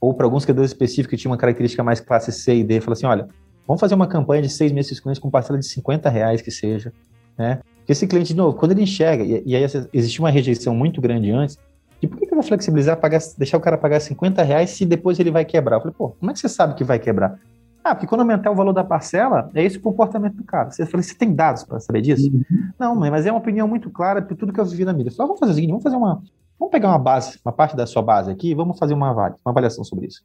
ou 0.00 0.12
para 0.12 0.26
alguns 0.26 0.44
credores 0.44 0.70
específicos 0.70 1.10
que 1.10 1.16
tinham 1.16 1.32
uma 1.32 1.38
característica 1.38 1.82
mais 1.82 2.00
classe 2.00 2.30
C 2.30 2.56
e 2.56 2.64
D, 2.64 2.80
fala 2.80 2.92
assim, 2.92 3.06
olha, 3.06 3.26
vamos 3.66 3.80
fazer 3.80 3.94
uma 3.94 4.06
campanha 4.06 4.42
de 4.42 4.50
seis 4.50 4.70
meses 4.70 5.00
com 5.00 5.12
com 5.14 5.30
parcela 5.30 5.58
de 5.58 5.66
50 5.66 6.10
reais 6.10 6.42
que 6.42 6.50
seja, 6.50 6.92
né? 7.38 7.60
Porque 7.78 7.92
esse 7.92 8.06
cliente, 8.06 8.28
de 8.28 8.36
novo, 8.36 8.56
quando 8.56 8.72
ele 8.72 8.82
enxerga, 8.82 9.24
e, 9.24 9.42
e 9.46 9.56
aí 9.56 9.64
existe 9.92 10.20
uma 10.20 10.30
rejeição 10.30 10.74
muito 10.74 11.00
grande 11.00 11.30
antes, 11.30 11.58
de 12.00 12.08
por 12.08 12.18
que, 12.18 12.26
que 12.26 12.32
eu 12.32 12.36
vou 12.36 12.42
flexibilizar, 12.42 12.98
pagar, 12.98 13.20
deixar 13.38 13.56
o 13.56 13.60
cara 13.60 13.78
pagar 13.78 14.00
50 14.00 14.42
reais 14.42 14.70
se 14.70 14.84
depois 14.84 15.18
ele 15.18 15.30
vai 15.30 15.44
quebrar? 15.44 15.76
Eu 15.76 15.80
falei, 15.80 15.94
pô, 15.96 16.10
como 16.10 16.30
é 16.30 16.34
que 16.34 16.40
você 16.40 16.48
sabe 16.48 16.74
que 16.74 16.84
vai 16.84 16.98
quebrar? 16.98 17.38
Ah, 17.84 17.94
porque 17.94 18.06
quando 18.06 18.22
aumentar 18.22 18.50
o 18.50 18.54
valor 18.54 18.72
da 18.72 18.82
parcela, 18.82 19.50
é 19.54 19.62
esse 19.62 19.76
o 19.76 19.80
comportamento 19.80 20.36
do 20.36 20.44
cara. 20.44 20.70
Você 20.70 20.86
falou, 20.86 21.02
você 21.02 21.14
tem 21.14 21.34
dados 21.34 21.64
para 21.64 21.78
saber 21.78 22.00
disso? 22.00 22.30
Uhum. 22.32 22.70
Não, 22.78 22.96
mãe, 22.96 23.10
mas 23.10 23.26
é 23.26 23.30
uma 23.30 23.38
opinião 23.38 23.68
muito 23.68 23.90
clara 23.90 24.22
por 24.22 24.34
tudo 24.34 24.54
que 24.54 24.58
eu 24.58 24.64
vivi 24.64 24.86
na 24.86 24.92
mídia. 24.94 25.12
Ah, 25.12 25.26
vamos 25.26 25.38
fazer 25.38 25.52
o 25.52 25.54
seguinte, 25.54 25.70
vamos 25.70 25.82
fazer 25.82 25.96
uma. 25.96 26.22
Vamos 26.58 26.72
pegar 26.72 26.88
uma 26.88 26.98
base, 26.98 27.38
uma 27.44 27.52
parte 27.52 27.76
da 27.76 27.86
sua 27.86 28.00
base 28.00 28.30
aqui 28.30 28.52
e 28.52 28.54
vamos 28.54 28.78
fazer 28.78 28.94
uma, 28.94 29.12
uma 29.12 29.36
avaliação 29.44 29.84
sobre 29.84 30.06
isso. 30.06 30.22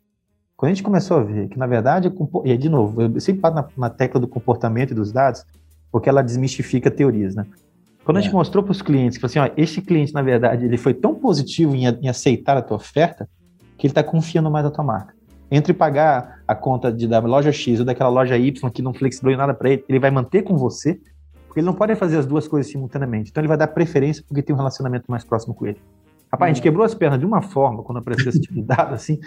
Quando 0.56 0.72
a 0.72 0.74
gente 0.74 0.84
começou 0.84 1.17
a 1.17 1.24
ver 1.24 1.50
que, 1.50 1.60
na 1.60 1.67
verdade, 1.67 2.10
e 2.45 2.58
de 2.58 2.69
novo, 2.69 3.02
eu 3.02 3.19
sempre 3.19 3.41
paro 3.41 3.56
na, 3.56 3.67
na 3.76 3.89
tecla 3.89 4.22
do 4.22 4.28
comportamento 4.28 4.91
e 4.91 4.93
dos 4.93 5.12
dados, 5.12 5.43
porque 5.91 6.08
ela 6.08 6.22
desmistifica 6.22 6.89
teorias, 6.89 7.36
né? 7.36 7.45
Quando 8.06 8.17
é. 8.17 8.19
a 8.19 8.24
gente 8.24 8.32
é. 8.32 8.36
mostrou 8.36 8.63
para 8.63 8.72
os 8.72 8.82
clientes 8.82 9.17
que 9.17 9.26
assim, 9.26 9.39
ó, 9.39 9.50
este 9.58 9.82
cliente, 9.82 10.13
na 10.13 10.22
verdade, 10.22 10.65
ele 10.65 10.78
foi 10.78 10.93
tão 10.93 11.13
positivo 11.15 11.76
em, 11.76 11.88
em 11.88 12.08
aceitar 12.08 12.56
a 12.56 12.62
tua 12.62 12.78
oferta 12.78 13.28
que 13.78 13.88
ele 13.88 13.91
está 13.91 14.04
confiando 14.04 14.50
mais 14.50 14.63
na 14.63 14.72
tua 14.72 14.84
marca. 14.84 15.18
Entre 15.51 15.73
pagar 15.73 16.41
a 16.47 16.53
conta 16.53 16.91
de, 16.91 17.07
da 17.07 17.19
loja 17.19 17.51
X 17.51 17.79
ou 17.79 17.85
daquela 17.85 18.09
loja 18.09 18.38
Y 18.38 18.69
que 18.71 18.81
não 18.81 18.93
flexibilizou 18.93 19.39
nada 19.39 19.53
para 19.53 19.71
ele, 19.71 19.83
ele 19.89 19.99
vai 19.99 20.12
manter 20.12 20.43
com 20.43 20.55
você, 20.55 20.99
porque 21.47 21.59
ele 21.59 21.65
não 21.65 21.73
pode 21.73 21.95
fazer 21.95 22.17
as 22.17 22.25
duas 22.25 22.47
coisas 22.47 22.71
simultaneamente. 22.71 23.31
Então 23.31 23.41
ele 23.41 23.47
vai 23.47 23.57
dar 23.57 23.67
preferência 23.67 24.23
porque 24.27 24.43
tem 24.43 24.53
um 24.53 24.57
relacionamento 24.57 25.05
mais 25.09 25.23
próximo 25.23 25.53
com 25.53 25.65
ele. 25.65 25.77
Rapaz, 26.31 26.51
a 26.51 26.53
gente 26.53 26.62
hum. 26.62 26.63
quebrou 26.63 26.85
as 26.85 26.93
pernas 26.93 27.19
de 27.19 27.25
uma 27.25 27.41
forma 27.41 27.81
quando 27.81 27.97
apareceu 27.97 28.29
esse 28.29 28.39
tipo 28.39 28.53
de 28.53 28.62
dado, 28.62 28.93
assim, 28.93 29.19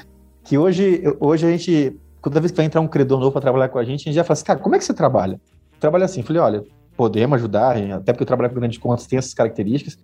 que 0.45 0.57
hoje, 0.57 1.03
hoje 1.19 1.47
a 1.47 1.51
gente, 1.51 1.99
toda 2.23 2.41
vez 2.41 2.53
que 2.53 2.57
vai 2.57 2.67
entrar 2.67 2.81
um 2.81 2.89
credor 2.89 3.19
novo 3.19 3.33
para 3.33 3.41
trabalhar 3.41 3.69
com 3.69 3.79
a 3.79 3.85
gente, 3.85 4.03
a 4.03 4.05
gente 4.05 4.15
já 4.15 4.25
fala 4.25 4.35
assim, 4.35 4.45
cara, 4.45 4.59
como 4.61 4.77
é 4.77 4.79
que 4.79 4.85
você 4.85 4.95
trabalha? 4.95 5.41
Trabalha 5.81 6.05
assim, 6.05 6.23
falei, 6.23 6.41
olha, 6.41 6.65
podemos 6.97 7.37
ajudar, 7.37 7.77
até 7.77 8.13
porque 8.13 8.23
eu 8.23 8.27
trabalho 8.27 8.51
com 8.51 8.61
grandes 8.61 8.79
contas, 8.79 9.07
tem 9.07 9.19
essas 9.19 9.35
características, 9.35 9.99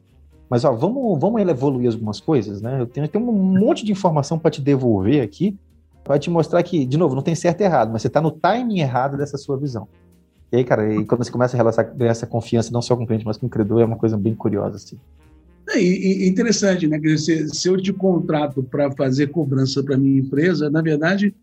mas 0.50 0.64
ó, 0.64 0.72
vamos, 0.72 1.20
vamos 1.20 1.40
evoluir 1.40 1.90
algumas 1.92 2.20
coisas, 2.20 2.60
né? 2.60 2.80
Eu 2.80 2.86
tenho, 2.86 3.04
eu 3.04 3.08
tenho 3.08 3.28
um 3.28 3.32
monte 3.32 3.84
de 3.84 3.92
informação 3.92 4.38
para 4.38 4.50
te 4.50 4.60
devolver 4.60 5.22
aqui, 5.22 5.56
para 6.08 6.18
te 6.18 6.30
mostrar 6.30 6.62
que, 6.62 6.86
de 6.86 6.96
novo, 6.96 7.14
não 7.14 7.22
tem 7.22 7.34
certo 7.34 7.60
e 7.60 7.64
errado, 7.64 7.92
mas 7.92 8.00
você 8.00 8.08
está 8.08 8.18
no 8.18 8.30
timing 8.30 8.80
errado 8.80 9.18
dessa 9.18 9.36
sua 9.36 9.58
visão. 9.58 9.86
E 10.50 10.56
aí, 10.56 10.64
cara, 10.64 10.90
e 10.90 11.04
quando 11.04 11.22
você 11.22 11.30
começa 11.30 11.54
a 11.60 11.82
ganhar 11.82 12.10
essa 12.10 12.26
confiança, 12.26 12.72
não 12.72 12.80
só 12.80 12.96
com 12.96 13.04
o 13.04 13.06
cliente, 13.06 13.26
mas 13.26 13.36
com 13.36 13.46
o 13.46 13.50
credor, 13.50 13.82
é 13.82 13.84
uma 13.84 13.98
coisa 13.98 14.16
bem 14.16 14.34
curiosa, 14.34 14.76
assim. 14.76 14.98
É, 15.68 15.78
e, 15.78 16.24
e 16.24 16.28
interessante, 16.28 16.86
né? 16.86 16.98
Se, 17.18 17.48
se 17.50 17.68
eu 17.68 17.76
te 17.76 17.92
contrato 17.92 18.62
para 18.62 18.90
fazer 18.92 19.26
cobrança 19.26 19.82
para 19.82 19.98
minha 19.98 20.18
empresa, 20.18 20.70
na 20.70 20.80
verdade, 20.80 21.34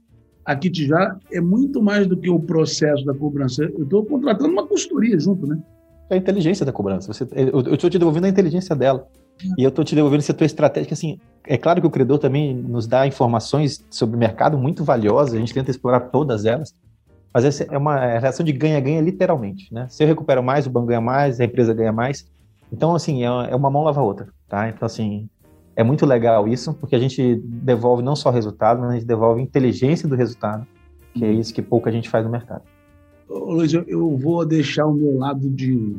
a 0.43 0.55
Kit 0.55 0.87
já 0.87 1.15
é 1.31 1.39
muito 1.39 1.79
mais 1.79 2.07
do 2.07 2.17
que 2.17 2.29
o 2.29 2.39
processo 2.39 3.05
da 3.05 3.13
cobrança. 3.13 3.63
Eu 3.65 3.83
estou 3.83 4.03
contratando 4.03 4.49
uma 4.49 4.65
consultoria 4.65 5.19
junto, 5.19 5.45
né? 5.45 5.61
É 6.09 6.15
a 6.15 6.17
inteligência 6.17 6.65
da 6.65 6.71
cobrança. 6.71 7.13
Você, 7.13 7.27
eu 7.35 7.75
estou 7.75 7.87
te 7.87 7.99
devolvendo 7.99 8.25
a 8.25 8.29
inteligência 8.29 8.75
dela. 8.75 9.07
E 9.57 9.63
eu 9.63 9.69
estou 9.69 9.83
te 9.83 9.95
devolvendo 9.95 10.21
essa 10.21 10.33
tua 10.33 10.45
estratégia. 10.45 10.93
Assim, 10.93 11.19
é 11.45 11.57
claro 11.57 11.81
que 11.81 11.87
o 11.87 11.91
credor 11.91 12.17
também 12.17 12.55
nos 12.55 12.87
dá 12.87 13.05
informações 13.05 13.85
sobre 13.89 14.15
o 14.15 14.19
mercado 14.19 14.57
muito 14.57 14.83
valiosas, 14.83 15.35
a 15.35 15.37
gente 15.37 15.53
tenta 15.53 15.71
explorar 15.71 15.99
todas 15.99 16.45
elas. 16.45 16.73
Mas 17.33 17.43
essa 17.43 17.63
é 17.65 17.77
uma 17.77 17.99
relação 17.99 18.45
de 18.45 18.53
ganha-ganha 18.53 19.01
literalmente, 19.01 19.73
né? 19.73 19.87
Se 19.89 20.01
eu 20.01 20.07
recupero 20.07 20.41
mais, 20.41 20.65
o 20.65 20.69
banco 20.69 20.87
ganha 20.87 21.01
mais, 21.01 21.39
a 21.39 21.43
empresa 21.43 21.73
ganha 21.73 21.91
mais. 21.91 22.25
Então, 22.71 22.95
assim, 22.95 23.23
é, 23.23 23.27
é 23.27 23.55
uma 23.55 23.69
mão 23.69 23.83
lava 23.83 23.99
a 23.99 24.03
outra, 24.03 24.29
tá? 24.47 24.69
Então, 24.69 24.85
assim, 24.85 25.27
é 25.75 25.83
muito 25.83 26.05
legal 26.05 26.47
isso, 26.47 26.73
porque 26.73 26.95
a 26.95 26.99
gente 26.99 27.35
devolve 27.43 28.01
não 28.01 28.15
só 28.15 28.29
resultado, 28.29 28.79
mas 28.79 28.89
a 28.89 28.93
gente 28.93 29.05
devolve 29.05 29.41
inteligência 29.41 30.07
do 30.07 30.15
resultado, 30.15 30.65
que 31.13 31.25
é 31.25 31.31
isso 31.31 31.53
que 31.53 31.61
pouca 31.61 31.91
gente 31.91 32.09
faz 32.09 32.23
no 32.23 32.31
mercado. 32.31 32.63
Ô, 33.27 33.51
Luiz, 33.53 33.73
eu 33.73 34.17
vou 34.17 34.45
deixar 34.45 34.85
o 34.85 34.93
meu 34.93 35.17
lado 35.17 35.49
de, 35.49 35.93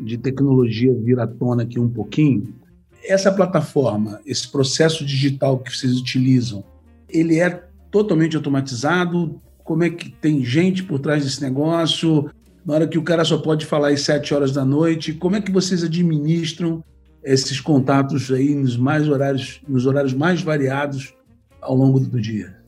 de 0.00 0.16
tecnologia 0.16 0.94
vir 0.94 1.20
à 1.20 1.26
tona 1.26 1.64
aqui 1.64 1.78
um 1.78 1.88
pouquinho. 1.88 2.54
Essa 3.04 3.32
plataforma, 3.32 4.20
esse 4.26 4.48
processo 4.50 5.04
digital 5.04 5.58
que 5.58 5.74
vocês 5.74 5.98
utilizam, 5.98 6.64
ele 7.08 7.38
é 7.38 7.64
totalmente 7.90 8.36
automatizado? 8.36 9.40
Como 9.64 9.84
é 9.84 9.90
que 9.90 10.10
tem 10.10 10.44
gente 10.44 10.82
por 10.82 10.98
trás 10.98 11.24
desse 11.24 11.42
negócio? 11.42 12.30
Na 12.64 12.74
hora 12.74 12.86
que 12.86 12.98
o 12.98 13.02
cara 13.02 13.24
só 13.24 13.38
pode 13.38 13.66
falar 13.66 13.88
às 13.88 14.02
sete 14.02 14.34
horas 14.34 14.52
da 14.52 14.64
noite, 14.64 15.12
como 15.12 15.36
é 15.36 15.40
que 15.40 15.50
vocês 15.50 15.82
administram 15.82 16.82
esses 17.24 17.60
contatos 17.60 18.30
aí 18.30 18.54
nos 18.54 18.76
mais 18.76 19.08
horários, 19.08 19.60
nos 19.66 19.86
horários 19.86 20.14
mais 20.14 20.42
variados 20.42 21.14
ao 21.60 21.74
longo 21.74 22.00
do 22.00 22.20
dia? 22.20 22.58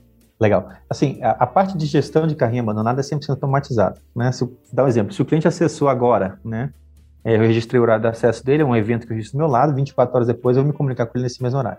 Legal. 0.41 0.71
Assim, 0.89 1.19
a, 1.23 1.33
a, 1.33 1.47
parte 1.47 1.77
de 1.77 1.85
gestão 1.85 2.27
de 2.27 2.35
carrinho 2.35 2.63
abandonado 2.63 2.99
é 2.99 3.03
100% 3.03 3.29
automatizada. 3.29 4.01
Né? 4.17 4.33
Se, 4.33 4.49
dá 4.73 4.85
um 4.85 4.89
exemplo. 4.89 5.13
Se 5.13 5.21
o 5.21 5.25
cliente 5.25 5.47
acessou 5.47 5.89
agora, 5.89 6.41
né? 6.43 6.73
É, 7.25 7.37
eu 7.37 7.41
registrei 7.41 7.79
o 7.79 7.83
horário 7.83 8.03
de 8.03 8.09
acesso 8.09 8.45
dele, 8.45 8.63
é 8.63 8.67
um 8.67 8.75
evento 8.75 9.07
que 9.07 9.13
eu 9.13 9.17
registro 9.17 9.39
do 9.39 9.43
meu 9.43 9.51
lado, 9.51 9.75
24 9.75 10.15
horas 10.15 10.27
depois 10.27 10.57
eu 10.57 10.63
vou 10.63 10.73
me 10.73 10.77
comunicar 10.77 11.07
com 11.07 11.17
ele 11.19 11.25
nesse 11.25 11.43
mesmo 11.43 11.59
horário. 11.59 11.79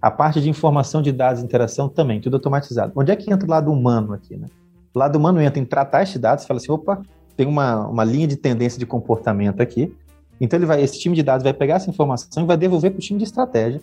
A 0.00 0.10
parte 0.10 0.40
de 0.40 0.48
informação 0.48 1.02
de 1.02 1.12
dados 1.12 1.42
e 1.42 1.44
interação 1.44 1.88
também, 1.88 2.20
tudo 2.20 2.34
automatizado. 2.36 2.92
Onde 2.96 3.10
é 3.10 3.16
que 3.16 3.32
entra 3.32 3.46
o 3.46 3.50
lado 3.50 3.70
humano 3.70 4.14
aqui, 4.14 4.36
né? 4.36 4.46
O 4.94 4.98
lado 4.98 5.16
humano 5.16 5.40
entra 5.40 5.60
em 5.60 5.64
tratar 5.64 6.02
esses 6.02 6.18
dados, 6.18 6.46
fala 6.46 6.58
assim, 6.58 6.72
opa, 6.72 7.02
tem 7.36 7.46
uma, 7.46 7.86
uma 7.86 8.04
linha 8.04 8.26
de 8.26 8.36
tendência 8.36 8.78
de 8.78 8.86
comportamento 8.86 9.60
aqui, 9.60 9.94
então 10.40 10.58
ele 10.58 10.66
vai, 10.66 10.82
esse 10.82 10.98
time 10.98 11.14
de 11.14 11.22
dados 11.22 11.44
vai 11.44 11.52
pegar 11.52 11.76
essa 11.76 11.90
informação 11.90 12.42
e 12.42 12.46
vai 12.46 12.56
devolver 12.56 12.90
para 12.90 12.98
o 12.98 13.02
time 13.02 13.18
de 13.18 13.24
estratégia. 13.24 13.80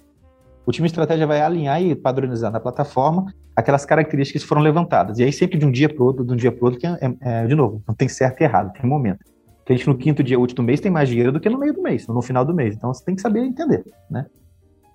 O 0.66 0.72
time 0.72 0.88
de 0.88 0.92
estratégia 0.92 1.26
vai 1.26 1.40
alinhar 1.40 1.82
e 1.82 1.96
padronizar 1.96 2.52
na 2.52 2.60
plataforma 2.60 3.34
aquelas 3.56 3.86
características 3.86 4.42
que 4.42 4.48
foram 4.48 4.62
levantadas. 4.62 5.20
E 5.20 5.24
aí 5.24 5.32
sempre 5.32 5.58
de 5.58 5.66
um 5.66 5.72
dia 5.72 5.88
para 5.88 6.04
outro, 6.04 6.26
de 6.26 6.34
um 6.34 6.36
dia 6.36 6.52
para 6.52 6.66
outro, 6.66 6.80
que 6.80 6.88
é, 6.88 6.98
é, 7.00 7.16
é, 7.22 7.48
de 7.48 7.56
novo, 7.56 7.82
não 7.88 7.96
tem 7.96 8.10
certo 8.10 8.42
e 8.42 8.44
errado, 8.44 8.74
tem 8.74 8.90
momento. 8.90 9.20
Porque 9.68 9.74
a 9.74 9.76
gente 9.76 9.88
no 9.90 9.98
quinto 9.98 10.24
dia 10.24 10.40
útil 10.40 10.56
do 10.56 10.64
mês 10.64 10.80
tem 10.80 10.90
mais 10.90 11.10
dinheiro 11.10 11.30
do 11.30 11.42
que 11.42 11.50
no 11.50 11.58
meio 11.58 11.74
do 11.74 11.82
mês, 11.82 12.08
no 12.08 12.22
final 12.22 12.46
do 12.46 12.54
mês. 12.54 12.74
Então 12.74 12.94
você 12.94 13.04
tem 13.04 13.14
que 13.14 13.22
saber 13.22 13.42
entender, 13.42 13.84
né? 14.10 14.26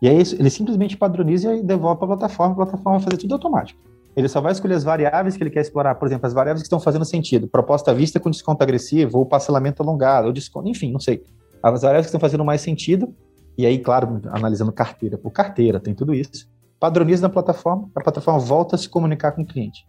E 0.00 0.08
aí 0.08 0.16
ele 0.16 0.48
simplesmente 0.48 0.96
padroniza 0.96 1.54
e 1.54 1.62
devolve 1.62 1.98
para 1.98 2.06
a 2.06 2.16
plataforma, 2.16 2.54
a 2.54 2.56
plataforma 2.56 2.98
vai 2.98 3.04
fazer 3.04 3.18
tudo 3.18 3.34
automático. 3.34 3.78
Ele 4.16 4.26
só 4.30 4.40
vai 4.40 4.50
escolher 4.50 4.72
as 4.72 4.82
variáveis 4.82 5.36
que 5.36 5.42
ele 5.42 5.50
quer 5.50 5.60
explorar, 5.60 5.96
por 5.96 6.08
exemplo, 6.08 6.26
as 6.26 6.32
variáveis 6.32 6.62
que 6.62 6.66
estão 6.66 6.80
fazendo 6.80 7.04
sentido. 7.04 7.46
Proposta 7.46 7.90
à 7.90 7.94
vista 7.94 8.18
com 8.18 8.30
desconto 8.30 8.62
agressivo, 8.62 9.18
ou 9.18 9.26
parcelamento 9.26 9.82
alongado, 9.82 10.28
ou 10.28 10.32
desconto, 10.32 10.66
enfim, 10.66 10.90
não 10.90 11.00
sei. 11.00 11.22
As 11.62 11.82
variáveis 11.82 12.06
que 12.06 12.08
estão 12.08 12.20
fazendo 12.20 12.42
mais 12.42 12.62
sentido, 12.62 13.14
e 13.58 13.66
aí, 13.66 13.78
claro, 13.78 14.22
analisando 14.30 14.72
carteira 14.72 15.18
por 15.18 15.32
carteira, 15.32 15.80
tem 15.80 15.94
tudo 15.94 16.14
isso. 16.14 16.50
Padroniza 16.80 17.20
na 17.20 17.28
plataforma, 17.28 17.90
a 17.94 18.02
plataforma 18.02 18.40
volta 18.40 18.74
a 18.74 18.78
se 18.78 18.88
comunicar 18.88 19.32
com 19.32 19.42
o 19.42 19.46
cliente. 19.46 19.84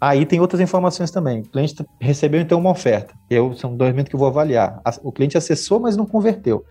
Aí 0.00 0.24
tem 0.24 0.40
outras 0.40 0.60
informações 0.60 1.10
também. 1.10 1.40
O 1.40 1.48
cliente 1.48 1.74
recebeu 2.00 2.40
então 2.40 2.58
uma 2.58 2.70
oferta. 2.70 3.14
Eu 3.28 3.54
são 3.54 3.76
dois 3.76 3.90
momentos 3.90 4.10
que 4.10 4.14
eu 4.14 4.20
vou 4.20 4.28
avaliar. 4.28 4.80
O 5.02 5.10
cliente 5.10 5.36
acessou, 5.36 5.80
mas 5.80 5.96
não 5.96 6.06
converteu. 6.06 6.64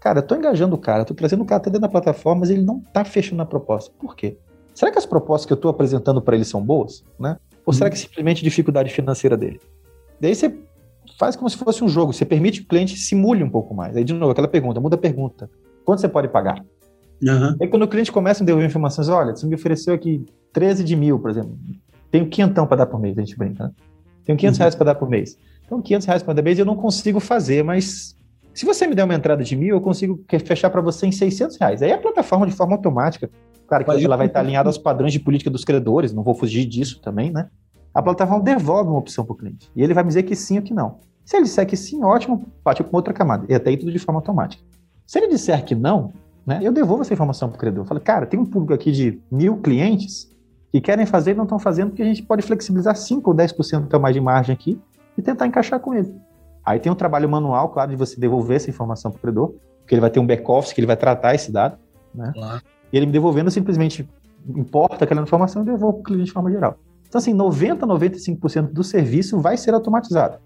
Cara, 0.00 0.20
eu 0.20 0.22
tô 0.22 0.34
engajando 0.34 0.74
o 0.74 0.78
cara, 0.78 1.04
tô 1.04 1.12
trazendo 1.12 1.42
o 1.42 1.46
cara 1.46 1.60
até 1.60 1.68
dentro 1.68 1.82
da 1.82 1.88
plataforma, 1.88 2.40
mas 2.40 2.50
ele 2.50 2.62
não 2.62 2.80
tá 2.80 3.04
fechando 3.04 3.42
a 3.42 3.46
proposta. 3.46 3.92
Por 3.98 4.16
quê? 4.16 4.38
Será 4.74 4.90
que 4.90 4.96
as 4.96 5.04
propostas 5.04 5.44
que 5.44 5.52
eu 5.52 5.56
estou 5.56 5.70
apresentando 5.70 6.22
para 6.22 6.34
ele 6.34 6.44
são 6.44 6.62
boas, 6.62 7.04
né? 7.18 7.36
Ou 7.66 7.72
será 7.72 7.88
hum. 7.88 7.90
que 7.90 7.96
é 7.98 8.00
simplesmente 8.00 8.42
dificuldade 8.42 8.90
financeira 8.90 9.36
dele? 9.36 9.60
Daí 10.18 10.34
você 10.34 10.54
faz 11.18 11.36
como 11.36 11.50
se 11.50 11.58
fosse 11.58 11.84
um 11.84 11.88
jogo, 11.88 12.14
você 12.14 12.24
permite 12.24 12.60
que 12.60 12.64
o 12.66 12.68
cliente 12.68 12.96
simule 12.96 13.44
um 13.44 13.50
pouco 13.50 13.74
mais. 13.74 13.94
Aí, 13.94 14.04
de 14.04 14.14
novo, 14.14 14.32
aquela 14.32 14.48
pergunta, 14.48 14.80
muda 14.80 14.96
a 14.96 14.98
pergunta. 14.98 15.50
Quanto 15.84 16.00
você 16.00 16.08
pode 16.08 16.28
pagar? 16.28 16.64
Uhum. 17.22 17.56
Aí 17.60 17.68
quando 17.68 17.82
o 17.82 17.88
cliente 17.88 18.10
começa 18.10 18.42
a 18.42 18.46
devolver 18.46 18.66
informações, 18.66 19.10
olha, 19.10 19.36
você 19.36 19.46
me 19.46 19.54
ofereceu 19.54 19.92
aqui 19.92 20.24
13 20.54 20.82
de 20.82 20.96
mil, 20.96 21.18
por 21.18 21.30
exemplo. 21.30 21.58
Tenho 22.10 22.28
quinhentão 22.28 22.66
para 22.66 22.78
dar 22.78 22.86
por 22.86 23.00
mês, 23.00 23.16
a 23.16 23.20
gente 23.20 23.36
brinca, 23.36 23.64
né? 23.64 23.70
Tenho 24.24 24.36
500 24.36 24.58
uhum. 24.58 24.62
reais 24.62 24.74
para 24.74 24.84
dar 24.84 24.94
por 24.94 25.08
mês. 25.08 25.38
Então, 25.64 25.80
500 25.80 26.06
reais 26.06 26.22
por 26.22 26.34
mês 26.42 26.58
eu 26.58 26.64
não 26.64 26.76
consigo 26.76 27.20
fazer, 27.20 27.62
mas 27.62 28.16
se 28.52 28.66
você 28.66 28.86
me 28.86 28.94
der 28.94 29.04
uma 29.04 29.14
entrada 29.14 29.42
de 29.42 29.56
mil, 29.56 29.76
eu 29.76 29.80
consigo 29.80 30.22
fechar 30.44 30.70
para 30.70 30.80
você 30.80 31.06
em 31.06 31.12
600 31.12 31.56
reais. 31.56 31.82
Aí 31.82 31.92
a 31.92 31.98
plataforma, 31.98 32.46
de 32.46 32.52
forma 32.52 32.74
automática, 32.74 33.30
claro 33.66 33.84
que 33.84 34.04
ela 34.04 34.16
vai 34.16 34.26
estar 34.26 34.40
alinhada 34.40 34.68
aos 34.68 34.78
padrões 34.78 35.12
de 35.12 35.20
política 35.20 35.50
dos 35.50 35.64
credores, 35.64 36.12
não 36.12 36.22
vou 36.22 36.34
fugir 36.34 36.64
disso 36.66 37.00
também, 37.00 37.30
né? 37.30 37.48
A 37.94 38.02
plataforma 38.02 38.42
devolve 38.42 38.90
uma 38.90 38.98
opção 38.98 39.24
para 39.24 39.32
o 39.32 39.36
cliente. 39.36 39.70
E 39.74 39.82
ele 39.82 39.94
vai 39.94 40.02
me 40.02 40.08
dizer 40.08 40.24
que 40.24 40.34
sim 40.36 40.58
ou 40.58 40.62
que 40.62 40.74
não. 40.74 40.98
Se 41.24 41.36
ele 41.36 41.44
disser 41.44 41.66
que 41.66 41.76
sim, 41.76 42.02
ótimo, 42.02 42.44
parte 42.62 42.82
com 42.82 42.96
outra 42.96 43.12
camada. 43.12 43.46
E 43.48 43.54
até 43.54 43.70
aí 43.70 43.76
tudo 43.76 43.92
de 43.92 43.98
forma 43.98 44.18
automática. 44.18 44.62
Se 45.06 45.18
ele 45.18 45.28
disser 45.28 45.64
que 45.64 45.74
não, 45.74 46.12
né, 46.46 46.60
eu 46.62 46.72
devolvo 46.72 47.02
essa 47.02 47.12
informação 47.12 47.48
para 47.48 47.56
o 47.56 47.58
credor. 47.58 47.84
Eu 47.84 47.88
falo, 47.88 48.00
cara, 48.00 48.26
tem 48.26 48.38
um 48.38 48.44
público 48.44 48.74
aqui 48.74 48.92
de 48.92 49.20
mil 49.30 49.56
clientes 49.58 50.29
que 50.70 50.80
querem 50.80 51.04
fazer 51.04 51.32
e 51.32 51.34
não 51.34 51.44
estão 51.44 51.58
fazendo, 51.58 51.90
porque 51.90 52.02
a 52.02 52.06
gente 52.06 52.22
pode 52.22 52.42
flexibilizar 52.42 52.94
5 52.94 53.28
ou 53.28 53.36
10% 53.36 53.92
a 53.92 53.98
mais 53.98 54.14
de 54.14 54.20
margem 54.20 54.52
aqui 54.52 54.80
e 55.16 55.22
tentar 55.22 55.46
encaixar 55.46 55.80
com 55.80 55.94
ele. 55.94 56.14
Aí 56.64 56.78
tem 56.78 56.90
um 56.90 56.94
trabalho 56.94 57.28
manual, 57.28 57.70
claro, 57.70 57.90
de 57.90 57.96
você 57.96 58.20
devolver 58.20 58.56
essa 58.56 58.70
informação 58.70 59.10
para 59.10 59.18
o 59.18 59.20
credor, 59.20 59.54
porque 59.80 59.94
ele 59.94 60.00
vai 60.00 60.10
ter 60.10 60.20
um 60.20 60.26
back-office 60.26 60.72
que 60.72 60.80
ele 60.80 60.86
vai 60.86 60.96
tratar 60.96 61.34
esse 61.34 61.50
dado, 61.50 61.78
né? 62.14 62.30
Claro. 62.34 62.62
E 62.92 62.96
ele 62.96 63.06
me 63.06 63.12
devolvendo 63.12 63.50
simplesmente 63.50 64.08
importa 64.48 65.04
aquela 65.04 65.22
informação 65.22 65.62
e 65.62 65.64
devolve 65.64 65.98
para 65.98 66.00
o 66.00 66.04
cliente 66.04 66.26
de 66.26 66.32
forma 66.32 66.50
geral. 66.50 66.76
Então, 67.08 67.18
assim, 67.18 67.34
90, 67.34 67.86
95% 67.86 68.72
do 68.72 68.84
serviço 68.84 69.40
vai 69.40 69.56
ser 69.56 69.74
automatizado. 69.74 70.38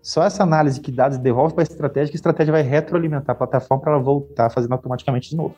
Só 0.00 0.22
essa 0.22 0.42
análise 0.42 0.80
que 0.80 0.92
dados 0.92 1.18
devolve 1.18 1.54
para 1.54 1.62
a 1.62 1.66
estratégia, 1.66 2.10
que 2.10 2.16
a 2.16 2.18
estratégia 2.18 2.52
vai 2.52 2.62
retroalimentar 2.62 3.34
a 3.34 3.34
plataforma 3.34 3.82
para 3.82 3.92
ela 3.94 4.02
voltar 4.02 4.50
fazendo 4.50 4.72
automaticamente 4.72 5.30
de 5.30 5.36
novo. 5.36 5.56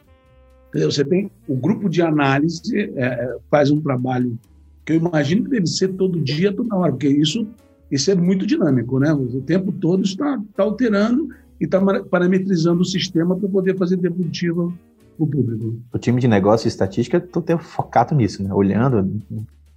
Você 0.75 1.05
tem 1.05 1.31
o 1.49 1.57
grupo 1.57 1.89
de 1.89 2.03
análise 2.03 2.77
é, 2.77 3.05
é, 3.05 3.37
faz 3.51 3.71
um 3.71 3.81
trabalho 3.81 4.39
que 4.85 4.93
eu 4.93 4.97
imagino 4.97 5.45
que 5.45 5.51
deve 5.51 5.67
ser 5.67 5.89
todo 5.89 6.21
dia, 6.21 6.53
toda 6.53 6.77
hora, 6.77 6.93
porque 6.93 7.09
isso 7.09 7.47
isso 7.91 8.11
é 8.11 8.15
muito 8.15 8.47
dinâmico, 8.47 8.99
né? 8.99 9.13
O 9.13 9.41
tempo 9.43 9.71
todo 9.73 10.03
está, 10.03 10.41
está 10.51 10.63
alterando 10.63 11.29
e 11.61 11.65
está 11.65 11.81
parametrizando 12.11 12.83
o 12.83 12.85
sistema 12.85 13.37
para 13.37 13.49
poder 13.49 13.77
fazer 13.77 13.97
devolutiva 13.97 14.73
o 15.19 15.27
público. 15.27 15.77
O 15.93 15.99
time 15.99 16.21
de 16.21 16.29
negócio 16.29 16.67
e 16.67 16.69
estatística, 16.69 17.19
estou 17.19 17.43
focado 17.59 18.15
nisso, 18.15 18.43
né? 18.43 18.53
Olhando, 18.53 19.23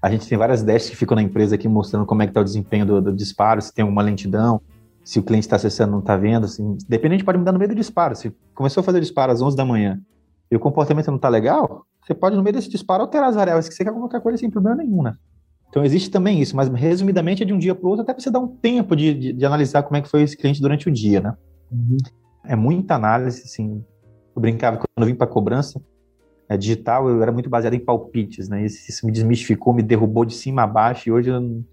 a 0.01 0.09
gente 0.09 0.27
tem 0.27 0.37
várias 0.37 0.63
dashs 0.63 0.89
que 0.89 0.95
ficam 0.95 1.15
na 1.15 1.21
empresa 1.21 1.55
aqui 1.55 1.67
mostrando 1.67 2.05
como 2.05 2.21
é 2.21 2.25
que 2.25 2.31
está 2.31 2.41
o 2.41 2.43
desempenho 2.43 2.85
do, 2.85 3.01
do, 3.01 3.13
disparo, 3.13 3.61
se 3.61 3.73
tem 3.73 3.83
alguma 3.83 4.01
lentidão, 4.01 4.59
se 5.03 5.19
o 5.19 5.23
cliente 5.23 5.45
está 5.45 5.55
acessando 5.55 5.91
não 5.91 5.99
está 5.99 6.17
vendo, 6.17 6.45
assim, 6.45 6.77
dependente 6.87 7.23
pode 7.23 7.37
mudar 7.37 7.51
no 7.51 7.59
meio 7.59 7.69
do 7.69 7.75
disparo. 7.75 8.15
Se 8.15 8.33
começou 8.53 8.81
a 8.81 8.83
fazer 8.83 8.99
disparo 8.99 9.31
às 9.31 9.41
11 9.41 9.55
da 9.55 9.65
manhã 9.65 9.99
e 10.51 10.55
o 10.55 10.59
comportamento 10.59 11.07
não 11.07 11.15
está 11.15 11.29
legal, 11.29 11.85
você 12.01 12.13
pode 12.13 12.35
no 12.35 12.43
meio 12.43 12.55
desse 12.55 12.69
disparo 12.69 13.03
alterar 13.03 13.29
as 13.29 13.35
variáveis 13.35 13.69
que 13.69 13.75
você 13.75 13.83
quer 13.83 13.93
colocar 13.93 14.19
com 14.19 14.29
ele 14.29 14.37
sem 14.37 14.49
problema 14.49 14.77
nenhum, 14.77 15.03
né? 15.03 15.15
Então 15.69 15.83
existe 15.85 16.09
também 16.09 16.41
isso, 16.41 16.55
mas 16.55 16.67
resumidamente 16.67 17.43
é 17.43 17.45
de 17.45 17.53
um 17.53 17.59
dia 17.59 17.75
para 17.75 17.85
o 17.85 17.89
outro, 17.89 18.03
até 18.03 18.13
para 18.13 18.21
você 18.21 18.31
dar 18.31 18.39
um 18.39 18.47
tempo 18.47 18.95
de, 18.95 19.13
de, 19.13 19.33
de, 19.33 19.45
analisar 19.45 19.83
como 19.83 19.97
é 19.97 20.01
que 20.01 20.09
foi 20.09 20.23
esse 20.23 20.35
cliente 20.35 20.59
durante 20.59 20.89
o 20.89 20.91
dia, 20.91 21.21
né? 21.21 21.35
Uhum. 21.71 21.97
É 22.43 22.55
muita 22.55 22.95
análise, 22.95 23.43
assim. 23.43 23.85
Eu 24.35 24.41
brincava 24.41 24.77
quando 24.77 24.87
eu 24.97 25.05
vim 25.05 25.13
para 25.13 25.27
cobrança 25.27 25.79
é, 26.49 26.57
digital, 26.57 27.07
eu 27.07 27.21
era 27.21 27.31
muito 27.31 27.47
baseado 27.47 27.75
em 27.75 27.79
palpites, 27.79 28.49
né? 28.49 28.65
Isso, 28.65 28.89
isso, 28.89 29.05
me 29.05 29.11
desmistificou, 29.11 29.71
me 29.71 29.83
derrubou 29.83 30.25
de 30.25 30.33
cima 30.33 30.63
a 30.63 30.67
baixo, 30.67 31.07
e 31.07 31.11
hoje 31.11 31.29
eu, 31.29 31.63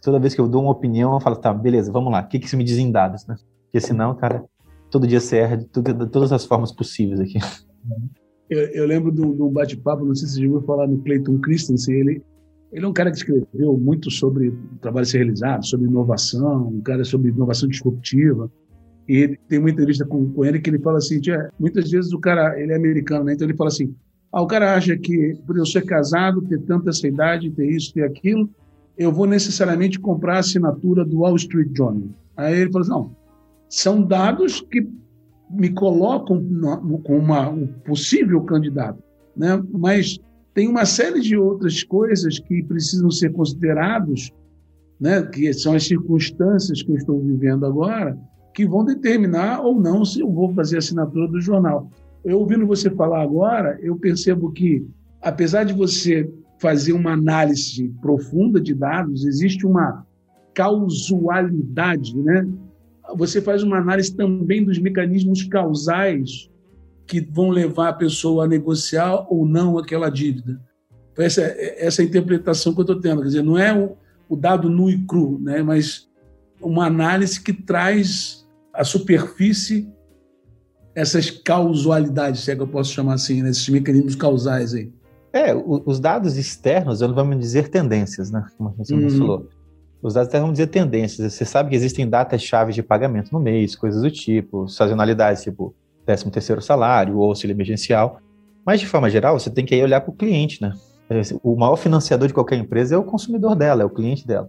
toda 0.00 0.20
vez 0.20 0.32
que 0.32 0.40
eu 0.40 0.46
dou 0.46 0.62
uma 0.62 0.70
opinião, 0.70 1.12
eu 1.14 1.20
falo, 1.20 1.34
tá, 1.34 1.52
beleza, 1.52 1.90
vamos 1.90 2.12
lá, 2.12 2.20
o 2.20 2.28
que, 2.28 2.38
que 2.38 2.46
isso 2.46 2.56
me 2.56 2.62
diz 2.62 2.78
em 2.78 2.92
dados, 2.92 3.26
né? 3.26 3.34
Porque 3.64 3.80
senão, 3.80 4.14
cara, 4.14 4.44
todo 4.88 5.06
dia 5.06 5.18
você 5.18 5.38
erra 5.38 5.56
de, 5.56 5.66
todas 5.66 6.32
as 6.32 6.44
formas 6.44 6.70
possíveis 6.70 7.18
aqui. 7.18 7.40
Eu, 8.50 8.58
eu 8.58 8.86
lembro 8.86 9.12
um 9.12 9.52
bate-papo, 9.52 10.04
não 10.04 10.14
sei 10.14 10.28
se 10.28 10.34
você 10.34 10.46
ouviu 10.46 10.62
falar 10.62 10.86
no 10.86 10.98
Clayton 10.98 11.38
Christensen, 11.38 11.94
ele 11.94 12.22
ele 12.72 12.84
é 12.84 12.88
um 12.88 12.92
cara 12.92 13.10
que 13.10 13.16
escreveu 13.16 13.76
muito 13.76 14.10
sobre 14.10 14.54
trabalho 14.80 15.04
ser 15.04 15.18
realizado, 15.18 15.66
sobre 15.66 15.88
inovação, 15.88 16.68
um 16.68 16.80
cara 16.80 17.04
sobre 17.04 17.30
inovação 17.30 17.68
disruptiva. 17.68 18.50
E 19.08 19.36
tem 19.48 19.58
uma 19.58 19.70
entrevista 19.70 20.04
com, 20.06 20.30
com 20.30 20.44
ele 20.44 20.60
que 20.60 20.70
ele 20.70 20.78
fala 20.78 20.98
assim, 20.98 21.20
muitas 21.58 21.90
vezes 21.90 22.12
o 22.12 22.20
cara, 22.20 22.60
ele 22.60 22.72
é 22.72 22.76
americano, 22.76 23.24
né? 23.24 23.32
Então 23.32 23.46
ele 23.46 23.56
fala 23.56 23.68
assim, 23.68 23.92
ah, 24.32 24.40
o 24.40 24.46
cara 24.46 24.76
acha 24.76 24.96
que 24.96 25.34
por 25.44 25.56
eu 25.56 25.66
ser 25.66 25.84
casado, 25.84 26.42
ter 26.42 26.60
tanta 26.60 26.90
essa 26.90 27.08
idade, 27.08 27.50
ter 27.50 27.68
isso, 27.68 27.92
ter 27.92 28.04
aquilo, 28.04 28.48
eu 28.96 29.10
vou 29.10 29.26
necessariamente 29.26 29.98
comprar 29.98 30.36
a 30.36 30.40
assinatura 30.40 31.04
do 31.04 31.20
Wall 31.20 31.34
Street 31.34 31.70
Journal. 31.76 32.08
Aí 32.36 32.60
ele 32.60 32.70
fala 32.70 32.84
assim, 32.84 32.92
não, 32.92 33.16
são 33.68 34.02
dados 34.02 34.60
que 34.60 34.88
me 35.50 35.70
colocam 35.70 36.42
com 37.02 37.18
um 37.18 37.66
possível 37.84 38.42
candidato, 38.42 39.02
né? 39.36 39.62
Mas 39.72 40.18
tem 40.54 40.68
uma 40.68 40.84
série 40.84 41.20
de 41.20 41.36
outras 41.36 41.82
coisas 41.82 42.38
que 42.38 42.62
precisam 42.62 43.10
ser 43.10 43.32
considerados, 43.32 44.30
né, 45.00 45.22
que 45.22 45.52
são 45.52 45.74
as 45.74 45.84
circunstâncias 45.84 46.82
que 46.82 46.90
eu 46.90 46.96
estou 46.96 47.20
vivendo 47.20 47.64
agora, 47.64 48.18
que 48.54 48.66
vão 48.66 48.84
determinar 48.84 49.60
ou 49.60 49.80
não 49.80 50.04
se 50.04 50.20
eu 50.20 50.30
vou 50.30 50.52
fazer 50.54 50.78
assinatura 50.78 51.28
do 51.28 51.40
jornal. 51.40 51.88
Eu 52.24 52.38
ouvindo 52.40 52.66
você 52.66 52.90
falar 52.90 53.22
agora, 53.22 53.78
eu 53.80 53.96
percebo 53.96 54.52
que, 54.52 54.84
apesar 55.22 55.64
de 55.64 55.72
você 55.72 56.30
fazer 56.58 56.92
uma 56.92 57.12
análise 57.12 57.88
profunda 58.02 58.60
de 58.60 58.74
dados, 58.74 59.24
existe 59.24 59.64
uma 59.66 60.04
causalidade, 60.52 62.14
né? 62.18 62.46
Você 63.16 63.40
faz 63.40 63.62
uma 63.62 63.78
análise 63.78 64.14
também 64.14 64.64
dos 64.64 64.78
mecanismos 64.78 65.44
causais 65.44 66.50
que 67.06 67.20
vão 67.20 67.50
levar 67.50 67.88
a 67.88 67.92
pessoa 67.92 68.44
a 68.44 68.48
negociar 68.48 69.26
ou 69.28 69.44
não 69.44 69.76
aquela 69.78 70.08
dívida. 70.08 70.60
Então, 71.12 71.24
essa, 71.24 71.42
essa 71.42 72.02
é 72.02 72.04
a 72.04 72.08
interpretação 72.08 72.72
que 72.72 72.80
eu 72.80 72.82
estou 72.82 73.00
tendo. 73.00 73.20
Quer 73.20 73.26
dizer, 73.26 73.42
não 73.42 73.58
é 73.58 73.76
o, 73.76 73.96
o 74.28 74.36
dado 74.36 74.70
nu 74.70 74.88
e 74.88 74.98
cru, 74.98 75.38
né? 75.40 75.62
mas 75.62 76.08
uma 76.60 76.86
análise 76.86 77.40
que 77.40 77.52
traz 77.52 78.46
à 78.72 78.84
superfície 78.84 79.92
essas 80.94 81.30
causalidades, 81.30 82.42
se 82.42 82.50
é 82.50 82.56
que 82.56 82.62
eu 82.62 82.68
posso 82.68 82.92
chamar 82.92 83.14
assim, 83.14 83.42
né? 83.42 83.50
esses 83.50 83.68
mecanismos 83.68 84.14
causais 84.14 84.74
aí. 84.74 84.92
É, 85.32 85.54
os 85.54 86.00
dados 86.00 86.36
externos, 86.36 87.00
vamos 87.00 87.38
dizer 87.38 87.68
tendências, 87.68 88.32
né? 88.32 88.44
Como 88.58 88.74
você 88.76 88.94
uhum. 88.94 89.10
falou. 89.10 89.48
Os 90.02 90.14
dados 90.14 90.28
externos 90.28 90.46
vamos 90.46 90.58
dizer 90.58 90.68
tendências. 90.68 91.32
Você 91.32 91.44
sabe 91.44 91.70
que 91.70 91.76
existem 91.76 92.08
datas-chave 92.08 92.72
de 92.72 92.82
pagamento 92.82 93.32
no 93.32 93.40
mês, 93.40 93.76
coisas 93.76 94.02
do 94.02 94.10
tipo, 94.10 94.68
sazonalidades, 94.68 95.42
tipo 95.42 95.74
13 96.06 96.30
terceiro 96.30 96.62
salário 96.62 97.18
ou 97.18 97.24
auxílio 97.24 97.54
emergencial. 97.54 98.20
Mas, 98.64 98.80
de 98.80 98.86
forma 98.86 99.10
geral, 99.10 99.38
você 99.38 99.50
tem 99.50 99.64
que 99.64 99.74
ir 99.74 99.82
olhar 99.82 100.00
para 100.00 100.10
o 100.10 100.14
cliente, 100.14 100.62
né? 100.62 100.72
O 101.42 101.56
maior 101.56 101.76
financiador 101.76 102.28
de 102.28 102.34
qualquer 102.34 102.56
empresa 102.56 102.94
é 102.94 102.98
o 102.98 103.02
consumidor 103.02 103.56
dela, 103.56 103.82
é 103.82 103.84
o 103.84 103.90
cliente 103.90 104.26
dela. 104.26 104.48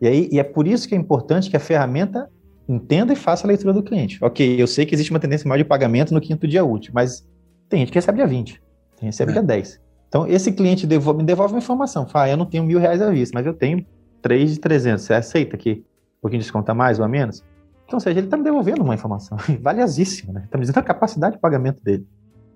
E, 0.00 0.06
aí, 0.06 0.28
e 0.32 0.40
é 0.40 0.42
por 0.42 0.66
isso 0.66 0.88
que 0.88 0.94
é 0.94 0.98
importante 0.98 1.48
que 1.48 1.56
a 1.56 1.60
ferramenta 1.60 2.28
entenda 2.68 3.12
e 3.12 3.16
faça 3.16 3.46
a 3.46 3.48
leitura 3.48 3.72
do 3.72 3.82
cliente. 3.82 4.18
Ok, 4.20 4.60
eu 4.60 4.66
sei 4.66 4.84
que 4.84 4.94
existe 4.94 5.10
uma 5.10 5.20
tendência 5.20 5.48
maior 5.48 5.58
de 5.58 5.64
pagamento 5.64 6.12
no 6.12 6.20
quinto 6.20 6.46
dia 6.46 6.64
útil, 6.64 6.92
mas 6.94 7.26
tem 7.68 7.80
gente 7.80 7.92
que 7.92 7.98
recebe 7.98 8.16
dia 8.16 8.26
20, 8.26 8.46
tem 8.46 8.54
gente 8.54 8.98
que 8.98 9.06
recebe 9.06 9.30
é. 9.30 9.34
dia 9.34 9.42
10. 9.42 9.80
Então, 10.08 10.26
esse 10.26 10.52
cliente 10.52 10.86
devolve, 10.86 11.20
me 11.20 11.24
devolve 11.24 11.54
uma 11.54 11.60
informação. 11.60 12.06
Fala, 12.06 12.24
ah, 12.24 12.30
eu 12.30 12.36
não 12.36 12.46
tenho 12.46 12.64
mil 12.64 12.78
reais 12.78 13.00
à 13.00 13.10
vista, 13.10 13.32
mas 13.34 13.46
eu 13.46 13.54
tenho 13.54 13.86
três 14.22 14.52
de 14.54 14.60
300. 14.60 15.04
Você 15.04 15.14
aceita 15.14 15.56
aqui 15.56 15.84
um 16.18 16.20
pouquinho 16.22 16.40
de 16.40 16.44
desconto 16.44 16.70
a 16.70 16.74
mais 16.74 16.98
ou 16.98 17.04
a 17.04 17.08
menos? 17.08 17.44
Então, 17.84 17.96
ou 17.96 18.00
seja, 18.00 18.18
ele 18.18 18.26
está 18.26 18.36
me 18.36 18.44
devolvendo 18.44 18.82
uma 18.82 18.94
informação 18.94 19.36
valiosíssima, 19.60 20.32
né? 20.32 20.42
Está 20.44 20.56
me 20.56 20.62
dizendo 20.62 20.78
a 20.78 20.82
capacidade 20.82 21.36
de 21.36 21.40
pagamento 21.40 21.82
dele. 21.82 22.06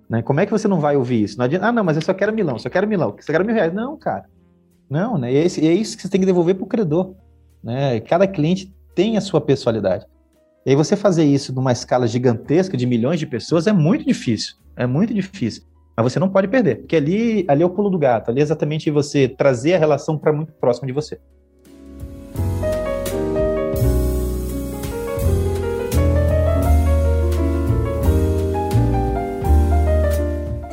Né? 0.09 0.23
Como 0.23 0.41
é 0.41 0.47
que 0.47 0.53
você 0.53 0.69
não 0.69 0.81
vai 0.81 0.97
ouvir 0.97 1.25
isso? 1.25 1.37
Não 1.37 1.45
adianta, 1.45 1.67
ah, 1.67 1.73
não, 1.73 1.85
mas 1.85 1.97
eu 1.97 2.03
só 2.03 2.14
quero 2.14 2.33
milão, 2.33 2.59
só 2.59 2.71
quero 2.71 2.87
milão, 2.87 3.14
só 3.21 3.33
quero 3.33 3.45
mil 3.45 3.55
reais. 3.55 3.75
Não, 3.75 3.97
cara. 3.97 4.25
Não, 4.89 5.19
né? 5.19 5.33
E 5.33 5.37
é, 5.37 5.43
é 5.43 5.75
isso 5.75 5.97
que 5.97 6.03
você 6.03 6.09
tem 6.09 6.21
que 6.21 6.27
devolver 6.27 6.55
para 6.55 6.64
o 6.64 6.67
credor. 6.67 7.14
Né? 7.62 8.01
Cada 8.01 8.27
cliente 8.27 8.73
tem 8.95 9.17
a 9.17 9.21
sua 9.21 9.41
pessoalidade. 9.41 10.07
E 10.64 10.71
aí 10.71 10.77
você 10.77 10.97
fazer 10.97 11.25
isso 11.25 11.53
numa 11.53 11.73
escala 11.73 12.07
gigantesca 12.07 12.77
de 12.77 12.87
milhões 12.87 13.21
de 13.21 13.27
pessoas 13.27 13.67
é 13.67 13.73
muito 13.73 14.05
difícil. 14.05 14.57
É 14.77 14.87
muito 14.87 15.12
difícil. 15.12 15.64
Mas 15.97 16.12
você 16.12 16.19
não 16.19 16.29
pode 16.29 16.47
perder, 16.49 16.77
porque 16.77 16.97
ali, 16.97 17.45
ali 17.49 17.62
é 17.62 17.67
o 17.67 17.71
pulo 17.71 17.89
do 17.89 17.99
gato. 17.99 18.31
Ali 18.31 18.41
é 18.41 18.43
exatamente 18.43 18.91
você 18.91 19.29
trazer 19.29 19.75
a 19.75 19.79
relação 19.79 20.19
para 20.19 20.33
muito 20.33 20.53
próximo 20.53 20.87
de 20.87 20.93
você. 20.93 21.19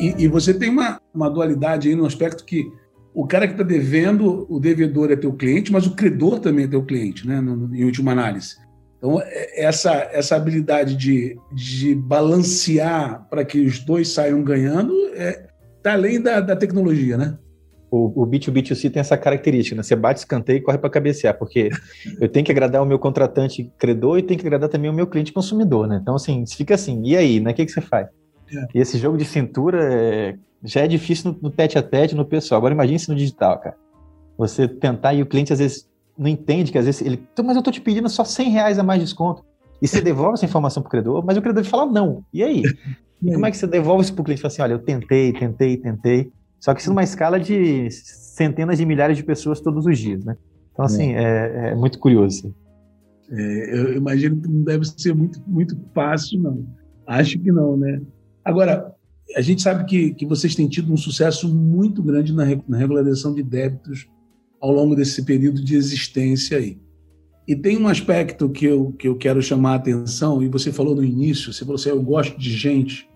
E, 0.03 0.25
e 0.25 0.27
você 0.27 0.53
tem 0.53 0.69
uma, 0.69 0.99
uma 1.13 1.29
dualidade 1.29 1.87
aí 1.87 1.95
no 1.95 2.05
aspecto 2.05 2.43
que 2.43 2.69
o 3.13 3.25
cara 3.25 3.47
que 3.47 3.53
está 3.53 3.63
devendo, 3.63 4.45
o 4.49 4.59
devedor 4.59 5.09
é 5.11 5.15
teu 5.15 5.31
cliente, 5.31 5.71
mas 5.71 5.87
o 5.87 5.95
credor 5.95 6.39
também 6.39 6.65
é 6.65 6.67
teu 6.67 6.83
cliente, 6.83 7.25
né, 7.25 7.39
no, 7.39 7.73
em 7.73 7.85
última 7.85 8.11
análise. 8.11 8.57
Então, 8.97 9.21
é, 9.21 9.63
essa, 9.63 9.93
essa 10.11 10.35
habilidade 10.35 10.97
de, 10.97 11.37
de 11.53 11.95
balancear 11.95 13.25
para 13.29 13.45
que 13.45 13.61
os 13.61 13.79
dois 13.79 14.09
saiam 14.09 14.43
ganhando 14.43 14.93
está 15.13 15.23
é, 15.23 15.47
tá 15.81 15.93
além 15.93 16.19
da, 16.21 16.41
da 16.41 16.55
tecnologia, 16.55 17.17
né? 17.17 17.37
O, 17.89 18.23
o 18.23 18.27
B2B2C 18.27 18.91
tem 18.91 18.99
essa 18.99 19.15
característica, 19.15 19.75
né? 19.75 19.83
Você 19.83 19.95
bate 19.95 20.19
escanteio 20.19 20.57
e 20.57 20.61
corre 20.61 20.79
para 20.79 20.89
cabecear, 20.89 21.37
porque 21.37 21.69
eu 22.19 22.27
tenho 22.27 22.45
que 22.45 22.51
agradar 22.51 22.81
o 22.81 22.85
meu 22.85 22.97
contratante 22.97 23.71
credor 23.77 24.17
e 24.17 24.23
tenho 24.23 24.39
que 24.39 24.45
agradar 24.47 24.67
também 24.67 24.89
o 24.89 24.93
meu 24.93 25.05
cliente 25.05 25.31
consumidor, 25.31 25.87
né? 25.87 25.99
Então, 26.01 26.15
assim, 26.15 26.43
fica 26.47 26.73
assim, 26.73 27.03
e 27.05 27.15
aí, 27.15 27.39
né? 27.39 27.51
O 27.51 27.53
que, 27.53 27.65
que 27.65 27.71
você 27.71 27.81
faz? 27.81 28.07
É. 28.55 28.67
E 28.75 28.79
esse 28.79 28.97
jogo 28.97 29.17
de 29.17 29.25
cintura 29.25 29.79
é, 29.83 30.37
já 30.63 30.81
é 30.81 30.87
difícil 30.87 31.35
no, 31.41 31.49
tete 31.49 31.77
a 31.77 31.83
tete, 31.83 32.15
no 32.15 32.25
pessoal. 32.25 32.57
Agora 32.57 32.73
imagine 32.73 32.99
se 32.99 33.09
no 33.09 33.15
digital, 33.15 33.59
cara. 33.59 33.75
Você 34.37 34.67
tentar 34.67 35.13
e 35.13 35.21
o 35.21 35.25
cliente 35.25 35.53
às 35.53 35.59
vezes 35.59 35.87
não 36.17 36.27
entende 36.27 36.71
que 36.71 36.77
às 36.77 36.85
vezes 36.85 37.01
ele. 37.01 37.21
Mas 37.43 37.55
eu 37.55 37.63
tô 37.63 37.71
te 37.71 37.81
pedindo 37.81 38.09
só 38.09 38.23
100 38.23 38.49
reais 38.49 38.79
a 38.79 38.83
mais 38.83 38.99
de 38.99 39.05
desconto. 39.05 39.43
E 39.81 39.87
você 39.87 40.01
devolve 40.01 40.35
essa 40.35 40.45
informação 40.45 40.81
pro 40.81 40.89
credor, 40.89 41.23
mas 41.25 41.37
o 41.37 41.41
credor 41.41 41.63
fala 41.65 41.85
não. 41.85 42.23
E 42.33 42.43
aí? 42.43 42.63
E 43.25 43.31
como 43.31 43.45
é 43.45 43.51
que 43.51 43.55
você 43.55 43.65
devolve 43.65 44.03
isso 44.03 44.13
pro 44.13 44.21
cliente? 44.21 44.41
Fala 44.41 44.51
assim, 44.51 44.61
olha, 44.61 44.73
eu 44.73 44.79
tentei, 44.79 45.31
tentei, 45.31 45.77
tentei. 45.77 46.29
Só 46.59 46.73
que 46.73 46.81
isso 46.81 46.89
numa 46.89 47.03
escala 47.03 47.39
de 47.39 47.89
centenas 47.89 48.77
de 48.77 48.85
milhares 48.85 49.15
de 49.15 49.23
pessoas 49.23 49.61
todos 49.61 49.85
os 49.85 49.97
dias, 49.97 50.25
né? 50.25 50.35
Então, 50.73 50.83
assim, 50.83 51.13
é, 51.13 51.21
é, 51.23 51.69
é 51.69 51.75
muito 51.75 51.99
curioso. 51.99 52.53
É, 53.31 53.79
eu 53.79 53.95
imagino 53.95 54.41
que 54.41 54.47
não 54.49 54.63
deve 54.63 54.85
ser 54.85 55.15
muito, 55.15 55.41
muito 55.47 55.77
fácil, 55.93 56.41
não. 56.41 56.65
Acho 57.07 57.39
que 57.39 57.51
não, 57.51 57.77
né? 57.77 58.01
Agora, 58.43 58.93
a 59.35 59.41
gente 59.41 59.61
sabe 59.61 59.85
que, 59.85 60.13
que 60.13 60.25
vocês 60.25 60.55
têm 60.55 60.67
tido 60.67 60.91
um 60.93 60.97
sucesso 60.97 61.47
muito 61.47 62.03
grande 62.03 62.33
na, 62.33 62.45
na 62.67 62.77
regularização 62.77 63.33
de 63.33 63.41
débitos 63.41 64.07
ao 64.59 64.71
longo 64.71 64.95
desse 64.95 65.23
período 65.23 65.63
de 65.63 65.75
existência 65.75 66.57
aí. 66.57 66.77
E 67.47 67.55
tem 67.55 67.77
um 67.77 67.87
aspecto 67.87 68.49
que 68.49 68.65
eu, 68.65 68.93
que 68.93 69.07
eu 69.07 69.17
quero 69.17 69.41
chamar 69.41 69.73
a 69.73 69.75
atenção, 69.75 70.41
e 70.41 70.47
você 70.47 70.71
falou 70.71 70.95
no 70.95 71.03
início, 71.03 71.51
você 71.51 71.65
falou 71.65 71.75
assim, 71.75 71.89
eu 71.89 72.01
gosto 72.01 72.39
de 72.39 72.51
gente, 72.55 73.09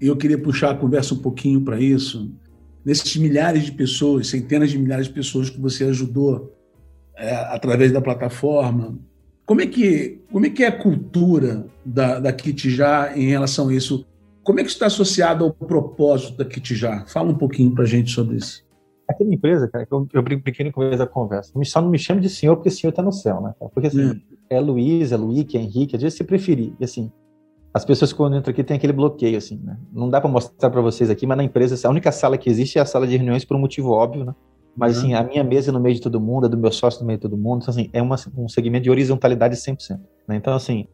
e 0.00 0.08
eu 0.08 0.16
queria 0.16 0.38
puxar 0.38 0.70
a 0.70 0.74
conversa 0.74 1.14
um 1.14 1.18
pouquinho 1.18 1.60
para 1.60 1.80
isso. 1.80 2.32
Nesses 2.84 3.16
milhares 3.16 3.64
de 3.64 3.70
pessoas, 3.70 4.26
centenas 4.26 4.70
de 4.70 4.78
milhares 4.78 5.06
de 5.06 5.12
pessoas 5.12 5.48
que 5.48 5.60
você 5.60 5.84
ajudou 5.84 6.52
é, 7.16 7.32
através 7.32 7.92
da 7.92 8.00
plataforma, 8.00 8.98
como 9.46 9.60
é 9.60 9.66
que, 9.66 10.20
como 10.32 10.46
é, 10.46 10.50
que 10.50 10.64
é 10.64 10.66
a 10.66 10.76
cultura 10.76 11.66
da, 11.86 12.18
da 12.18 12.32
Kitijá 12.32 13.12
em 13.16 13.28
relação 13.28 13.68
a 13.68 13.74
isso? 13.74 14.04
Como 14.42 14.60
é 14.60 14.64
que 14.64 14.70
está 14.70 14.86
associado 14.86 15.44
ao 15.44 15.52
propósito 15.52 16.36
da 16.36 16.44
Kitijá? 16.44 17.04
Fala 17.06 17.30
um 17.30 17.34
pouquinho 17.34 17.72
para 17.72 17.84
a 17.84 17.86
gente 17.86 18.10
sobre 18.10 18.36
isso. 18.36 18.64
Aquela 19.08 19.32
empresa, 19.32 19.68
cara, 19.68 19.86
que 19.86 19.92
eu, 19.92 20.06
eu 20.12 20.22
brinquei 20.22 20.64
no 20.64 20.72
começo 20.72 20.98
da 20.98 21.06
conversa, 21.06 21.52
só 21.64 21.80
não 21.80 21.90
me 21.90 21.98
chame 21.98 22.20
de 22.20 22.28
senhor 22.28 22.56
porque 22.56 22.68
o 22.68 22.72
senhor 22.72 22.90
está 22.90 23.02
no 23.02 23.12
céu, 23.12 23.40
né? 23.40 23.54
Porque 23.72 23.88
assim, 23.88 24.06
hum. 24.06 24.20
é 24.48 24.58
Luiz, 24.58 25.12
é 25.12 25.16
Luíque, 25.16 25.56
é 25.56 25.60
Henrique, 25.60 25.96
às 25.96 26.02
vezes 26.02 26.16
se 26.16 26.24
preferir. 26.24 26.72
E 26.80 26.84
assim, 26.84 27.10
as 27.74 27.84
pessoas 27.84 28.12
quando 28.12 28.36
entram 28.36 28.52
aqui 28.52 28.64
tem 28.64 28.76
aquele 28.76 28.92
bloqueio, 28.92 29.36
assim, 29.36 29.60
né? 29.62 29.76
Não 29.92 30.08
dá 30.08 30.20
para 30.20 30.30
mostrar 30.30 30.70
para 30.70 30.80
vocês 30.80 31.10
aqui, 31.10 31.26
mas 31.26 31.36
na 31.36 31.44
empresa, 31.44 31.86
a 31.86 31.90
única 31.90 32.10
sala 32.10 32.38
que 32.38 32.48
existe 32.48 32.78
é 32.78 32.82
a 32.82 32.86
sala 32.86 33.06
de 33.06 33.16
reuniões 33.16 33.44
por 33.44 33.56
um 33.56 33.60
motivo 33.60 33.90
óbvio, 33.90 34.24
né? 34.24 34.34
Mas, 34.74 34.98
assim, 34.98 35.12
a 35.14 35.22
minha 35.22 35.44
mesa 35.44 35.70
é 35.70 35.72
no 35.72 35.80
meio 35.80 35.94
de 35.94 36.00
todo 36.00 36.18
mundo, 36.18 36.46
é 36.46 36.48
do 36.48 36.56
meu 36.56 36.72
sócio 36.72 37.00
no 37.00 37.06
meio 37.06 37.18
de 37.18 37.22
todo 37.22 37.36
mundo. 37.36 37.62
Então, 37.62 37.72
assim, 37.74 37.90
é 37.92 38.00
uma, 38.00 38.16
um 38.36 38.48
segmento 38.48 38.84
de 38.84 38.90
horizontalidade 38.90 39.54
100%. 39.54 40.00
Né? 40.26 40.36
Então, 40.36 40.54
assim, 40.54 40.86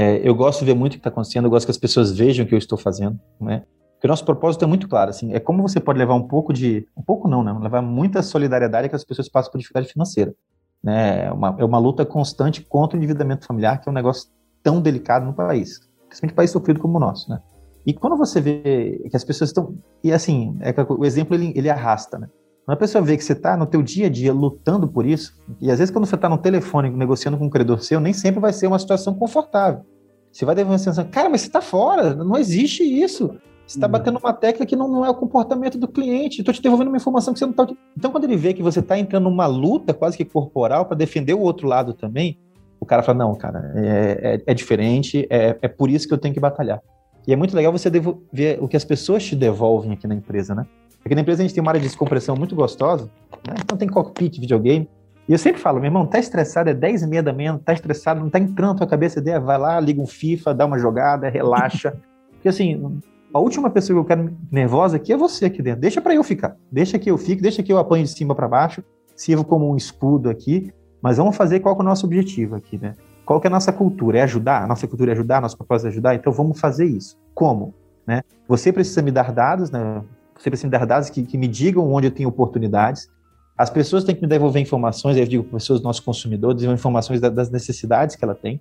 é, 0.00 0.20
eu 0.22 0.32
gosto 0.32 0.60
de 0.60 0.66
ver 0.66 0.74
muito 0.74 0.92
o 0.92 0.94
que 0.94 1.00
está 1.00 1.08
acontecendo, 1.08 1.46
eu 1.46 1.50
gosto 1.50 1.66
que 1.66 1.72
as 1.72 1.76
pessoas 1.76 2.16
vejam 2.16 2.46
o 2.46 2.48
que 2.48 2.54
eu 2.54 2.58
estou 2.58 2.78
fazendo, 2.78 3.18
né? 3.40 3.64
Porque 3.94 4.06
o 4.06 4.08
nosso 4.08 4.24
propósito 4.24 4.64
é 4.64 4.68
muito 4.68 4.88
claro, 4.88 5.10
assim, 5.10 5.32
é 5.34 5.40
como 5.40 5.60
você 5.60 5.80
pode 5.80 5.98
levar 5.98 6.14
um 6.14 6.22
pouco 6.22 6.52
de, 6.52 6.86
um 6.96 7.02
pouco 7.02 7.26
não, 7.26 7.42
né? 7.42 7.52
Levar 7.60 7.82
muita 7.82 8.22
solidariedade 8.22 8.88
que 8.88 8.94
as 8.94 9.02
pessoas 9.02 9.28
passam 9.28 9.50
por 9.50 9.58
dificuldade 9.58 9.92
financeira, 9.92 10.32
né? 10.80 11.24
É 11.24 11.32
uma, 11.32 11.56
é 11.58 11.64
uma 11.64 11.80
luta 11.80 12.06
constante 12.06 12.62
contra 12.62 12.96
o 12.96 12.98
endividamento 12.98 13.44
familiar, 13.44 13.80
que 13.80 13.88
é 13.88 13.90
um 13.90 13.94
negócio 13.94 14.30
tão 14.62 14.80
delicado 14.80 15.26
no 15.26 15.34
país, 15.34 15.80
principalmente 16.06 16.32
um 16.32 16.36
país 16.36 16.50
sofrido 16.52 16.78
como 16.78 16.96
o 16.96 17.00
nosso, 17.00 17.28
né? 17.28 17.40
E 17.84 17.92
quando 17.92 18.16
você 18.16 18.40
vê 18.40 19.02
que 19.10 19.16
as 19.16 19.24
pessoas 19.24 19.50
estão, 19.50 19.74
e 20.04 20.12
assim, 20.12 20.56
é 20.60 20.72
o 20.88 21.04
exemplo 21.04 21.34
ele, 21.34 21.52
ele 21.56 21.68
arrasta, 21.68 22.20
né? 22.20 22.28
Quando 22.68 22.76
a 22.76 22.80
pessoa 22.80 23.02
vê 23.02 23.16
que 23.16 23.24
você 23.24 23.32
está 23.32 23.56
no 23.56 23.64
teu 23.64 23.82
dia 23.82 24.08
a 24.08 24.10
dia 24.10 24.30
lutando 24.30 24.86
por 24.86 25.06
isso, 25.06 25.34
e 25.58 25.70
às 25.70 25.78
vezes 25.78 25.90
quando 25.90 26.04
você 26.04 26.16
está 26.16 26.28
no 26.28 26.36
telefone 26.36 26.90
negociando 26.90 27.38
com 27.38 27.46
um 27.46 27.48
credor 27.48 27.82
seu, 27.82 27.98
nem 27.98 28.12
sempre 28.12 28.40
vai 28.40 28.52
ser 28.52 28.66
uma 28.66 28.78
situação 28.78 29.14
confortável. 29.14 29.86
Você 30.30 30.44
vai 30.44 30.54
ter 30.54 30.64
uma 30.64 30.76
sensação, 30.76 31.10
cara, 31.10 31.30
mas 31.30 31.40
você 31.40 31.46
está 31.46 31.62
fora, 31.62 32.14
não 32.14 32.36
existe 32.36 32.82
isso. 32.82 33.28
Você 33.66 33.78
está 33.78 33.86
uhum. 33.86 33.92
batendo 33.92 34.18
uma 34.18 34.34
tecla 34.34 34.66
que 34.66 34.76
não, 34.76 34.86
não, 34.86 35.02
é 35.02 35.08
o 35.08 35.14
comportamento 35.14 35.78
do 35.78 35.88
cliente. 35.88 36.40
Estou 36.40 36.52
te 36.52 36.60
devolvendo 36.60 36.88
uma 36.88 36.98
informação 36.98 37.32
que 37.32 37.38
você 37.38 37.46
não 37.46 37.52
está. 37.52 37.66
Então, 37.96 38.10
quando 38.10 38.24
ele 38.24 38.36
vê 38.36 38.52
que 38.52 38.62
você 38.62 38.80
está 38.80 38.98
entrando 38.98 39.30
numa 39.30 39.46
luta 39.46 39.94
quase 39.94 40.18
que 40.18 40.24
corporal 40.26 40.84
para 40.84 40.94
defender 40.94 41.32
o 41.32 41.40
outro 41.40 41.66
lado 41.66 41.94
também, 41.94 42.38
o 42.78 42.84
cara 42.84 43.02
fala: 43.02 43.16
não, 43.16 43.34
cara, 43.34 43.72
é, 43.76 44.34
é, 44.34 44.42
é 44.46 44.52
diferente, 44.52 45.26
é, 45.30 45.56
é 45.62 45.68
por 45.68 45.88
isso 45.88 46.06
que 46.06 46.12
eu 46.12 46.18
tenho 46.18 46.34
que 46.34 46.40
batalhar. 46.40 46.82
E 47.26 47.32
é 47.32 47.36
muito 47.36 47.56
legal 47.56 47.72
você 47.72 47.90
ver 48.30 48.58
o 48.60 48.68
que 48.68 48.76
as 48.76 48.84
pessoas 48.84 49.24
te 49.24 49.34
devolvem 49.34 49.92
aqui 49.92 50.06
na 50.06 50.14
empresa, 50.14 50.54
né? 50.54 50.66
Aqui 51.08 51.14
na 51.14 51.22
empresa 51.22 51.40
a 51.40 51.46
gente 51.46 51.54
tem 51.54 51.62
uma 51.62 51.70
área 51.70 51.80
de 51.80 51.86
descompressão 51.86 52.36
muito 52.36 52.54
gostosa, 52.54 53.10
né? 53.46 53.54
então 53.64 53.78
tem 53.78 53.88
cockpit, 53.88 54.38
videogame. 54.38 54.86
E 55.26 55.32
eu 55.32 55.38
sempre 55.38 55.58
falo, 55.58 55.80
meu 55.80 55.86
irmão, 55.86 56.04
tá 56.04 56.18
estressado, 56.18 56.68
é 56.68 56.74
10 56.74 57.04
e 57.04 57.06
meia 57.06 57.22
da 57.22 57.32
manhã, 57.32 57.56
tá 57.56 57.72
estressado, 57.72 58.20
não 58.20 58.28
tá 58.28 58.38
entrando 58.38 58.72
na 58.72 58.74
tua 58.74 58.86
cabeça 58.86 59.18
a 59.18 59.22
ideia, 59.22 59.40
vai 59.40 59.56
lá, 59.56 59.80
liga 59.80 60.02
um 60.02 60.06
FIFA, 60.06 60.52
dá 60.52 60.66
uma 60.66 60.78
jogada, 60.78 61.30
relaxa. 61.30 61.96
Porque 62.32 62.50
assim, 62.50 63.00
a 63.32 63.38
última 63.38 63.70
pessoa 63.70 63.96
que 63.96 64.00
eu 64.00 64.04
quero 64.04 64.36
nervosa 64.52 64.96
aqui 64.96 65.10
é 65.10 65.16
você 65.16 65.46
aqui 65.46 65.62
dentro. 65.62 65.80
Deixa 65.80 65.98
para 66.02 66.14
eu 66.14 66.22
ficar. 66.22 66.56
Deixa 66.70 66.98
que 66.98 67.10
eu 67.10 67.16
fique, 67.16 67.40
deixa 67.40 67.62
que 67.62 67.72
eu 67.72 67.78
apanhe 67.78 68.04
de 68.04 68.10
cima 68.10 68.34
para 68.34 68.46
baixo, 68.46 68.84
sirvo 69.16 69.46
como 69.46 69.72
um 69.72 69.76
escudo 69.78 70.28
aqui, 70.28 70.70
mas 71.00 71.16
vamos 71.16 71.34
fazer 71.34 71.60
qual 71.60 71.74
é 71.74 71.80
o 71.80 71.82
nosso 71.82 72.04
objetivo 72.04 72.54
aqui, 72.54 72.76
né? 72.76 72.92
Qual 73.24 73.40
que 73.40 73.46
é 73.46 73.48
a 73.48 73.50
nossa 73.50 73.72
cultura? 73.72 74.18
É 74.18 74.22
ajudar? 74.24 74.62
A 74.62 74.66
nossa 74.66 74.86
cultura 74.86 75.12
é 75.12 75.14
ajudar, 75.14 75.40
nosso 75.40 75.56
propósito 75.56 75.86
é 75.86 75.88
ajudar? 75.88 76.14
Então 76.14 76.30
vamos 76.34 76.60
fazer 76.60 76.84
isso. 76.84 77.16
Como? 77.34 77.74
Né? 78.06 78.22
Você 78.46 78.70
precisa 78.70 79.00
me 79.00 79.10
dar 79.10 79.32
dados, 79.32 79.70
né? 79.70 80.02
Precisa 80.42 80.66
me 80.66 80.70
dar 80.70 80.86
dados 80.86 81.10
que, 81.10 81.22
que 81.22 81.36
me 81.36 81.48
digam 81.48 81.92
onde 81.92 82.06
eu 82.06 82.10
tenho 82.10 82.28
oportunidades. 82.28 83.08
As 83.56 83.68
pessoas 83.68 84.04
têm 84.04 84.14
que 84.14 84.22
me 84.22 84.28
devolver 84.28 84.62
informações, 84.62 85.16
aí 85.16 85.22
eu 85.22 85.26
digo 85.26 85.44
para 85.44 85.54
pessoas, 85.54 85.82
nossos 85.82 86.00
consumidores, 86.00 86.62
informações 86.62 87.20
das 87.20 87.50
necessidades 87.50 88.14
que 88.14 88.24
ela 88.24 88.34
tem. 88.34 88.60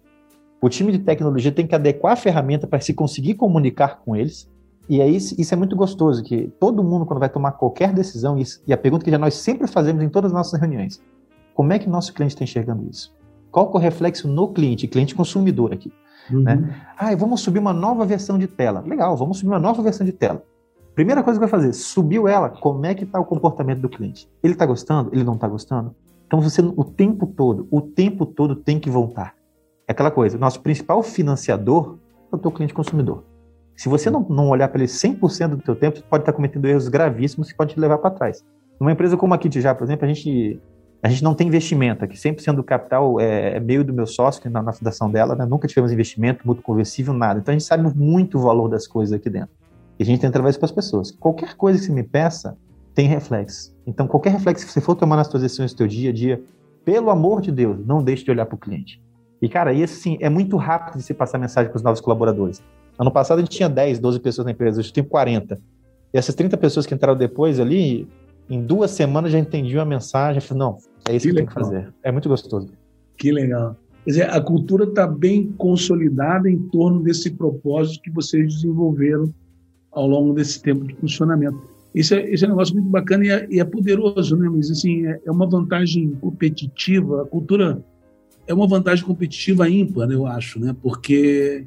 O 0.59 0.69
time 0.69 0.91
de 0.91 0.99
tecnologia 0.99 1.51
tem 1.51 1.67
que 1.67 1.75
adequar 1.75 2.13
a 2.13 2.15
ferramenta 2.15 2.65
para 2.65 2.79
se 2.79 2.93
conseguir 2.93 3.35
comunicar 3.35 4.01
com 4.03 4.15
eles. 4.15 4.49
E 4.89 5.01
aí 5.01 5.15
isso 5.15 5.53
é 5.53 5.57
muito 5.57 5.75
gostoso, 5.75 6.23
que 6.23 6.51
todo 6.59 6.83
mundo, 6.83 7.05
quando 7.05 7.19
vai 7.19 7.29
tomar 7.29 7.51
qualquer 7.51 7.93
decisão, 7.93 8.37
e 8.65 8.73
a 8.73 8.77
pergunta 8.77 9.05
que 9.05 9.11
já 9.11 9.17
nós 9.17 9.35
sempre 9.35 9.67
fazemos 9.67 10.01
em 10.01 10.09
todas 10.09 10.31
as 10.31 10.35
nossas 10.35 10.59
reuniões, 10.59 11.01
como 11.53 11.73
é 11.73 11.79
que 11.79 11.89
nosso 11.89 12.13
cliente 12.13 12.33
está 12.33 12.43
enxergando 12.43 12.87
isso? 12.89 13.15
Qual 13.51 13.71
é 13.73 13.77
o 13.77 13.79
reflexo 13.79 14.27
no 14.27 14.47
cliente, 14.47 14.87
cliente 14.87 15.13
consumidor 15.13 15.73
aqui? 15.73 15.91
Uhum. 16.31 16.41
Né? 16.41 16.81
Ah, 16.97 17.15
vamos 17.15 17.41
subir 17.41 17.59
uma 17.59 17.73
nova 17.73 18.05
versão 18.05 18.37
de 18.37 18.47
tela. 18.47 18.81
Legal, 18.81 19.15
vamos 19.15 19.37
subir 19.37 19.49
uma 19.49 19.59
nova 19.59 19.81
versão 19.81 20.05
de 20.05 20.11
tela. 20.11 20.43
Primeira 20.97 21.21
coisa 21.21 21.39
que 21.39 21.45
vai 21.45 21.47
fazer, 21.47 21.73
subiu 21.73 22.27
ela, 22.27 22.49
como 22.49 22.83
é 22.83 22.95
que 22.95 23.03
está 23.03 23.19
o 23.19 23.23
comportamento 23.23 23.81
do 23.81 23.87
cliente? 23.87 24.27
Ele 24.41 24.53
está 24.53 24.65
gostando? 24.65 25.11
Ele 25.13 25.23
não 25.23 25.35
está 25.35 25.47
gostando? 25.47 25.95
Então 26.25 26.41
você 26.41 26.59
o 26.59 26.83
tempo 26.83 27.27
todo, 27.27 27.67
o 27.69 27.79
tempo 27.79 28.25
todo 28.25 28.55
tem 28.55 28.79
que 28.79 28.89
voltar. 28.89 29.35
É 29.87 29.91
aquela 29.91 30.09
coisa, 30.09 30.39
nosso 30.39 30.59
principal 30.59 31.03
financiador 31.03 31.99
é 32.33 32.35
o 32.35 32.39
teu 32.39 32.51
cliente 32.51 32.73
consumidor. 32.73 33.23
Se 33.75 33.87
você 33.87 34.09
não, 34.09 34.25
não 34.27 34.49
olhar 34.49 34.69
para 34.69 34.79
ele 34.79 34.87
100% 34.87 35.49
do 35.49 35.61
teu 35.61 35.75
tempo, 35.75 35.97
você 35.97 36.03
pode 36.03 36.23
estar 36.23 36.33
cometendo 36.33 36.65
erros 36.65 36.87
gravíssimos 36.87 37.51
que 37.51 37.55
pode 37.55 37.75
te 37.75 37.79
levar 37.79 37.99
para 37.99 38.09
trás. 38.09 38.43
Numa 38.79 38.91
empresa 38.91 39.15
como 39.15 39.35
a 39.35 39.39
já, 39.51 39.75
por 39.75 39.83
exemplo, 39.83 40.03
a 40.03 40.11
gente, 40.11 40.59
a 41.03 41.09
gente 41.09 41.23
não 41.23 41.35
tem 41.35 41.45
investimento 41.45 42.03
aqui. 42.05 42.17
100% 42.17 42.55
do 42.55 42.63
capital 42.63 43.21
é, 43.21 43.57
é 43.57 43.59
meio 43.59 43.83
do 43.83 43.93
meu 43.93 44.07
sócio 44.07 44.49
na, 44.49 44.63
na 44.63 44.73
fundação 44.73 45.11
dela. 45.11 45.35
Né? 45.35 45.45
Nunca 45.45 45.67
tivemos 45.67 45.91
investimento, 45.91 46.41
muito 46.43 46.63
conversível, 46.63 47.13
nada. 47.13 47.39
Então 47.39 47.51
a 47.51 47.55
gente 47.55 47.67
sabe 47.67 47.87
muito 47.95 48.39
o 48.39 48.41
valor 48.41 48.67
das 48.67 48.87
coisas 48.87 49.13
aqui 49.13 49.29
dentro. 49.29 49.55
E 49.99 50.03
a 50.03 50.05
gente 50.05 50.21
tenta 50.21 50.37
levar 50.37 50.49
isso 50.49 50.59
para 50.59 50.67
as 50.67 50.71
pessoas. 50.71 51.11
Qualquer 51.11 51.55
coisa 51.55 51.79
que 51.79 51.85
você 51.85 51.91
me 51.91 52.03
peça 52.03 52.57
tem 52.93 53.07
reflexo. 53.07 53.75
Então, 53.85 54.07
qualquer 54.07 54.31
reflexo 54.31 54.65
que 54.65 54.71
você 54.71 54.81
for 54.81 54.95
tomar 54.95 55.17
nas 55.17 55.27
suas 55.27 55.43
decisões 55.43 55.73
do 55.73 55.77
seu 55.77 55.87
dia 55.87 56.09
a 56.09 56.13
dia, 56.13 56.41
pelo 56.83 57.09
amor 57.09 57.41
de 57.41 57.51
Deus, 57.51 57.85
não 57.85 58.03
deixe 58.03 58.23
de 58.23 58.31
olhar 58.31 58.45
para 58.45 58.55
o 58.55 58.57
cliente. 58.57 59.01
E, 59.41 59.47
cara, 59.47 59.71
isso 59.73 60.01
sim, 60.01 60.17
é 60.19 60.29
muito 60.29 60.57
rápido 60.57 60.97
de 60.97 61.03
se 61.03 61.13
passar 61.13 61.37
mensagem 61.37 61.69
para 61.69 61.77
os 61.77 61.83
novos 61.83 62.01
colaboradores. 62.01 62.63
Ano 62.97 63.11
passado 63.11 63.37
a 63.37 63.41
gente 63.41 63.55
tinha 63.55 63.69
10, 63.69 63.99
12 63.99 64.19
pessoas 64.19 64.45
na 64.45 64.51
empresa, 64.51 64.79
hoje 64.79 64.91
tem 64.91 65.03
40. 65.03 65.59
E 66.13 66.17
essas 66.17 66.33
30 66.33 66.57
pessoas 66.57 66.85
que 66.85 66.93
entraram 66.95 67.17
depois 67.17 67.59
ali, 67.59 68.07
em 68.49 68.61
duas 68.61 68.91
semanas 68.91 69.31
já 69.31 69.37
entendiam 69.37 69.81
a 69.81 69.85
mensagem. 69.85 70.41
Falei, 70.41 70.59
não, 70.59 70.77
é 71.07 71.15
isso 71.15 71.25
que, 71.27 71.31
que 71.31 71.37
tem 71.37 71.45
que 71.45 71.53
fazer. 71.53 71.93
É 72.03 72.11
muito 72.11 72.27
gostoso. 72.27 72.69
Que 73.17 73.31
legal. 73.31 73.75
Quer 74.03 74.09
dizer, 74.09 74.29
a 74.29 74.41
cultura 74.41 74.85
está 74.85 75.05
bem 75.05 75.53
consolidada 75.57 76.49
em 76.49 76.57
torno 76.69 77.01
desse 77.03 77.29
propósito 77.31 78.01
que 78.01 78.11
vocês 78.11 78.55
desenvolveram 78.55 79.31
ao 79.97 80.07
longo 80.07 80.33
desse 80.33 80.61
tempo 80.61 80.85
de 80.85 80.95
funcionamento. 80.95 81.59
Isso 81.93 82.13
é, 82.13 82.29
isso 82.31 82.45
é 82.45 82.47
um 82.47 82.51
negócio 82.51 82.75
muito 82.75 82.89
bacana 82.89 83.25
e 83.25 83.29
é, 83.29 83.47
e 83.49 83.59
é 83.59 83.63
poderoso, 83.63 84.37
né? 84.37 84.47
Mas, 84.47 84.69
assim, 84.69 85.07
é, 85.07 85.19
é, 85.25 85.31
uma 85.31 85.47
vantagem 85.47 86.11
competitiva. 86.21 87.23
A 87.23 87.25
cultura 87.25 87.83
é 88.45 88.53
uma 88.53 88.67
vantagem 88.67 89.03
competitiva 89.03 89.67
ímpar, 89.67 90.09
eu 90.11 90.27
acho, 90.27 90.59
né? 90.59 90.75
Porque 90.81 91.65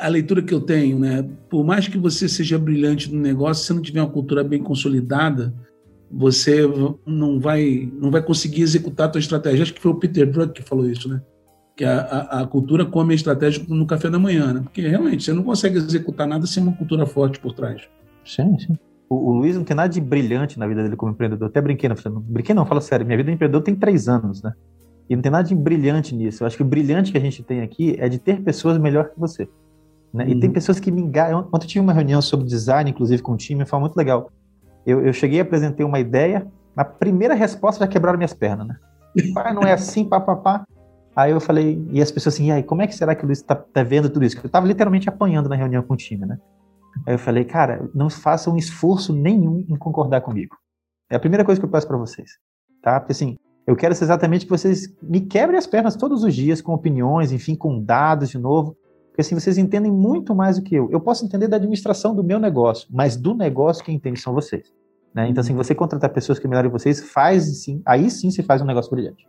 a 0.00 0.08
leitura 0.08 0.42
que 0.42 0.52
eu 0.52 0.60
tenho, 0.60 0.98
né? 0.98 1.26
Por 1.48 1.64
mais 1.64 1.88
que 1.88 1.96
você 1.96 2.28
seja 2.28 2.58
brilhante 2.58 3.12
no 3.12 3.20
negócio, 3.20 3.64
se 3.64 3.72
não 3.72 3.80
tiver 3.80 4.00
uma 4.00 4.10
cultura 4.10 4.44
bem 4.44 4.62
consolidada, 4.62 5.54
você 6.10 6.62
não 7.06 7.40
vai 7.40 7.90
não 7.98 8.10
vai 8.10 8.22
conseguir 8.22 8.62
executar 8.62 9.06
a 9.06 9.10
tua 9.10 9.20
estratégia. 9.20 9.62
Acho 9.62 9.74
que 9.74 9.80
foi 9.80 9.92
o 9.92 9.96
Peter 9.96 10.30
Drucker 10.30 10.52
que 10.52 10.68
falou 10.68 10.88
isso, 10.88 11.08
né? 11.08 11.22
Que 11.76 11.84
a, 11.84 12.00
a, 12.00 12.40
a, 12.40 12.46
cultura 12.46 12.86
come 12.86 13.12
a 13.12 13.14
estratégia 13.14 13.62
no 13.68 13.86
café 13.86 14.08
da 14.08 14.18
manhã, 14.18 14.54
né? 14.54 14.60
Porque 14.62 14.80
realmente 14.80 15.22
você 15.22 15.32
não 15.34 15.42
consegue 15.42 15.76
executar 15.76 16.26
nada 16.26 16.46
sem 16.46 16.62
uma 16.62 16.72
cultura 16.72 17.04
forte 17.04 17.38
por 17.38 17.52
trás. 17.52 17.82
Sim, 18.24 18.58
sim. 18.58 18.78
O, 19.10 19.30
o 19.30 19.32
Luiz 19.34 19.54
não 19.54 19.62
tem 19.62 19.76
nada 19.76 19.88
de 19.88 20.00
brilhante 20.00 20.58
na 20.58 20.66
vida 20.66 20.82
dele 20.82 20.96
como 20.96 21.12
empreendedor. 21.12 21.48
Até 21.48 21.60
brinquei, 21.60 21.88
não, 21.88 22.20
brinquei 22.20 22.54
não, 22.54 22.64
fala 22.64 22.80
sério. 22.80 23.04
Minha 23.04 23.18
vida 23.18 23.28
de 23.28 23.34
empreendedor 23.34 23.62
tem 23.62 23.74
três 23.74 24.08
anos, 24.08 24.42
né? 24.42 24.54
E 25.08 25.14
não 25.14 25.22
tem 25.22 25.30
nada 25.30 25.46
de 25.46 25.54
brilhante 25.54 26.14
nisso. 26.14 26.42
Eu 26.42 26.46
acho 26.46 26.56
que 26.56 26.62
o 26.62 26.66
brilhante 26.66 27.12
que 27.12 27.18
a 27.18 27.20
gente 27.20 27.42
tem 27.42 27.60
aqui 27.60 27.94
é 27.98 28.08
de 28.08 28.18
ter 28.18 28.40
pessoas 28.40 28.78
melhor 28.78 29.10
que 29.10 29.20
você. 29.20 29.46
Né? 30.12 30.24
Uhum. 30.24 30.30
E 30.30 30.40
tem 30.40 30.48
uhum. 30.48 30.54
pessoas 30.54 30.80
que 30.80 30.90
me 30.90 31.02
engajam. 31.02 31.46
Ontem 31.52 31.66
eu 31.66 31.68
tive 31.68 31.80
uma 31.84 31.92
reunião 31.92 32.22
sobre 32.22 32.46
design, 32.46 32.90
inclusive 32.90 33.22
com 33.22 33.32
o 33.32 33.36
time, 33.36 33.66
foi 33.66 33.78
muito 33.78 33.96
legal. 33.96 34.30
Eu, 34.86 35.04
eu 35.04 35.12
cheguei, 35.12 35.40
apresentei 35.40 35.84
uma 35.84 36.00
ideia, 36.00 36.46
na 36.74 36.84
primeira 36.84 37.34
resposta 37.34 37.84
já 37.84 37.88
quebraram 37.88 38.16
minhas 38.16 38.32
pernas, 38.32 38.66
né? 38.66 38.76
Pai, 39.34 39.52
não 39.52 39.62
é 39.62 39.74
assim, 39.74 40.04
papapá. 40.04 40.64
Aí 41.16 41.30
eu 41.30 41.40
falei, 41.40 41.82
e 41.90 42.02
as 42.02 42.12
pessoas 42.12 42.34
assim, 42.34 42.48
e 42.48 42.52
aí, 42.52 42.62
como 42.62 42.82
é 42.82 42.86
que 42.86 42.94
será 42.94 43.14
que 43.14 43.24
o 43.24 43.26
Luiz 43.26 43.40
tá, 43.40 43.54
tá 43.54 43.82
vendo 43.82 44.10
tudo 44.10 44.26
isso? 44.26 44.38
Eu 44.44 44.50
tava 44.50 44.66
literalmente 44.66 45.08
apanhando 45.08 45.48
na 45.48 45.56
reunião 45.56 45.82
com 45.82 45.94
o 45.94 45.96
time, 45.96 46.26
né? 46.26 46.38
Aí 47.06 47.14
eu 47.14 47.18
falei, 47.18 47.42
cara, 47.42 47.88
não 47.94 48.10
façam 48.10 48.52
um 48.52 48.56
esforço 48.58 49.14
nenhum 49.14 49.64
em 49.66 49.76
concordar 49.76 50.20
comigo. 50.20 50.54
É 51.10 51.16
a 51.16 51.18
primeira 51.18 51.42
coisa 51.42 51.58
que 51.58 51.64
eu 51.64 51.70
peço 51.70 51.86
para 51.86 51.96
vocês, 51.96 52.32
tá? 52.82 53.00
Porque 53.00 53.12
assim, 53.12 53.38
eu 53.66 53.74
quero 53.74 53.92
exatamente 53.92 54.44
que 54.44 54.50
vocês 54.50 54.94
me 55.02 55.22
quebrem 55.22 55.58
as 55.58 55.66
pernas 55.66 55.96
todos 55.96 56.22
os 56.22 56.34
dias 56.34 56.60
com 56.60 56.74
opiniões, 56.74 57.32
enfim, 57.32 57.56
com 57.56 57.82
dados 57.82 58.28
de 58.28 58.38
novo, 58.38 58.76
porque 59.08 59.22
assim 59.22 59.34
vocês 59.34 59.56
entendem 59.56 59.90
muito 59.90 60.34
mais 60.34 60.58
do 60.58 60.62
que 60.62 60.74
eu. 60.74 60.90
Eu 60.90 61.00
posso 61.00 61.24
entender 61.24 61.48
da 61.48 61.56
administração 61.56 62.14
do 62.14 62.22
meu 62.22 62.38
negócio, 62.38 62.88
mas 62.92 63.16
do 63.16 63.34
negócio 63.34 63.82
quem 63.82 63.96
entende 63.96 64.20
são 64.20 64.34
vocês. 64.34 64.70
Né? 65.14 65.30
Então, 65.30 65.40
assim, 65.40 65.54
você 65.54 65.74
contratar 65.74 66.10
pessoas 66.10 66.38
que 66.38 66.46
melhorem 66.46 66.70
vocês, 66.70 67.00
faz 67.00 67.62
sim, 67.62 67.80
aí 67.86 68.10
sim 68.10 68.30
você 68.30 68.42
faz 68.42 68.60
um 68.60 68.66
negócio 68.66 68.90
brilhante. 68.90 69.26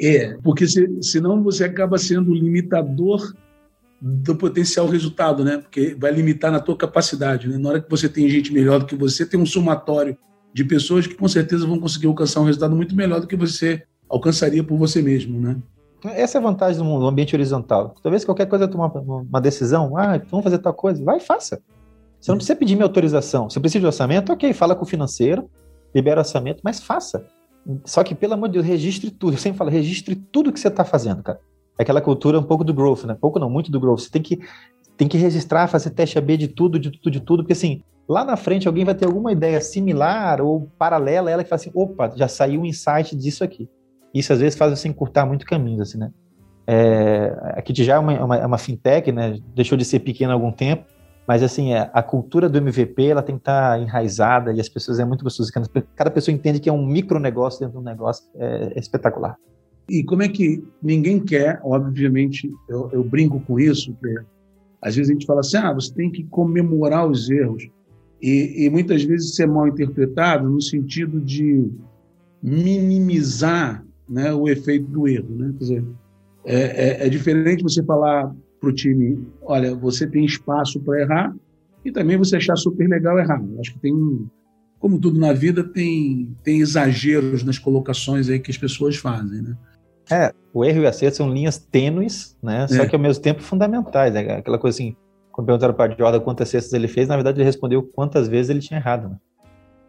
É, 0.00 0.36
porque 0.42 0.66
se, 0.66 0.88
senão 1.02 1.42
você 1.42 1.64
acaba 1.64 1.98
sendo 1.98 2.30
o 2.30 2.34
limitador 2.34 3.34
do 4.00 4.36
potencial 4.36 4.86
resultado, 4.86 5.44
né? 5.44 5.58
Porque 5.58 5.96
vai 5.98 6.12
limitar 6.12 6.52
na 6.52 6.60
tua 6.60 6.76
capacidade, 6.76 7.48
né? 7.48 7.58
Na 7.58 7.70
hora 7.70 7.80
que 7.80 7.90
você 7.90 8.08
tem 8.08 8.28
gente 8.28 8.52
melhor 8.52 8.80
do 8.80 8.86
que 8.86 8.94
você, 8.94 9.26
tem 9.26 9.40
um 9.40 9.46
somatório 9.46 10.16
de 10.54 10.64
pessoas 10.64 11.06
que 11.06 11.14
com 11.14 11.26
certeza 11.28 11.66
vão 11.66 11.80
conseguir 11.80 12.06
alcançar 12.06 12.40
um 12.40 12.44
resultado 12.44 12.76
muito 12.76 12.94
melhor 12.94 13.20
do 13.20 13.26
que 13.26 13.36
você 13.36 13.82
alcançaria 14.08 14.62
por 14.62 14.78
você 14.78 15.02
mesmo, 15.02 15.40
né? 15.40 15.56
Essa 16.04 16.38
é 16.38 16.40
a 16.40 16.42
vantagem 16.42 16.80
do 16.80 17.06
ambiente 17.06 17.34
horizontal. 17.34 17.94
Talvez 18.00 18.24
qualquer 18.24 18.46
coisa 18.46 18.68
tomar 18.68 18.86
uma 18.86 19.40
decisão, 19.40 19.96
ah, 19.96 20.16
vamos 20.30 20.44
fazer 20.44 20.58
tal 20.58 20.72
coisa, 20.72 21.02
vai 21.02 21.18
faça. 21.18 21.60
Você 22.20 22.30
não 22.30 22.38
precisa 22.38 22.56
pedir 22.56 22.76
minha 22.76 22.84
autorização. 22.84 23.50
Você 23.50 23.58
precisa 23.58 23.80
de 23.80 23.86
orçamento, 23.86 24.32
ok, 24.32 24.52
fala 24.52 24.76
com 24.76 24.84
o 24.84 24.86
financeiro, 24.86 25.50
libera 25.92 26.20
orçamento, 26.20 26.60
mas 26.62 26.80
faça. 26.80 27.26
Só 27.84 28.02
que, 28.02 28.14
pelo 28.14 28.34
amor 28.34 28.48
de 28.48 28.54
Deus, 28.54 28.66
registre 28.66 29.10
tudo. 29.10 29.34
Eu 29.34 29.38
sempre 29.38 29.58
falo, 29.58 29.70
registre 29.70 30.14
tudo 30.14 30.52
que 30.52 30.60
você 30.60 30.68
está 30.68 30.84
fazendo, 30.84 31.22
cara. 31.22 31.40
É 31.78 31.82
aquela 31.82 32.00
cultura 32.00 32.38
um 32.38 32.42
pouco 32.42 32.64
do 32.64 32.74
growth, 32.74 33.04
né? 33.04 33.16
Pouco 33.18 33.38
não, 33.38 33.50
muito 33.50 33.70
do 33.70 33.78
growth. 33.78 34.00
Você 34.00 34.10
tem 34.10 34.22
que, 34.22 34.40
tem 34.96 35.06
que 35.06 35.18
registrar, 35.18 35.68
fazer 35.68 35.90
teste 35.90 36.18
AB 36.18 36.36
de 36.36 36.48
tudo, 36.48 36.78
de 36.78 36.90
tudo, 36.90 37.10
de 37.10 37.20
tudo, 37.20 37.42
porque 37.42 37.52
assim, 37.52 37.82
lá 38.08 38.24
na 38.24 38.36
frente 38.36 38.66
alguém 38.66 38.84
vai 38.84 38.94
ter 38.94 39.04
alguma 39.04 39.30
ideia 39.30 39.60
similar 39.60 40.40
ou 40.40 40.68
paralela 40.78 41.28
a 41.28 41.32
ela 41.32 41.44
que 41.44 41.48
fala 41.48 41.60
assim, 41.60 41.70
opa, 41.74 42.12
já 42.16 42.26
saiu 42.26 42.62
um 42.62 42.66
insight 42.66 43.14
disso 43.14 43.44
aqui. 43.44 43.68
Isso 44.12 44.32
às 44.32 44.40
vezes 44.40 44.58
faz 44.58 44.76
você 44.76 44.88
encurtar 44.88 45.26
muito 45.26 45.44
caminhos, 45.44 45.82
assim, 45.82 45.98
né? 45.98 46.10
É, 46.66 47.34
a 47.56 47.62
Kit 47.62 47.82
já 47.82 47.94
é 47.94 47.98
uma, 47.98 48.24
uma, 48.24 48.36
é 48.36 48.46
uma 48.46 48.58
fintech, 48.58 49.10
né? 49.12 49.38
Deixou 49.54 49.78
de 49.78 49.84
ser 49.84 50.00
pequena 50.00 50.32
há 50.32 50.34
algum 50.34 50.52
tempo, 50.52 50.84
mas 51.28 51.42
assim, 51.42 51.74
é, 51.74 51.90
a 51.92 52.02
cultura 52.02 52.48
do 52.48 52.56
MVP 52.56 53.04
ela 53.04 53.22
tem 53.22 53.34
que 53.34 53.42
estar 53.42 53.72
tá 53.72 53.78
enraizada 53.78 54.50
e 54.50 54.58
as 54.58 54.68
pessoas 54.68 54.98
é 54.98 55.04
muito 55.04 55.22
gostoso. 55.22 55.52
Cada 55.94 56.10
pessoa 56.10 56.34
entende 56.34 56.58
que 56.58 56.70
é 56.70 56.72
um 56.72 56.86
micro 56.86 57.20
negócio 57.20 57.60
dentro 57.60 57.74
de 57.74 57.82
um 57.82 57.84
negócio, 57.84 58.24
é, 58.36 58.72
é 58.74 58.80
espetacular. 58.80 59.36
E 59.90 60.02
como 60.02 60.22
é 60.22 60.28
que 60.28 60.64
ninguém 60.82 61.20
quer, 61.20 61.60
obviamente, 61.62 62.48
eu, 62.66 62.88
eu 62.92 63.04
brinco 63.04 63.40
com 63.40 63.60
isso, 63.60 63.94
que 64.00 64.14
às 64.80 64.96
vezes 64.96 65.10
a 65.10 65.12
gente 65.12 65.26
fala 65.26 65.40
assim, 65.40 65.58
ah, 65.58 65.70
você 65.70 65.92
tem 65.92 66.10
que 66.10 66.24
comemorar 66.24 67.06
os 67.06 67.28
erros. 67.28 67.68
E, 68.22 68.64
e 68.64 68.70
muitas 68.70 69.04
vezes 69.04 69.30
isso 69.30 69.42
é 69.42 69.46
mal 69.46 69.68
interpretado 69.68 70.48
no 70.48 70.62
sentido 70.62 71.20
de 71.20 71.70
minimizar 72.42 73.84
né, 74.08 74.32
o 74.32 74.48
efeito 74.48 74.86
do 74.86 75.06
erro. 75.06 75.28
Né? 75.36 75.52
Quer 75.58 75.58
dizer, 75.58 75.84
é, 76.46 76.56
é, 76.56 77.06
é 77.06 77.08
diferente 77.10 77.62
você 77.62 77.82
falar 77.82 78.34
para 78.60 78.68
o 78.68 78.72
time, 78.72 79.26
olha, 79.42 79.74
você 79.74 80.06
tem 80.06 80.24
espaço 80.24 80.80
para 80.80 81.00
errar 81.00 81.34
e 81.84 81.92
também 81.92 82.16
você 82.16 82.36
achar 82.36 82.56
super 82.56 82.88
legal 82.88 83.18
errar. 83.18 83.42
Acho 83.60 83.72
que 83.74 83.78
tem, 83.78 84.28
como 84.78 85.00
tudo 85.00 85.18
na 85.18 85.32
vida, 85.32 85.62
tem, 85.64 86.34
tem 86.42 86.60
exageros 86.60 87.42
nas 87.44 87.58
colocações 87.58 88.28
aí 88.28 88.38
que 88.38 88.50
as 88.50 88.58
pessoas 88.58 88.96
fazem, 88.96 89.42
né? 89.42 89.56
É, 90.10 90.32
o 90.54 90.64
erro 90.64 90.80
e 90.80 90.84
o 90.84 90.88
acerto 90.88 91.18
são 91.18 91.32
linhas 91.32 91.58
tênues, 91.58 92.36
né? 92.42 92.66
Só 92.66 92.82
é. 92.82 92.86
que 92.86 92.96
ao 92.96 93.00
mesmo 93.00 93.22
tempo 93.22 93.42
fundamentais. 93.42 94.12
Né? 94.14 94.20
Aquela 94.38 94.58
coisa 94.58 94.74
assim, 94.74 94.96
quando 95.30 95.46
perguntaram 95.46 95.74
para 95.74 95.94
o 95.94 95.98
Jordan 95.98 96.20
quantas 96.20 96.48
cestas 96.48 96.72
ele 96.72 96.88
fez, 96.88 97.06
na 97.08 97.14
verdade 97.14 97.38
ele 97.38 97.44
respondeu 97.44 97.82
quantas 97.82 98.26
vezes 98.26 98.50
ele 98.50 98.60
tinha 98.60 98.80
errado, 98.80 99.10
né? 99.10 99.16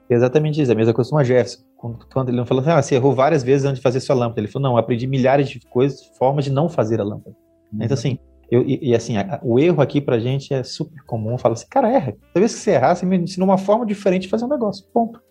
É 0.09 0.15
exatamente 0.15 0.59
isso, 0.59 0.71
a 0.71 0.75
mesma 0.75 0.93
coisa 0.93 1.09
com 1.09 1.17
a 1.19 1.23
Jefferson. 1.23 1.63
Quando 2.11 2.29
ele 2.29 2.37
não 2.37 2.45
falou 2.45 2.61
assim, 2.61 2.71
ah, 2.71 2.81
você 2.81 2.95
errou 2.95 3.13
várias 3.13 3.43
vezes 3.43 3.65
antes 3.65 3.77
de 3.77 3.83
fazer 3.83 3.99
sua 3.99 4.15
lâmpada. 4.15 4.41
Ele 4.41 4.47
falou, 4.47 4.69
não, 4.69 4.77
aprendi 4.77 5.05
milhares 5.05 5.47
de 5.47 5.59
coisas, 5.59 6.03
formas 6.17 6.45
de 6.45 6.51
não 6.51 6.67
fazer 6.67 6.99
a 6.99 7.03
lâmpada. 7.03 7.35
Uhum. 7.71 7.83
Então, 7.83 7.93
assim, 7.93 8.17
eu, 8.51 8.63
e, 8.63 8.89
e, 8.89 8.95
assim, 8.95 9.17
a, 9.17 9.39
o 9.43 9.59
erro 9.59 9.81
aqui 9.81 10.01
pra 10.01 10.19
gente 10.19 10.53
é 10.53 10.63
super 10.63 11.03
comum. 11.03 11.37
Fala 11.37 11.53
assim, 11.53 11.67
cara, 11.69 11.89
erra. 11.89 12.15
Talvez 12.33 12.53
que 12.53 12.59
você 12.59 12.71
errar, 12.71 12.95
você 12.95 13.05
me 13.05 13.17
ensina 13.17 13.45
uma 13.45 13.57
forma 13.57 13.85
diferente 13.85 14.23
de 14.23 14.29
fazer 14.29 14.45
um 14.45 14.49
negócio. 14.49 14.85
Ponto. 14.91 15.21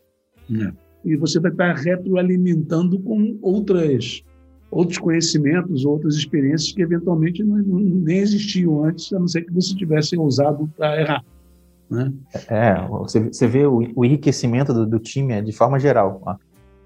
É. 0.52 0.72
E 1.04 1.16
você 1.16 1.40
vai 1.40 1.50
estar 1.50 1.74
retroalimentando 1.74 2.98
com 3.00 3.38
outras, 3.42 4.22
outros 4.70 4.98
conhecimentos, 4.98 5.84
outras 5.84 6.14
experiências 6.14 6.72
que 6.72 6.82
eventualmente 6.82 7.42
não, 7.42 7.56
nem 7.56 8.18
existiam 8.18 8.84
antes, 8.84 9.12
a 9.12 9.18
não 9.18 9.28
ser 9.28 9.42
que 9.42 9.52
você 9.52 9.74
tivesse 9.74 10.16
ousado 10.16 10.70
para 10.76 11.00
errar. 11.00 11.24
Né? 11.90 12.12
É, 12.48 12.86
você, 12.86 13.20
você 13.20 13.46
vê 13.46 13.64
o, 13.66 13.80
o 13.96 14.04
enriquecimento 14.04 14.74
do, 14.74 14.86
do, 14.86 14.98
time 14.98 15.32
é 15.32 15.40
de 15.40 15.52
forma 15.52 15.78
geral. 15.78 16.20
Ó. 16.24 16.36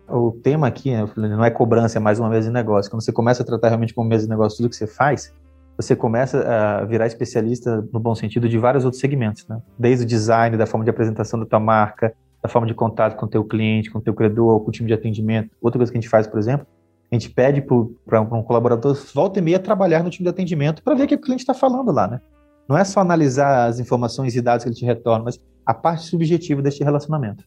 O 0.09 0.33
tema 0.33 0.67
aqui 0.67 0.91
né, 0.91 1.05
não 1.17 1.45
é 1.45 1.51
cobrança, 1.51 1.99
é 1.99 2.01
mais 2.01 2.21
uma 2.21 2.29
mesa 2.29 2.49
de 2.49 2.55
negócio. 2.55 2.91
Quando 2.91 3.03
você 3.03 3.13
começa 3.13 3.43
a 3.43 3.47
tratar 3.47 3.69
realmente 3.69 3.93
como 3.93 4.09
mesa 4.09 4.25
de 4.25 4.31
negócio 4.31 4.59
tudo 4.59 4.69
que 4.69 4.77
você 4.77 4.87
faz, 4.87 5.33
você 5.77 5.97
começa 5.97 6.43
a 6.43 6.85
virar 6.85 7.07
especialista, 7.07 7.87
no 7.93 7.99
bom 7.99 8.15
sentido, 8.15 8.49
de 8.49 8.59
vários 8.59 8.85
outros 8.85 9.01
segmentos, 9.01 9.47
né? 9.49 9.61
Desde 9.79 10.05
o 10.05 10.07
design, 10.07 10.57
da 10.57 10.67
forma 10.67 10.85
de 10.85 10.91
apresentação 10.91 11.41
da 11.41 11.47
tua 11.47 11.61
marca, 11.61 12.15
da 12.43 12.49
forma 12.49 12.67
de 12.67 12.75
contato 12.75 13.17
com 13.17 13.27
o 13.27 13.29
teu 13.29 13.45
cliente, 13.45 13.91
com 13.91 13.99
o 13.99 14.03
teu 14.03 14.15
credor, 14.15 14.61
com 14.61 14.69
o 14.69 14.73
time 14.73 14.89
de 14.89 14.95
atendimento. 14.95 15.51
Outra 15.61 15.79
coisa 15.79 15.91
que 15.91 15.99
a 15.99 16.01
gente 16.01 16.11
faz, 16.11 16.27
por 16.27 16.39
exemplo, 16.39 16.67
a 17.11 17.15
gente 17.15 17.31
pede 17.31 17.65
para 18.07 18.21
um 18.21 18.43
colaborador 18.43 18.97
volta 19.15 19.39
e 19.39 19.43
meia 19.43 19.59
trabalhar 19.59 20.03
no 20.03 20.11
time 20.11 20.25
de 20.25 20.31
atendimento 20.31 20.83
para 20.83 20.95
ver 20.95 21.05
o 21.05 21.07
que 21.07 21.15
o 21.15 21.21
cliente 21.21 21.43
está 21.43 21.55
falando 21.55 21.93
lá, 21.93 22.09
né? 22.09 22.21
Não 22.69 22.79
é 22.79 22.85
só 22.85 23.01
analisar 23.01 23.67
as 23.67 23.79
informações 23.79 24.35
e 24.35 24.41
dados 24.41 24.65
que 24.65 24.71
ele 24.71 24.77
te 24.77 24.85
retorna, 24.85 25.25
mas 25.25 25.39
a 25.65 25.75
parte 25.75 26.05
subjetiva 26.05 26.63
deste 26.63 26.83
relacionamento. 26.83 27.45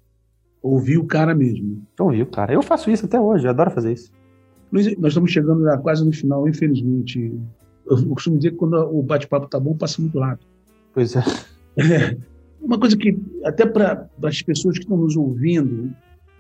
Ouvir 0.61 0.97
o 0.97 1.05
cara 1.05 1.34
mesmo. 1.34 1.84
Ouvir 1.99 2.23
o 2.23 2.28
cara. 2.28 2.53
Eu 2.53 2.61
faço 2.61 2.89
isso 2.89 3.05
até 3.05 3.19
hoje, 3.19 3.45
eu 3.45 3.51
adoro 3.51 3.71
fazer 3.71 3.93
isso. 3.93 4.11
Luiz, 4.71 4.97
nós 4.97 5.09
estamos 5.09 5.32
chegando 5.32 5.63
quase 5.82 6.05
no 6.05 6.11
final, 6.11 6.47
infelizmente. 6.47 7.34
Eu 7.88 8.05
costumo 8.07 8.38
dizer 8.38 8.51
que 8.51 8.57
quando 8.57 8.75
o 8.75 9.01
bate-papo 9.03 9.47
tá 9.47 9.59
bom, 9.59 9.75
passa 9.75 10.01
muito 10.01 10.19
rápido. 10.19 10.47
Pois 10.93 11.15
é. 11.15 11.23
é. 11.77 12.17
Uma 12.61 12.79
coisa 12.79 12.97
que, 12.97 13.17
até 13.43 13.65
para 13.65 14.09
as 14.23 14.41
pessoas 14.41 14.77
que 14.77 14.83
estão 14.83 14.97
nos 14.97 15.15
ouvindo, 15.15 15.93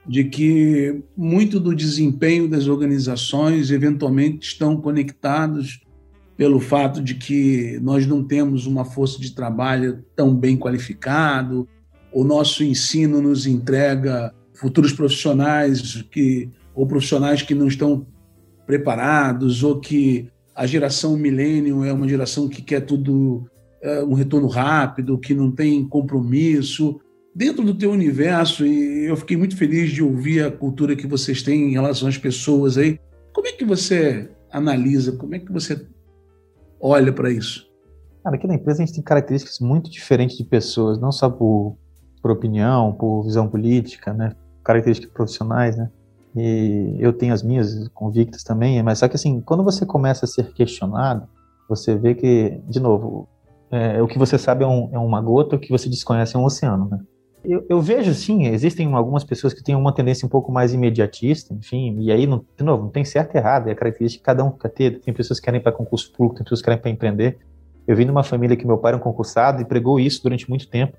de 0.07 0.23
que 0.23 1.03
muito 1.15 1.59
do 1.59 1.75
desempenho 1.75 2.47
das 2.47 2.67
organizações 2.67 3.71
eventualmente 3.71 4.47
estão 4.47 4.77
conectados 4.77 5.81
pelo 6.37 6.59
fato 6.59 7.01
de 7.01 7.15
que 7.15 7.79
nós 7.81 8.05
não 8.05 8.23
temos 8.23 8.65
uma 8.65 8.83
força 8.83 9.19
de 9.19 9.33
trabalho 9.33 10.03
tão 10.15 10.35
bem 10.35 10.57
qualificado, 10.57 11.67
o 12.11 12.23
nosso 12.23 12.63
ensino 12.63 13.21
nos 13.21 13.47
entrega 13.47 14.33
futuros 14.53 14.93
profissionais 14.93 16.01
que 16.11 16.49
ou 16.73 16.85
profissionais 16.85 17.41
que 17.41 17.55
não 17.55 17.67
estão 17.67 18.05
preparados 18.65 19.63
ou 19.63 19.79
que 19.79 20.29
a 20.55 20.65
geração 20.65 21.17
milênio 21.17 21.83
é 21.83 21.91
uma 21.91 22.07
geração 22.07 22.47
que 22.47 22.61
quer 22.61 22.81
tudo 22.81 23.45
é, 23.81 24.03
um 24.03 24.13
retorno 24.13 24.47
rápido, 24.47 25.17
que 25.17 25.33
não 25.33 25.51
tem 25.51 25.87
compromisso. 25.87 26.99
Dentro 27.35 27.65
do 27.65 27.77
teu 27.77 27.91
universo, 27.91 28.65
e 28.65 29.05
eu 29.05 29.17
fiquei 29.17 29.35
muito 29.35 29.57
feliz 29.57 29.91
de 29.91 30.01
ouvir 30.01 30.45
a 30.45 30.51
cultura 30.51 30.95
que 30.95 31.05
vocês 31.05 31.43
têm 31.43 31.69
em 31.69 31.71
relação 31.73 32.07
às 32.07 32.17
pessoas 32.17 32.77
aí. 32.77 32.97
Como 33.33 33.47
é 33.47 33.51
que 33.51 33.65
você 33.65 34.31
analisa, 34.49 35.11
como 35.17 35.35
é 35.35 35.39
que 35.39 35.51
você 35.51 35.85
olha 36.79 37.11
para 37.11 37.29
isso? 37.29 37.69
Cara, 38.23 38.37
aqui 38.37 38.47
na 38.47 38.55
empresa 38.55 38.81
a 38.81 38.85
gente 38.85 38.95
tem 38.95 39.03
características 39.03 39.59
muito 39.59 39.91
diferentes 39.91 40.37
de 40.37 40.45
pessoas, 40.45 40.97
não 40.97 41.11
só 41.11 41.29
por, 41.29 41.77
por 42.21 42.31
opinião, 42.31 42.93
por 42.93 43.23
visão 43.23 43.49
política, 43.49 44.13
né? 44.13 44.31
características 44.63 45.13
profissionais, 45.13 45.77
né? 45.77 45.89
E 46.35 46.97
eu 46.99 47.13
tenho 47.13 47.33
as 47.33 47.41
minhas 47.41 47.87
convictas 47.89 48.43
também, 48.43 48.81
mas 48.83 48.99
só 48.99 49.07
que 49.07 49.15
assim, 49.15 49.39
quando 49.39 49.63
você 49.63 49.85
começa 49.85 50.25
a 50.25 50.27
ser 50.27 50.51
questionado, 50.53 51.27
você 51.67 51.95
vê 51.95 52.13
que, 52.13 52.61
de 52.67 52.79
novo, 52.79 53.27
é, 53.71 54.01
o 54.01 54.07
que 54.07 54.19
você 54.19 54.37
sabe 54.37 54.63
é, 54.63 54.67
um, 54.67 54.89
é, 54.91 54.99
uma 54.99 55.21
gota, 55.21 55.55
o 55.55 55.59
que 55.59 55.71
você 55.71 55.89
desconhece 55.89 56.35
é 56.35 56.39
um 56.39 56.43
oceano, 56.43 56.89
né? 56.89 56.99
Eu, 57.43 57.63
eu, 57.69 57.79
vejo, 57.79 58.11
sim, 58.13 58.47
existem 58.47 58.91
algumas 58.93 59.23
pessoas 59.23 59.53
que 59.53 59.63
têm 59.63 59.75
uma 59.75 59.93
tendência 59.93 60.25
um 60.25 60.29
pouco 60.29 60.51
mais 60.51 60.73
imediatista, 60.73 61.53
enfim, 61.53 61.95
e 61.99 62.11
aí, 62.11 62.25
não, 62.25 62.43
de 62.57 62.63
novo, 62.63 62.83
não 62.83 62.89
tem 62.89 63.05
certo 63.05 63.35
e 63.35 63.37
errado, 63.37 63.67
é 63.67 63.71
a 63.71 63.75
característica 63.75 64.19
que 64.19 64.25
cada 64.25 64.43
um 64.43 64.49
quer 64.49 64.69
ter. 64.69 64.99
Tem 64.99 65.13
pessoas 65.13 65.39
que 65.39 65.45
querem 65.45 65.61
para 65.61 65.71
concurso 65.71 66.11
público, 66.11 66.37
tem 66.37 66.43
pessoas 66.43 66.61
que 66.61 66.65
querem 66.65 66.81
para 66.81 66.89
empreender. 66.89 67.37
Eu 67.87 67.95
vim 67.95 68.05
de 68.05 68.11
uma 68.11 68.23
família 68.23 68.57
que 68.57 68.65
meu 68.65 68.79
pai 68.79 68.91
era 68.91 68.97
um 68.97 68.99
concursado 68.99 69.61
e 69.61 69.65
pregou 69.65 69.99
isso 69.99 70.23
durante 70.23 70.49
muito 70.49 70.67
tempo. 70.67 70.97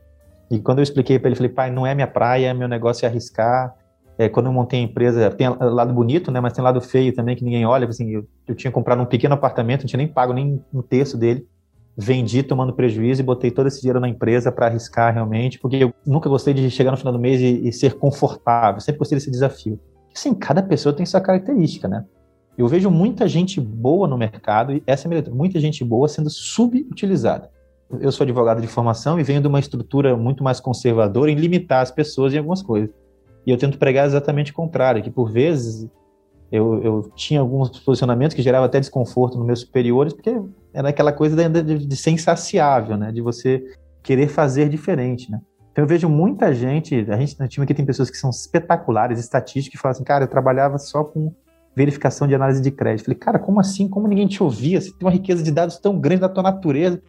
E 0.49 0.61
quando 0.61 0.79
eu 0.79 0.85
expliquei 0.85 1.19
para 1.19 1.29
ele, 1.29 1.37
falei, 1.37 1.51
pai, 1.51 1.71
não 1.71 1.85
é 1.85 1.95
minha 1.97 2.07
praia, 2.07 2.55
meu 2.55 2.69
negócio 2.69 3.05
é 3.05 3.09
arriscar, 3.09 3.75
é, 4.19 4.29
quando 4.29 4.47
eu 4.47 4.53
montei 4.53 4.81
a 4.81 4.83
empresa, 4.83 5.31
tem 5.31 5.49
lado 5.49 5.93
bonito, 5.93 6.31
né, 6.31 6.41
mas 6.41 6.53
tem 6.53 6.65
lado 6.65 6.81
feio 6.81 7.15
também 7.15 7.37
que 7.37 7.45
ninguém 7.45 7.67
olha. 7.67 7.87
Assim, 7.87 8.11
eu, 8.11 8.27
eu 8.47 8.55
tinha 8.55 8.71
comprado 8.71 9.03
um 9.03 9.07
pequeno 9.07 9.35
apartamento, 9.35 9.83
não 9.83 9.89
tinha 9.89 9.99
nem 9.99 10.09
pago 10.09 10.33
nem 10.33 10.63
um 10.73 10.83
terço 10.83 11.19
dele. 11.19 11.47
Vendi 11.99 12.43
tomando 12.43 12.75
prejuízo 12.75 13.23
e 13.23 13.25
botei 13.25 13.51
todo 13.51 13.67
esse 13.67 13.81
dinheiro 13.81 14.01
na 14.01 14.09
empresa 14.09 14.53
para 14.53 14.67
arriscar 14.67 15.13
realmente, 15.13 15.59
porque 15.59 15.77
eu 15.77 15.95
nunca 16.07 16.29
gostei 16.29 16.53
de 16.53 16.71
chegar 16.71 16.91
no 16.91 16.97
final 16.97 17.13
do 17.13 17.19
mês 17.19 17.41
e, 17.41 17.69
e 17.69 17.73
ser 17.73 17.95
confortável, 17.95 18.81
sempre 18.81 18.99
gostei 18.99 19.17
desse 19.17 19.31
desafio. 19.31 19.79
Assim, 20.15 20.35
cada 20.35 20.63
pessoa 20.63 20.95
tem 20.95 21.05
sua 21.05 21.21
característica, 21.21 21.87
né? 21.89 22.05
Eu 22.57 22.69
vejo 22.69 22.91
muita 22.91 23.29
gente 23.29 23.61
boa 23.61 24.09
no 24.09 24.17
mercado, 24.17 24.73
e 24.73 24.83
essa 24.87 25.07
é 25.07 25.07
a 25.07 25.11
minha 25.11 25.35
muita 25.35 25.61
gente 25.61 25.85
boa 25.85 26.09
sendo 26.09 26.31
subutilizada. 26.31 27.51
Eu 28.01 28.11
sou 28.11 28.25
advogado 28.25 28.61
de 28.61 28.67
formação 28.67 29.21
e 29.21 29.23
venho 29.23 29.43
de 29.43 29.47
uma 29.47 29.61
estrutura 29.61 30.17
muito 30.17 30.43
mais 30.43 30.59
conservadora 30.59 31.31
em 31.31 31.35
limitar 31.35 31.83
as 31.83 31.91
pessoas 31.91 32.33
em 32.33 32.39
algumas 32.39 32.63
coisas. 32.63 32.91
E 33.47 33.51
eu 33.51 33.57
tento 33.57 33.79
pregar 33.79 34.07
exatamente 34.07 34.51
o 34.51 34.55
contrário, 34.55 35.03
que 35.03 35.11
por 35.11 35.31
vezes 35.31 35.89
eu, 36.51 36.83
eu 36.83 37.11
tinha 37.15 37.41
alguns 37.41 37.79
posicionamentos 37.81 38.35
que 38.35 38.43
geravam 38.43 38.67
até 38.67 38.81
desconforto 38.81 39.39
nos 39.39 39.47
meus 39.47 39.61
superiores, 39.61 40.13
porque 40.13 40.41
era 40.75 40.89
aquela 40.89 41.13
coisa 41.13 41.49
de, 41.49 41.63
de, 41.63 41.87
de 41.87 41.97
ser 41.97 42.11
insaciável, 42.11 42.97
né? 42.97 43.13
De 43.13 43.21
você 43.21 43.63
querer 44.03 44.29
fazer 44.29 44.69
diferente, 44.69 45.31
né? 45.31 45.41
Então 45.73 45.85
eu 45.85 45.89
vejo 45.89 46.09
muita 46.09 46.55
gente, 46.55 47.07
a 47.09 47.17
gente 47.17 47.39
no 47.39 47.47
time 47.47 47.65
aqui 47.65 47.75
tem 47.75 47.85
pessoas 47.85 48.09
que 48.09 48.17
são 48.17 48.31
espetaculares, 48.31 49.19
estatísticas, 49.19 49.77
que 49.77 49.79
falam 49.79 49.93
assim, 49.93 50.05
cara, 50.05 50.25
eu 50.25 50.29
trabalhava 50.29 50.79
só 50.79 51.05
com 51.05 51.33
verificação 51.77 52.27
de 52.27 52.35
análise 52.35 52.63
de 52.63 52.71
crédito. 52.71 53.05
falei, 53.05 53.19
cara, 53.19 53.39
como 53.39 53.61
assim? 53.61 53.87
Como 53.87 54.09
ninguém 54.09 54.27
te 54.27 54.43
ouvia? 54.43 54.81
Você 54.81 54.91
tem 54.91 55.07
uma 55.07 55.11
riqueza 55.11 55.43
de 55.43 55.51
dados 55.51 55.79
tão 55.79 56.01
grande 56.01 56.23
da 56.23 56.29
tua 56.31 56.43
natureza. 56.43 57.03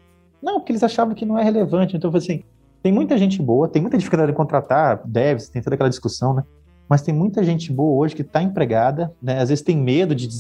Não, 0.44 0.56
porque 0.56 0.74
eles 0.74 0.84
achavam 0.84 1.16
que 1.16 1.26
não 1.26 1.40
é 1.40 1.44
relevante. 1.44 1.96
Então 1.96 2.10
eu 2.10 2.12
falei 2.12 2.28
assim, 2.28 2.44
tem 2.82 2.92
muita 2.92 3.18
gente 3.18 3.42
boa, 3.42 3.68
tem 3.68 3.82
muita 3.82 3.98
dificuldade 3.98 4.32
em 4.32 4.36
contratar 4.36 5.02
devs, 5.06 5.50
tem 5.50 5.62
toda 5.62 5.76
aquela 5.76 5.90
discussão, 5.90 6.34
né? 6.34 6.44
Mas 6.90 7.02
tem 7.02 7.14
muita 7.14 7.44
gente 7.44 7.72
boa 7.72 7.98
hoje 7.98 8.16
que 8.16 8.22
está 8.22 8.42
empregada, 8.42 9.14
né? 9.22 9.40
Às 9.42 9.50
vezes 9.50 9.64
tem 9.64 9.76
medo 9.76 10.16
de, 10.16 10.28
de, 10.28 10.36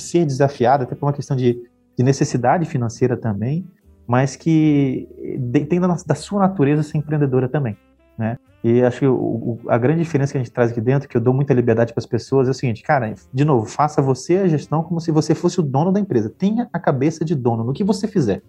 ser 0.00 0.26
desafiada, 0.26 0.84
até 0.84 0.94
por 0.94 1.06
uma 1.06 1.12
questão 1.12 1.36
de, 1.36 1.60
de 1.96 2.04
necessidade 2.04 2.66
financeira 2.66 3.16
também, 3.16 3.64
mas 4.06 4.34
que 4.34 5.08
tem 5.68 5.80
da, 5.80 5.96
da 6.06 6.14
sua 6.14 6.40
natureza 6.40 6.82
ser 6.82 6.98
empreendedora 6.98 7.48
também, 7.48 7.76
né? 8.18 8.36
E 8.64 8.80
acho 8.82 9.00
que 9.00 9.06
o, 9.06 9.14
o, 9.14 9.60
a 9.68 9.76
grande 9.76 10.02
diferença 10.02 10.32
que 10.32 10.38
a 10.38 10.40
gente 10.40 10.52
traz 10.52 10.70
aqui 10.70 10.80
dentro, 10.80 11.08
que 11.08 11.16
eu 11.16 11.20
dou 11.20 11.34
muita 11.34 11.52
liberdade 11.52 11.92
para 11.92 12.00
as 12.00 12.06
pessoas, 12.06 12.46
é 12.46 12.52
o 12.52 12.54
seguinte, 12.54 12.82
cara, 12.82 13.14
de 13.32 13.44
novo, 13.44 13.66
faça 13.66 14.00
você 14.00 14.36
a 14.38 14.48
gestão 14.48 14.84
como 14.84 15.00
se 15.00 15.10
você 15.10 15.34
fosse 15.34 15.58
o 15.58 15.62
dono 15.62 15.90
da 15.90 15.98
empresa. 15.98 16.30
Tenha 16.30 16.68
a 16.72 16.78
cabeça 16.78 17.24
de 17.24 17.34
dono 17.34 17.64
no 17.64 17.72
que 17.72 17.82
você 17.82 18.06
fizer. 18.06 18.40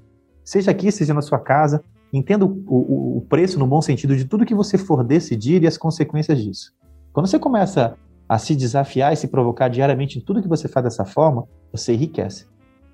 Seja 0.43 0.69
aqui, 0.69 0.91
seja 0.91 1.13
na 1.13 1.21
sua 1.21 1.39
casa, 1.39 1.83
Entenda 2.13 2.45
o, 2.45 2.63
o, 2.67 3.17
o 3.17 3.21
preço 3.21 3.57
no 3.57 3.65
bom 3.65 3.81
sentido 3.81 4.15
de 4.15 4.25
tudo 4.25 4.45
que 4.45 4.53
você 4.53 4.77
for 4.77 5.03
decidir 5.03 5.63
e 5.63 5.67
as 5.67 5.77
consequências 5.77 6.41
disso. 6.41 6.71
Quando 7.11 7.25
você 7.25 7.39
começa 7.39 7.95
a 8.29 8.37
se 8.37 8.55
desafiar 8.55 9.11
e 9.11 9.15
se 9.15 9.27
provocar 9.27 9.67
diariamente 9.67 10.19
em 10.19 10.21
tudo 10.21 10.41
que 10.41 10.47
você 10.47 10.67
faz 10.67 10.83
dessa 10.83 11.05
forma, 11.05 11.47
você 11.71 11.93
enriquece. 11.93 12.45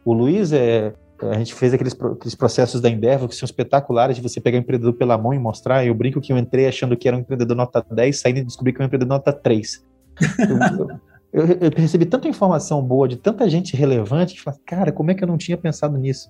O 0.06 0.14
Luiz, 0.14 0.54
é, 0.54 0.94
a 1.22 1.38
gente 1.38 1.54
fez 1.54 1.74
aqueles, 1.74 1.94
aqueles 1.94 2.36
processos 2.36 2.80
da 2.80 2.90
Endeavor 2.90 3.28
que 3.28 3.36
são 3.36 3.46
espetaculares 3.46 4.16
de 4.16 4.22
você 4.22 4.40
pegar 4.40 4.58
o 4.58 4.62
empreendedor 4.62 4.94
pela 4.94 5.18
mão 5.18 5.34
e 5.34 5.40
mostrar. 5.40 5.86
Eu 5.86 5.94
brinco 5.94 6.22
que 6.22 6.32
eu 6.32 6.38
entrei 6.38 6.68
achando 6.68 6.96
que 6.96 7.08
era 7.08 7.16
um 7.18 7.20
empreendedor 7.20 7.56
nota 7.56 7.86
10, 7.92 8.20
saindo 8.20 8.40
e 8.40 8.44
descobri 8.44 8.72
que 8.72 8.78
era 8.78 8.86
um 8.86 8.88
empreendedor 8.88 9.18
nota 9.18 9.34
3. 9.34 9.86
Eu, 11.32 11.46
eu, 11.46 11.58
eu, 11.62 11.72
recebi 11.76 12.08
tanta 12.08 12.28
informação 12.28 12.82
boa 12.82 13.08
de 13.08 13.16
tanta 13.16 13.48
gente 13.48 13.78
relevante 13.78 14.34
que 14.34 14.42
fala, 14.42 14.58
cara, 14.66 14.92
como 14.92 15.12
é 15.12 15.14
que 15.14 15.24
eu 15.24 15.28
não 15.28 15.38
tinha 15.38 15.56
pensado 15.56 15.96
nisso? 15.96 16.28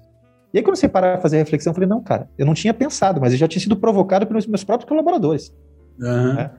E 0.53 0.57
aí, 0.57 0.63
quando 0.63 0.75
você 0.75 0.87
parar 0.87 1.13
para 1.13 1.21
fazer 1.21 1.37
a 1.37 1.39
reflexão, 1.39 1.71
eu 1.71 1.75
falei, 1.75 1.87
não, 1.87 2.01
cara, 2.01 2.29
eu 2.37 2.45
não 2.45 2.53
tinha 2.53 2.73
pensado, 2.73 3.21
mas 3.21 3.33
eu 3.33 3.37
já 3.37 3.47
tinha 3.47 3.61
sido 3.61 3.75
provocado 3.75 4.25
pelos 4.25 4.47
meus 4.47 4.63
próprios 4.63 4.89
colaboradores. 4.89 5.53
Uhum. 5.99 6.33
Né? 6.33 6.51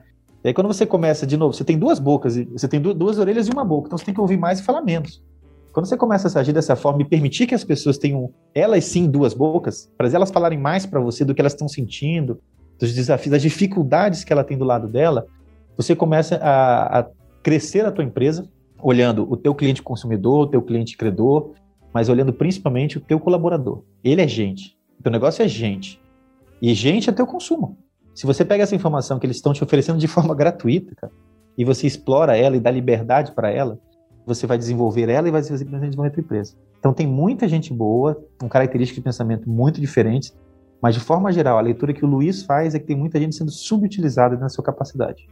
E 0.43 0.47
aí, 0.47 0.53
quando 0.53 0.67
você 0.67 0.85
começa, 0.85 1.27
de 1.27 1.37
novo, 1.37 1.53
você 1.53 1.63
tem 1.63 1.77
duas 1.77 1.99
bocas, 1.99 2.35
você 2.37 2.67
tem 2.67 2.81
duas 2.81 3.19
orelhas 3.19 3.47
e 3.47 3.51
uma 3.51 3.65
boca, 3.65 3.87
então 3.87 3.97
você 3.97 4.05
tem 4.05 4.13
que 4.13 4.21
ouvir 4.21 4.37
mais 4.37 4.59
e 4.59 4.63
falar 4.63 4.81
menos. 4.81 5.23
Quando 5.71 5.85
você 5.85 5.95
começa 5.95 6.27
a 6.27 6.41
agir 6.41 6.51
dessa 6.51 6.75
forma 6.75 7.01
e 7.01 7.05
permitir 7.05 7.47
que 7.47 7.55
as 7.55 7.63
pessoas 7.63 7.97
tenham, 7.97 8.33
elas 8.53 8.83
sim, 8.85 9.09
duas 9.09 9.33
bocas, 9.33 9.89
para 9.97 10.09
elas 10.09 10.31
falarem 10.31 10.59
mais 10.59 10.85
para 10.85 10.99
você 10.99 11.23
do 11.23 11.33
que 11.33 11.41
elas 11.41 11.53
estão 11.53 11.67
sentindo, 11.67 12.39
dos 12.79 12.93
desafios, 12.93 13.31
das 13.31 13.41
dificuldades 13.41 14.23
que 14.23 14.33
ela 14.33 14.43
tem 14.43 14.57
do 14.57 14.65
lado 14.65 14.87
dela, 14.87 15.27
você 15.77 15.95
começa 15.95 16.35
a, 16.37 16.99
a 16.99 17.07
crescer 17.43 17.85
a 17.85 17.91
tua 17.91 18.03
empresa, 18.03 18.49
olhando 18.81 19.31
o 19.31 19.37
teu 19.37 19.53
cliente 19.53 19.81
consumidor, 19.81 20.47
o 20.47 20.47
teu 20.47 20.61
cliente 20.61 20.97
credor, 20.97 21.51
mas 21.93 22.09
olhando 22.09 22.33
principalmente 22.33 22.97
o 22.97 23.01
teu 23.01 23.19
colaborador. 23.19 23.83
Ele 24.03 24.21
é 24.21 24.27
gente. 24.27 24.77
O 24.99 25.03
teu 25.03 25.11
negócio 25.11 25.43
é 25.43 25.47
gente. 25.47 26.01
E 26.61 26.73
gente 26.73 27.09
é 27.09 27.13
teu 27.13 27.25
consumo. 27.25 27.77
Se 28.13 28.25
você 28.25 28.45
pega 28.45 28.63
essa 28.63 28.75
informação 28.75 29.17
que 29.17 29.25
eles 29.25 29.37
estão 29.37 29.53
te 29.53 29.63
oferecendo 29.63 29.99
de 29.99 30.07
forma 30.09 30.35
gratuita, 30.35 30.93
cara, 30.95 31.13
e 31.57 31.65
você 31.65 31.87
explora 31.87 32.37
ela 32.37 32.55
e 32.55 32.59
dá 32.59 32.71
liberdade 32.71 33.33
para 33.33 33.49
ela, 33.49 33.79
você 34.25 34.45
vai 34.45 34.57
desenvolver 34.57 35.09
ela 35.09 35.27
e 35.27 35.31
vai 35.31 35.41
desenvolver 35.41 36.07
a 36.07 36.11
tua 36.11 36.21
empresa. 36.21 36.55
Então 36.79 36.93
tem 36.93 37.07
muita 37.07 37.47
gente 37.47 37.73
boa, 37.73 38.23
com 38.39 38.47
características 38.47 38.95
de 38.95 39.03
pensamento 39.03 39.49
muito 39.49 39.79
diferentes, 39.79 40.35
mas 40.81 40.95
de 40.95 41.01
forma 41.01 41.31
geral, 41.31 41.57
a 41.57 41.61
leitura 41.61 41.93
que 41.93 42.03
o 42.03 42.07
Luiz 42.07 42.43
faz 42.43 42.73
é 42.73 42.79
que 42.79 42.85
tem 42.85 42.95
muita 42.95 43.19
gente 43.19 43.35
sendo 43.35 43.51
subutilizada 43.51 44.35
na 44.37 44.49
sua 44.49 44.63
capacidade. 44.63 45.27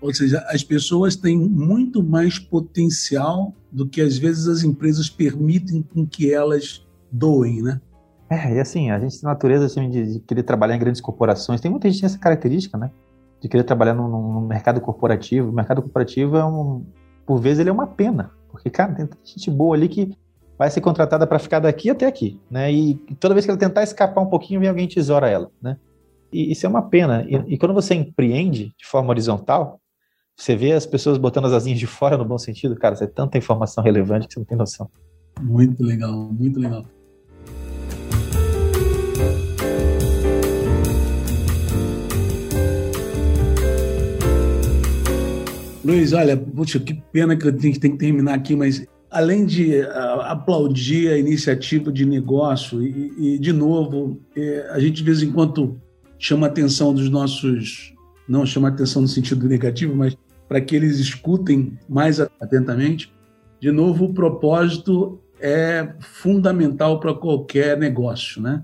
Ou 0.00 0.12
seja, 0.12 0.44
as 0.48 0.62
pessoas 0.62 1.16
têm 1.16 1.36
muito 1.36 2.02
mais 2.02 2.38
potencial 2.38 3.54
do 3.72 3.88
que 3.88 4.00
às 4.00 4.18
vezes 4.18 4.46
as 4.46 4.62
empresas 4.62 5.08
permitem 5.08 5.82
com 5.82 6.06
que 6.06 6.32
elas 6.32 6.86
doem, 7.10 7.62
né? 7.62 7.80
É, 8.28 8.54
e 8.54 8.60
assim, 8.60 8.90
a 8.90 8.98
gente 8.98 9.20
tem 9.20 9.28
natureza 9.28 9.66
assim, 9.66 9.88
de, 9.88 10.14
de, 10.14 10.20
querer 10.20 10.42
trabalhar 10.42 10.74
em 10.76 10.78
grandes 10.78 11.00
corporações. 11.00 11.60
Tem 11.60 11.70
muita 11.70 11.88
gente 11.88 11.96
que 11.96 12.00
tem 12.02 12.06
essa 12.06 12.18
característica, 12.18 12.76
né? 12.76 12.90
de 13.44 13.48
querer 13.48 13.64
trabalhar 13.64 13.92
no, 13.92 14.08
no, 14.08 14.40
mercado 14.40 14.80
corporativo. 14.80 15.50
O 15.50 15.52
mercado 15.52 15.82
corporativo 15.82 16.34
é 16.38 16.44
um, 16.44 16.82
por 17.26 17.38
vezes 17.38 17.58
ele 17.58 17.68
é 17.68 17.72
uma 17.72 17.86
pena, 17.86 18.30
porque 18.50 18.70
cara, 18.70 18.94
tem 18.94 19.06
gente 19.22 19.50
boa 19.50 19.76
ali 19.76 19.86
que 19.86 20.16
vai 20.58 20.70
ser 20.70 20.80
contratada 20.80 21.26
para 21.26 21.38
ficar 21.38 21.58
daqui 21.58 21.90
até 21.90 22.06
aqui, 22.06 22.40
né? 22.50 22.72
E 22.72 22.94
toda 23.20 23.34
vez 23.34 23.44
que 23.44 23.50
ela 23.50 23.58
tentar 23.58 23.82
escapar 23.82 24.22
um 24.22 24.30
pouquinho, 24.30 24.60
vem 24.60 24.68
alguém 24.68 24.88
tesoura 24.88 25.28
ela, 25.28 25.50
né? 25.60 25.76
E 26.32 26.52
isso 26.52 26.64
é 26.64 26.68
uma 26.68 26.80
pena. 26.80 27.22
E, 27.28 27.54
e, 27.54 27.58
quando 27.58 27.74
você 27.74 27.94
empreende 27.94 28.74
de 28.78 28.86
forma 28.86 29.10
horizontal, 29.10 29.78
você 30.36 30.56
vê 30.56 30.72
as 30.72 30.84
pessoas 30.84 31.16
botando 31.16 31.46
as 31.46 31.52
asinhas 31.52 31.78
de 31.78 31.86
fora 31.86 32.18
no 32.18 32.24
bom 32.24 32.38
sentido, 32.38 32.74
cara, 32.74 32.96
é 33.00 33.06
tanta 33.06 33.38
informação 33.38 33.84
relevante 33.84 34.26
que 34.26 34.34
você 34.34 34.40
não 34.40 34.46
tem 34.46 34.58
noção. 34.58 34.90
Muito 35.40 35.82
legal, 35.82 36.12
muito 36.12 36.58
legal. 36.58 36.84
Luiz, 45.84 46.12
olha, 46.12 46.36
puxa, 46.36 46.80
que 46.80 46.94
pena 47.12 47.36
que 47.36 47.46
eu 47.46 47.56
tenho, 47.56 47.78
tenho 47.78 47.92
que 47.92 47.98
terminar 47.98 48.34
aqui, 48.34 48.56
mas 48.56 48.86
além 49.10 49.44
de 49.44 49.82
aplaudir 50.22 51.10
a 51.10 51.18
iniciativa 51.18 51.92
de 51.92 52.04
negócio, 52.04 52.82
e, 52.82 53.34
e 53.34 53.38
de 53.38 53.52
novo, 53.52 54.18
é, 54.34 54.66
a 54.70 54.80
gente 54.80 54.96
de 54.96 55.04
vez 55.04 55.22
em 55.22 55.30
quando 55.30 55.80
chama 56.18 56.46
a 56.46 56.50
atenção 56.50 56.92
dos 56.92 57.08
nossos, 57.10 57.94
não 58.26 58.46
chama 58.46 58.68
a 58.68 58.70
atenção 58.72 59.02
no 59.02 59.08
sentido 59.08 59.46
negativo, 59.46 59.94
mas 59.94 60.16
para 60.48 60.60
que 60.60 60.76
eles 60.76 60.98
escutem 60.98 61.78
mais 61.88 62.20
atentamente. 62.20 63.12
De 63.60 63.70
novo, 63.70 64.06
o 64.06 64.14
propósito 64.14 65.20
é 65.40 65.94
fundamental 66.00 67.00
para 67.00 67.14
qualquer 67.14 67.78
negócio, 67.78 68.40
né? 68.40 68.62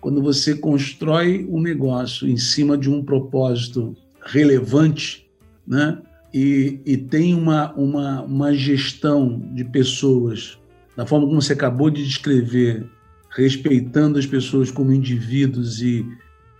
Quando 0.00 0.22
você 0.22 0.54
constrói 0.54 1.46
um 1.50 1.60
negócio 1.60 2.26
em 2.26 2.36
cima 2.36 2.76
de 2.76 2.90
um 2.90 3.04
propósito 3.04 3.94
relevante, 4.24 5.30
né? 5.66 6.00
e, 6.32 6.80
e 6.84 6.96
tem 6.96 7.34
uma, 7.34 7.72
uma, 7.74 8.22
uma 8.22 8.54
gestão 8.54 9.38
de 9.52 9.64
pessoas, 9.64 10.58
da 10.96 11.04
forma 11.04 11.26
como 11.26 11.40
você 11.40 11.52
acabou 11.52 11.90
de 11.90 12.04
descrever, 12.06 12.86
respeitando 13.30 14.18
as 14.18 14.26
pessoas 14.26 14.70
como 14.70 14.92
indivíduos 14.92 15.82
e 15.82 16.06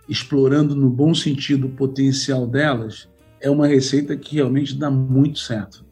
explorando 0.07 0.75
no 0.75 0.89
bom 0.89 1.13
sentido 1.13 1.67
o 1.67 1.71
potencial 1.71 2.45
delas, 2.45 3.09
é 3.41 3.49
uma 3.49 3.67
receita 3.67 4.15
que 4.15 4.35
realmente 4.35 4.77
dá 4.77 4.89
muito 4.89 5.39
certo. 5.39 5.83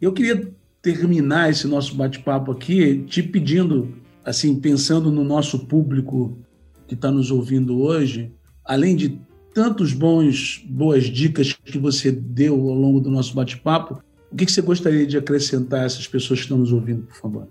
Eu 0.00 0.12
queria 0.12 0.50
terminar 0.80 1.50
esse 1.50 1.66
nosso 1.66 1.94
bate-papo 1.96 2.52
aqui 2.52 3.02
te 3.08 3.22
pedindo, 3.22 3.94
assim, 4.24 4.54
pensando 4.58 5.10
no 5.10 5.24
nosso 5.24 5.66
público 5.66 6.38
que 6.86 6.94
está 6.94 7.10
nos 7.10 7.30
ouvindo 7.30 7.80
hoje, 7.80 8.32
além 8.64 8.94
de 8.94 9.18
tantos 9.52 9.92
bons 9.92 10.64
boas 10.68 11.04
dicas 11.04 11.52
que 11.52 11.78
você 11.78 12.12
deu 12.12 12.54
ao 12.54 12.74
longo 12.74 13.00
do 13.00 13.10
nosso 13.10 13.34
bate-papo. 13.34 14.00
O 14.30 14.36
que, 14.36 14.44
que 14.44 14.52
você 14.52 14.60
gostaria 14.60 15.06
de 15.06 15.16
acrescentar 15.16 15.80
a 15.80 15.84
essas 15.84 16.06
pessoas 16.06 16.40
que 16.40 16.44
estão 16.44 16.58
nos 16.58 16.72
ouvindo, 16.72 17.02
por 17.02 17.16
favor? 17.16 17.48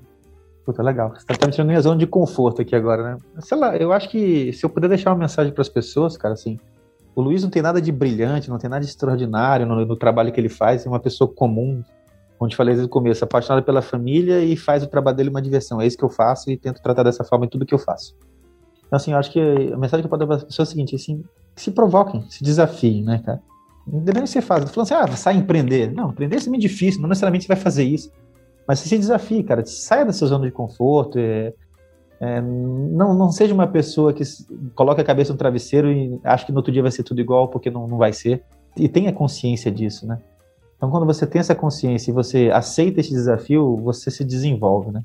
Puta, 0.64 0.82
legal. 0.82 1.14
Você 1.16 1.32
está 1.32 1.46
me 1.46 1.52
tirando 1.52 1.68
minha 1.68 1.82
zona 1.82 1.98
de 1.98 2.08
conforto 2.08 2.62
aqui 2.62 2.76
agora, 2.76 3.04
né? 3.04 3.18
Sei 3.40 3.58
lá, 3.58 3.76
eu 3.76 3.92
acho 3.92 4.10
que 4.10 4.54
se 4.54 4.66
eu 4.66 4.70
puder 4.70 4.88
deixar 4.88 5.12
uma 5.12 5.20
mensagem 5.20 5.52
para 5.52 5.62
as 5.62 5.70
pessoas, 5.70 6.16
cara, 6.16 6.34
assim, 6.34 6.60
o 7.16 7.22
Luiz 7.22 7.42
não 7.42 7.50
tem 7.50 7.62
nada 7.62 7.82
de 7.82 7.92
brilhante, 7.92 8.50
não 8.50 8.58
tem 8.58 8.70
nada 8.70 8.84
de 8.84 8.90
extraordinário 8.90 9.66
no, 9.66 9.86
no 9.86 9.96
trabalho 9.96 10.32
que 10.32 10.40
ele 10.40 10.50
faz, 10.50 10.86
é 10.86 10.90
uma 10.90 11.00
pessoa 11.00 11.32
comum, 11.32 11.82
como 12.38 12.50
te 12.50 12.56
falei 12.56 12.74
desde 12.74 12.88
o 12.88 12.90
começo, 12.90 13.24
apaixonada 13.24 13.66
pela 13.66 13.82
família 13.82 14.44
e 14.44 14.58
faz 14.58 14.84
o 14.84 14.88
trabalho 14.88 15.16
dele 15.16 15.30
uma 15.30 15.42
diversão. 15.42 15.80
É 15.80 15.88
isso 15.88 15.98
que 15.98 16.04
eu 16.04 16.10
faço 16.10 16.52
e 16.52 16.58
tento 16.58 16.82
tratar 16.82 17.04
dessa 17.04 17.24
forma 17.24 17.46
em 17.46 17.50
tudo 17.50 17.66
que 17.66 17.74
eu 17.74 17.80
faço. 17.80 18.16
Então, 18.86 18.98
assim, 18.98 19.14
eu 19.14 19.18
acho 19.18 19.32
que 19.32 19.40
a 19.40 19.78
mensagem 19.78 20.02
que 20.02 20.06
eu 20.06 20.10
posso 20.10 20.20
dar 20.20 20.28
para 20.28 20.36
as 20.36 20.44
pessoas 20.44 20.68
é 20.68 20.70
a 20.70 20.74
seguinte, 20.74 20.96
assim, 20.96 21.24
se 21.56 21.72
provoquem, 21.72 22.24
se 22.30 22.44
desafiem, 22.44 23.04
né, 23.04 23.22
cara? 23.26 23.42
Independente 23.88 24.32
você 24.32 24.42
faz, 24.42 24.70
falando 24.70 24.92
assim, 24.92 24.94
ah, 24.96 25.16
sai 25.16 25.36
empreender. 25.36 25.94
Não, 25.94 26.10
empreender 26.10 26.38
é 26.38 26.50
muito 26.50 26.62
difícil, 26.62 27.02
não 27.02 27.08
necessariamente 27.08 27.46
você 27.46 27.54
vai 27.54 27.58
fazer 27.58 27.84
isso. 27.84 28.12
Mas 28.68 28.80
se 28.80 28.98
desafie, 28.98 29.44
cara, 29.44 29.64
saia 29.66 30.06
da 30.06 30.12
sua 30.12 30.28
zona 30.28 30.46
de 30.46 30.52
conforto, 30.52 31.20
é, 31.20 31.54
é, 32.20 32.42
não, 32.42 33.14
não 33.14 33.32
seja 33.32 33.54
uma 33.54 33.68
pessoa 33.68 34.14
que 34.14 34.24
coloca 34.74 35.02
a 35.02 35.06
cabeça 35.06 35.34
no 35.34 35.38
travesseiro 35.40 35.92
e 35.92 36.20
acha 36.24 36.46
que 36.46 36.52
no 36.52 36.60
outro 36.60 36.72
dia 36.72 36.82
vai 36.82 36.92
ser 36.92 37.04
tudo 37.04 37.20
igual, 37.20 37.48
porque 37.48 37.70
não, 37.70 37.88
não 37.88 37.98
vai 37.98 38.14
ser. 38.14 38.44
E 38.78 38.88
tenha 38.88 39.12
consciência 39.12 39.72
disso, 39.72 40.06
né? 40.06 40.20
Então, 40.78 40.90
quando 40.90 41.06
você 41.06 41.26
tem 41.26 41.40
essa 41.40 41.56
consciência 41.56 42.12
e 42.12 42.14
você 42.14 42.50
aceita 42.54 43.00
esse 43.00 43.12
desafio, 43.12 43.78
você 43.78 44.12
se 44.12 44.24
desenvolve, 44.24 44.92
né? 44.92 45.02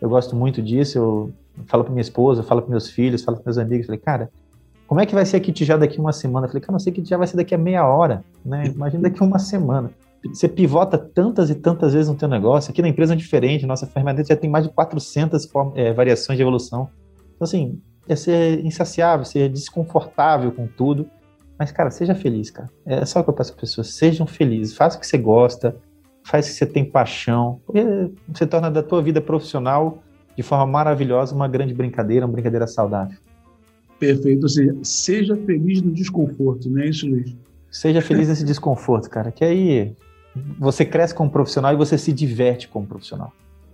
Eu 0.00 0.08
gosto 0.08 0.34
muito 0.34 0.60
disso, 0.60 0.98
eu 0.98 1.32
falo 1.66 1.84
para 1.84 1.92
minha 1.92 2.02
esposa, 2.02 2.42
falo 2.42 2.62
para 2.62 2.70
meus 2.70 2.90
filhos, 2.90 3.22
falo 3.22 3.36
para 3.36 3.46
meus 3.46 3.58
amigos, 3.58 3.86
falei, 3.86 4.00
cara, 4.00 4.30
como 4.86 5.00
é 5.00 5.06
que 5.06 5.14
vai 5.14 5.24
ser 5.24 5.36
aqui 5.36 5.52
já 5.64 5.76
daqui 5.76 5.98
uma 5.98 6.12
semana? 6.12 6.46
Eu 6.46 6.50
falei, 6.50 6.60
cara, 6.60 6.72
não 6.72 6.78
sei 6.78 6.92
que 6.92 7.04
já 7.04 7.16
vai 7.16 7.26
ser 7.26 7.36
daqui 7.36 7.54
a 7.54 7.58
meia 7.58 7.86
hora, 7.86 8.24
né? 8.44 8.66
Imagina 8.66 9.04
daqui 9.04 9.22
uma 9.22 9.38
semana. 9.38 9.90
Você 10.32 10.48
pivota 10.48 10.96
tantas 10.96 11.50
e 11.50 11.54
tantas 11.54 11.92
vezes 11.92 12.08
no 12.08 12.14
teu 12.14 12.28
negócio. 12.28 12.70
Aqui 12.70 12.80
na 12.80 12.88
empresa 12.88 13.12
é 13.12 13.16
diferente, 13.16 13.66
nossa 13.66 13.86
ferramenta 13.86 14.24
já 14.24 14.36
tem 14.36 14.48
mais 14.48 14.66
de 14.66 14.72
400 14.72 15.48
é, 15.74 15.92
variações 15.92 16.36
de 16.36 16.42
evolução. 16.42 16.88
Então, 17.34 17.44
assim, 17.44 17.80
é 18.08 18.16
ser 18.16 18.64
insaciável, 18.64 19.24
ser 19.24 19.48
desconfortável 19.48 20.50
com 20.52 20.66
tudo. 20.66 21.06
Mas, 21.58 21.70
cara, 21.70 21.90
seja 21.90 22.14
feliz, 22.14 22.50
cara. 22.50 22.68
É 22.84 23.04
só 23.04 23.20
o 23.20 23.24
que 23.24 23.30
eu 23.30 23.34
peço 23.34 23.52
para 23.52 23.60
pessoas. 23.60 23.94
Sejam 23.94 24.26
felizes. 24.26 24.76
Faça 24.76 24.96
o 24.96 25.00
que 25.00 25.06
você 25.06 25.18
gosta. 25.18 25.76
Faz 26.24 26.46
o 26.46 26.48
que 26.50 26.54
você 26.56 26.66
tem 26.66 26.84
paixão. 26.84 27.60
Você 28.28 28.46
torna 28.46 28.70
da 28.70 28.82
tua 28.82 29.02
vida 29.02 29.20
profissional 29.20 30.02
de 30.36 30.42
forma 30.42 30.66
maravilhosa 30.66 31.34
uma 31.34 31.46
grande 31.46 31.72
brincadeira, 31.72 32.26
uma 32.26 32.32
brincadeira 32.32 32.66
saudável. 32.66 33.16
Perfeito. 33.98 34.42
Ou 34.42 34.48
seja, 34.48 34.76
seja 34.82 35.36
feliz 35.36 35.80
no 35.80 35.92
desconforto, 35.92 36.68
não 36.68 36.82
é 36.82 36.88
isso, 36.88 37.08
Luiz? 37.08 37.36
Seja 37.70 38.00
feliz 38.00 38.28
nesse 38.28 38.44
desconforto, 38.44 39.08
cara. 39.08 39.30
Que 39.30 39.44
aí 39.44 39.96
você 40.58 40.84
cresce 40.84 41.14
como 41.14 41.30
profissional 41.30 41.72
e 41.72 41.76
você 41.76 41.96
se 41.96 42.12
diverte 42.12 42.68
como 42.68 42.86
profissional. 42.86 43.32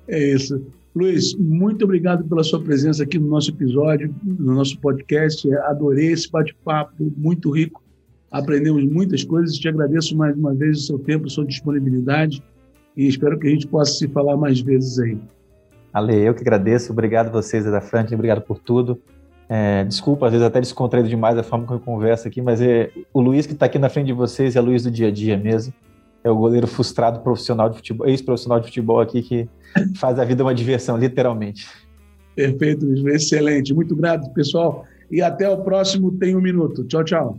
É 0.09 0.35
isso. 0.35 0.61
Luiz, 0.95 1.35
muito 1.37 1.85
obrigado 1.85 2.25
pela 2.25 2.43
sua 2.43 2.61
presença 2.61 3.05
aqui 3.05 3.19
no 3.19 3.29
nosso 3.29 3.51
episódio, 3.51 4.15
no 4.23 4.55
nosso 4.55 4.79
podcast. 4.79 5.53
Adorei 5.55 6.13
esse 6.13 6.31
bate-papo, 6.31 7.13
muito 7.17 7.51
rico. 7.51 7.83
Aprendemos 8.31 8.85
muitas 8.85 9.23
coisas. 9.23 9.57
Te 9.57 9.69
agradeço 9.69 10.17
mais 10.17 10.37
uma 10.37 10.53
vez 10.53 10.79
o 10.79 10.83
seu 10.83 10.99
tempo, 10.99 11.31
sua 11.31 11.45
disponibilidade 11.45 12.43
e 12.97 13.07
espero 13.07 13.39
que 13.39 13.47
a 13.47 13.51
gente 13.51 13.67
possa 13.67 13.93
se 13.93 14.09
falar 14.09 14.37
mais 14.37 14.61
vezes 14.61 14.99
aí. 14.99 15.19
Ale, 15.93 16.17
eu 16.17 16.35
que 16.35 16.43
agradeço. 16.43 16.93
Obrigado 16.93 17.29
a 17.29 17.31
vocês 17.31 17.65
da 17.65 17.81
Franklin, 17.81 18.15
obrigado 18.15 18.43
por 18.43 18.59
tudo. 18.59 19.01
É, 19.49 19.85
desculpa, 19.85 20.27
às 20.27 20.33
vezes 20.33 20.47
até 20.47 20.61
descontraído 20.61 21.09
demais 21.09 21.37
a 21.37 21.43
forma 21.43 21.67
como 21.67 21.81
eu 21.81 21.83
converso 21.83 22.29
aqui, 22.29 22.41
mas 22.41 22.61
é, 22.61 22.91
o 23.13 23.21
Luiz 23.21 23.47
que 23.47 23.53
está 23.53 23.67
aqui 23.67 23.79
na 23.79 23.89
frente 23.89 24.07
de 24.07 24.13
vocês 24.13 24.55
é 24.55 24.61
o 24.61 24.65
Luiz 24.65 24.85
do 24.85 24.91
dia 24.91 25.09
a 25.09 25.11
dia 25.11 25.37
mesmo. 25.37 25.73
É 26.23 26.31
o 26.31 26.37
goleiro 26.37 26.67
frustrado 26.67 27.21
profissional 27.21 27.71
de 27.71 27.77
futebol, 27.77 28.07
ex-profissional 28.07 28.61
de 28.61 28.67
futebol 28.67 29.01
aqui 29.01 29.23
que 29.23 29.49
faz 29.97 30.19
a 30.19 30.25
vida 30.25 30.43
uma 30.43 30.55
diversão, 30.55 30.97
literalmente. 30.97 31.67
Perfeito. 32.35 32.87
Excelente. 33.09 33.75
Muito 33.75 33.95
grato, 33.97 34.31
pessoal. 34.31 34.85
E 35.11 35.21
até 35.21 35.49
o 35.49 35.59
próximo 35.59 36.13
Tem 36.13 36.37
um 36.37 36.41
Minuto. 36.41 36.85
Tchau, 36.85 37.05
tchau. 37.05 37.39